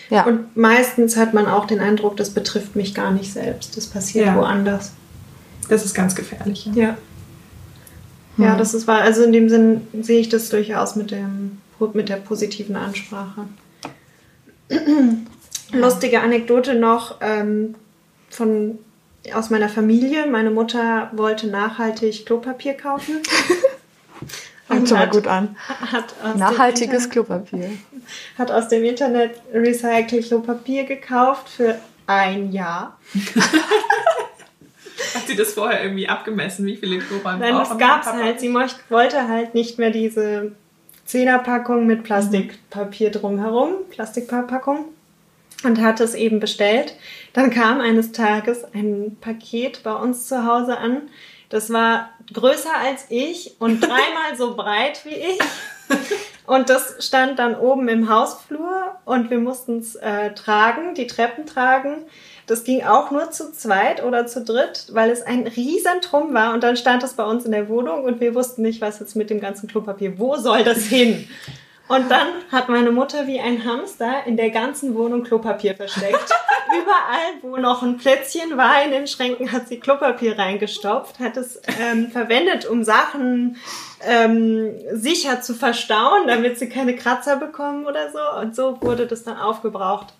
Ja. 0.10 0.26
Und 0.26 0.56
meistens 0.58 1.18
hat 1.18 1.34
man 1.34 1.46
auch 1.46 1.66
den 1.66 1.80
Eindruck, 1.80 2.18
das 2.18 2.32
betrifft 2.32 2.76
mich 2.76 2.96
gar 2.96 3.12
nicht 3.12 3.32
selbst. 3.32 3.78
Das 3.78 3.88
passiert 3.88 4.26
Ja. 4.28 4.36
woanders. 4.36 4.94
Das 5.70 5.86
ist 5.86 5.94
ganz 5.94 6.16
gefährlich. 6.16 6.66
Ja. 6.74 6.98
Ja. 8.38 8.46
Ja, 8.46 8.56
das 8.56 8.74
ist 8.74 8.88
wahr. 8.88 9.02
Also 9.02 9.24
in 9.24 9.34
dem 9.34 9.50
Sinn 9.50 9.82
sehe 10.02 10.20
ich 10.20 10.30
das 10.30 10.50
durchaus 10.50 10.96
mit, 10.96 11.12
dem, 11.12 11.60
mit 11.94 12.08
der 12.10 12.16
positiven 12.16 12.76
Ansprache. 12.78 13.46
Lustige 15.74 16.22
Anekdote 16.22 16.74
noch 16.76 17.18
ähm, 17.22 17.76
von, 18.30 18.80
aus 19.34 19.50
meiner 19.50 19.70
Familie. 19.70 20.26
Meine 20.26 20.52
Mutter 20.52 21.12
wollte 21.14 21.48
nachhaltig 21.48 22.26
Klopapier 22.26 22.74
kaufen. 22.76 23.16
Fängt 24.70 24.88
schon 24.90 24.98
mal 24.98 25.10
gut 25.10 25.28
an. 25.28 25.56
Hat 25.68 26.14
aus 26.24 26.32
dem 26.34 26.40
Nachhaltiges 26.40 27.06
Internet- 27.06 27.12
Klopapier. 27.12 27.70
hat 28.38 28.52
aus 28.52 28.68
dem 28.70 28.84
Internet 28.84 29.36
Recycle-Klopapier 29.54 30.84
gekauft 30.86 31.50
für 31.50 31.80
ein 32.08 32.52
Jahr. 32.52 32.98
Hat 35.16 35.28
sie 35.28 35.36
das 35.36 35.54
vorher 35.54 35.82
irgendwie 35.84 36.08
abgemessen, 36.08 36.66
wie 36.66 36.76
viele 36.76 37.00
Klorollen 37.00 37.40
Nein, 37.40 37.54
das 37.56 37.78
gab's 37.78 38.06
Papa? 38.06 38.18
halt. 38.18 38.40
Sie 38.40 38.54
wollte 38.54 39.28
halt 39.28 39.56
nicht 39.56 39.80
mehr 39.80 39.92
diese 39.92 40.52
Zehnerpackung 41.06 41.88
mit 41.88 42.04
Plastikpapier 42.04 43.10
drumherum, 43.10 43.72
Plastikpackung, 43.90 44.86
und 45.64 45.82
hat 45.82 46.00
es 46.00 46.16
eben 46.16 46.40
bestellt. 46.40 46.96
Dann 47.34 47.50
kam 47.50 47.82
eines 47.82 48.12
Tages 48.12 48.64
ein 48.74 49.18
Paket 49.20 49.82
bei 49.84 49.94
uns 49.94 50.28
zu 50.28 50.46
Hause 50.46 50.78
an. 50.78 51.02
Das 51.50 51.74
war 51.74 52.10
größer 52.34 52.76
als 52.76 53.06
ich 53.10 53.56
und 53.60 53.82
dreimal 53.82 54.38
so 54.38 54.56
breit 54.56 55.02
wie 55.06 55.16
ich. 55.16 55.40
Und 56.46 56.70
das 56.70 57.06
stand 57.06 57.38
dann 57.38 57.56
oben 57.56 57.88
im 57.90 58.10
Hausflur 58.10 58.96
und 59.06 59.30
wir 59.30 59.40
mussten 59.40 59.80
es 59.80 59.96
äh, 59.96 60.34
tragen, 60.34 60.96
die 60.96 61.06
Treppen 61.06 61.46
tragen. 61.46 62.06
Das 62.48 62.64
ging 62.64 62.84
auch 62.84 63.12
nur 63.12 63.30
zu 63.30 63.52
zweit 63.52 64.04
oder 64.04 64.26
zu 64.26 64.44
dritt, 64.44 64.88
weil 64.92 65.12
es 65.12 65.22
ein 65.22 65.46
Riesentrum 65.46 66.34
war 66.34 66.56
und 66.56 66.64
dann 66.64 66.76
stand 66.76 67.04
es 67.04 67.14
bei 67.14 67.24
uns 67.24 67.46
in 67.46 67.52
der 67.52 67.70
Wohnung 67.70 68.04
und 68.04 68.20
wir 68.20 68.34
wussten 68.34 68.64
nicht, 68.64 68.82
was 68.82 69.00
jetzt 69.00 69.16
mit 69.16 69.30
dem 69.30 69.40
ganzen 69.40 69.68
Klopapier, 69.68 70.18
wo 70.18 70.38
soll 70.38 70.64
das 70.64 70.86
hin? 70.86 71.30
Und 71.90 72.12
dann 72.12 72.28
hat 72.52 72.70
meine 72.70 72.92
Mutter 72.92 73.26
wie 73.26 73.40
ein 73.40 73.66
Hamster 73.66 74.28
in 74.28 74.38
der 74.38 74.52
ganzen 74.52 74.94
Wohnung 74.94 75.24
Klopapier 75.24 75.76
versteckt. 75.76 76.30
Überall, 76.72 77.42
wo 77.42 77.58
noch 77.58 77.82
ein 77.82 77.98
Plätzchen 77.98 78.58
war 78.58 78.84
in 78.84 78.92
den 78.92 79.08
Schränken, 79.08 79.52
hat 79.52 79.68
sie 79.68 79.80
Klopapier 79.80 80.38
reingestopft, 80.38 81.18
hat 81.18 81.36
es 81.36 81.60
ähm, 81.82 82.12
verwendet, 82.12 82.68
um 82.68 82.84
Sachen 82.84 83.58
ähm, 84.08 84.76
sicher 84.94 85.42
zu 85.42 85.56
verstauen, 85.56 86.28
damit 86.28 86.60
sie 86.60 86.70
keine 86.70 86.96
Kratzer 86.96 87.38
bekommen 87.38 87.88
oder 87.88 88.12
so. 88.12 88.40
Und 88.40 88.56
so 88.56 88.80
wurde 88.82 89.08
das 89.08 89.24
dann 89.24 89.38
aufgebraucht. 89.38 90.14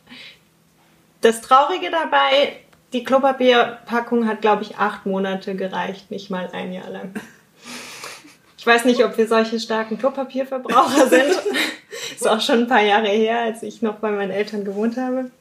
Das 1.22 1.42
Traurige 1.42 1.92
dabei, 1.92 2.58
die 2.94 3.04
Klopapierpackung 3.04 4.28
hat, 4.28 4.42
glaube 4.42 4.64
ich, 4.64 4.78
acht 4.78 5.06
Monate 5.06 5.54
gereicht, 5.54 6.10
nicht 6.10 6.32
mal 6.32 6.50
ein 6.52 6.74
Jahr 6.74 6.90
lang. 6.90 7.14
Ich 8.60 8.68
weiß 8.68 8.84
nicht, 8.84 9.06
ob 9.06 9.18
wir 9.18 9.26
solche 9.26 9.58
starken 9.58 9.98
Klopapierverbraucher 9.98 11.08
sind. 11.10 11.40
Ist 12.14 12.28
auch 12.28 12.42
schon 12.42 12.60
ein 12.60 12.68
paar 12.68 12.82
Jahre 12.82 13.08
her, 13.08 13.40
als 13.44 13.64
ich 13.64 13.82
noch 13.82 13.96
bei 13.96 14.12
meinen 14.12 14.32
Eltern 14.32 14.66
gewohnt 14.66 14.98
habe. 14.98 15.32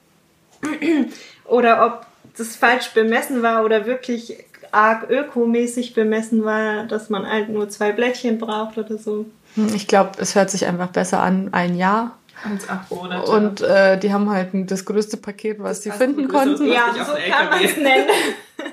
Oder 1.45 1.85
ob 1.85 2.07
das 2.37 2.55
falsch 2.55 2.91
bemessen 2.91 3.43
war 3.43 3.65
oder 3.65 3.87
wirklich 3.87 4.37
arg 4.71 5.11
ökomäßig 5.11 5.95
bemessen 5.95 6.45
war, 6.45 6.85
dass 6.85 7.11
man 7.11 7.29
halt 7.29 7.49
nur 7.49 7.69
zwei 7.69 7.91
Blättchen 7.91 8.39
braucht 8.39 8.79
oder 8.79 8.99
so. 8.99 9.27
Hm, 9.57 9.75
Ich 9.75 9.89
glaube, 9.89 10.13
es 10.19 10.37
hört 10.37 10.51
sich 10.51 10.67
einfach 10.67 10.89
besser 10.89 11.21
an, 11.21 11.49
ein 11.51 11.77
Jahr. 11.77 12.17
Als 12.49 12.69
acht 12.69 12.89
Monate. 12.89 13.29
Und 13.33 13.61
äh, 13.63 13.99
die 13.99 14.13
haben 14.13 14.31
halt 14.31 14.51
das 14.71 14.85
größte 14.85 15.17
Paket, 15.17 15.57
was 15.61 15.83
sie 15.83 15.91
finden 15.91 16.29
konnten. 16.29 16.67
Ja, 16.71 16.95
so 16.95 17.15
kann 17.29 17.51
man 17.51 17.65
es 17.65 17.77
nennen. 17.77 18.07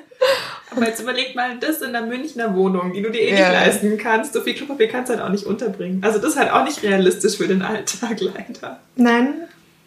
Aber 0.75 0.87
jetzt 0.87 1.01
überleg 1.01 1.35
mal, 1.35 1.57
das 1.59 1.81
in 1.81 1.95
einer 1.95 2.05
Münchner 2.05 2.55
Wohnung, 2.55 2.93
die 2.93 3.01
du 3.01 3.09
dir 3.11 3.21
eh 3.21 3.29
Ja. 3.31 3.35
nicht 3.49 3.51
leisten 3.51 3.97
kannst. 3.97 4.33
So 4.33 4.41
viel 4.41 4.53
Klopapier 4.53 4.87
kannst 4.87 5.09
du 5.09 5.15
halt 5.15 5.23
auch 5.25 5.29
nicht 5.31 5.45
unterbringen. 5.45 6.01
Also 6.03 6.19
das 6.19 6.31
ist 6.31 6.37
halt 6.39 6.51
auch 6.51 6.63
nicht 6.63 6.81
realistisch 6.83 7.37
für 7.37 7.47
den 7.47 7.61
Alltag 7.61 8.19
leider. 8.19 8.79
Nein, 8.95 9.33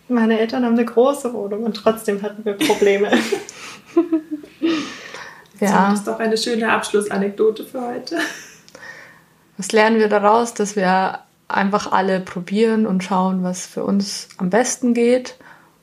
meine 0.08 0.38
Eltern 0.38 0.64
haben 0.64 0.72
eine 0.74 0.84
große 0.84 1.32
Wohnung 1.34 1.64
und 1.64 1.74
trotzdem 1.74 2.22
hatten 2.22 2.44
wir 2.44 2.54
Probleme. 2.54 3.10
Ja. 5.60 5.90
Das 5.90 5.98
ist 6.00 6.06
doch 6.06 6.20
eine 6.20 6.36
schöne 6.38 6.70
Abschlussanekdote 6.70 7.64
für 7.64 7.80
heute. 7.80 8.16
Was 9.56 9.72
lernen 9.72 9.98
wir 9.98 10.08
daraus? 10.08 10.54
Dass 10.54 10.76
wir 10.76 11.18
einfach 11.48 11.90
alle 11.90 12.20
probieren 12.20 12.86
und 12.86 13.02
schauen, 13.02 13.42
was 13.42 13.66
für 13.66 13.82
uns 13.82 14.28
am 14.38 14.50
besten 14.50 14.94
geht. 14.94 15.34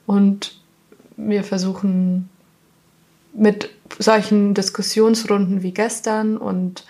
Und 0.06 0.58
wir 1.18 1.44
versuchen 1.44 2.30
mit 3.38 3.70
solchen 4.00 4.54
Diskussionsrunden 4.54 5.62
wie 5.64 5.72
gestern 5.74 6.38
und 6.38 6.86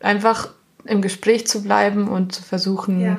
einfach 0.00 0.50
im 0.84 1.00
Gespräch 1.00 1.46
zu 1.46 1.62
bleiben 1.62 2.08
und 2.08 2.34
zu 2.34 2.42
versuchen, 2.42 3.00
Ja. 3.00 3.18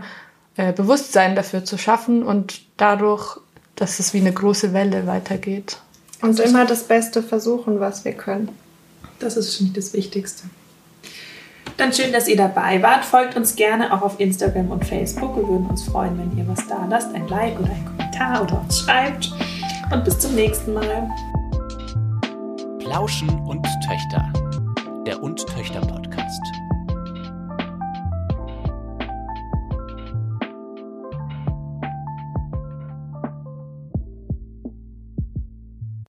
äh, 0.58 0.72
Bewusstsein 0.72 1.36
dafür 1.36 1.66
zu 1.66 1.78
schaffen 1.78 2.24
und 2.24 2.62
dadurch, 2.78 3.38
dass 3.76 4.00
es 4.00 4.14
wie 4.14 4.20
eine 4.20 4.32
große 4.34 4.72
Welle 4.74 5.08
weitergeht. 5.08 5.78
Und 6.22 6.40
immer 6.40 6.66
das 6.66 6.84
Beste 6.84 7.22
versuchen, 7.22 7.80
was 7.80 8.06
wir 8.06 8.14
können. 8.14 8.50
Das 9.20 9.36
ist 9.38 9.58
schon 9.58 9.74
das 9.74 9.94
Wichtigste. 9.94 10.44
Dann 11.78 11.92
schön, 11.92 12.14
dass 12.14 12.28
ihr 12.28 12.38
dabei 12.38 12.82
wart. 12.82 13.04
Folgt 13.04 13.36
uns 13.36 13.56
gerne 13.56 13.92
auch 13.94 14.02
auf 14.02 14.20
Instagram 14.20 14.72
und 14.72 14.86
Facebook. 14.86 15.36
Wir 15.36 15.48
würden 15.48 15.68
uns 15.68 15.84
freuen, 15.84 16.18
wenn 16.18 16.38
ihr 16.38 16.48
was 16.48 16.66
da 16.68 16.86
lasst. 16.90 17.14
Ein 17.14 17.28
Like 17.28 17.60
oder 17.60 17.70
ein 17.72 17.86
Kommentar 17.86 18.44
oder 18.44 18.62
uns 18.62 18.80
schreibt. 18.80 19.32
Und 19.92 20.06
bis 20.06 20.18
zum 20.20 20.36
nächsten 20.36 20.74
Mal. 20.74 21.10
Plauschen 22.86 23.30
und 23.48 23.68
Töchter. 23.88 24.32
Der 25.08 25.22
Und 25.24 25.44
Töchter 25.48 25.82
Podcast. 25.82 26.05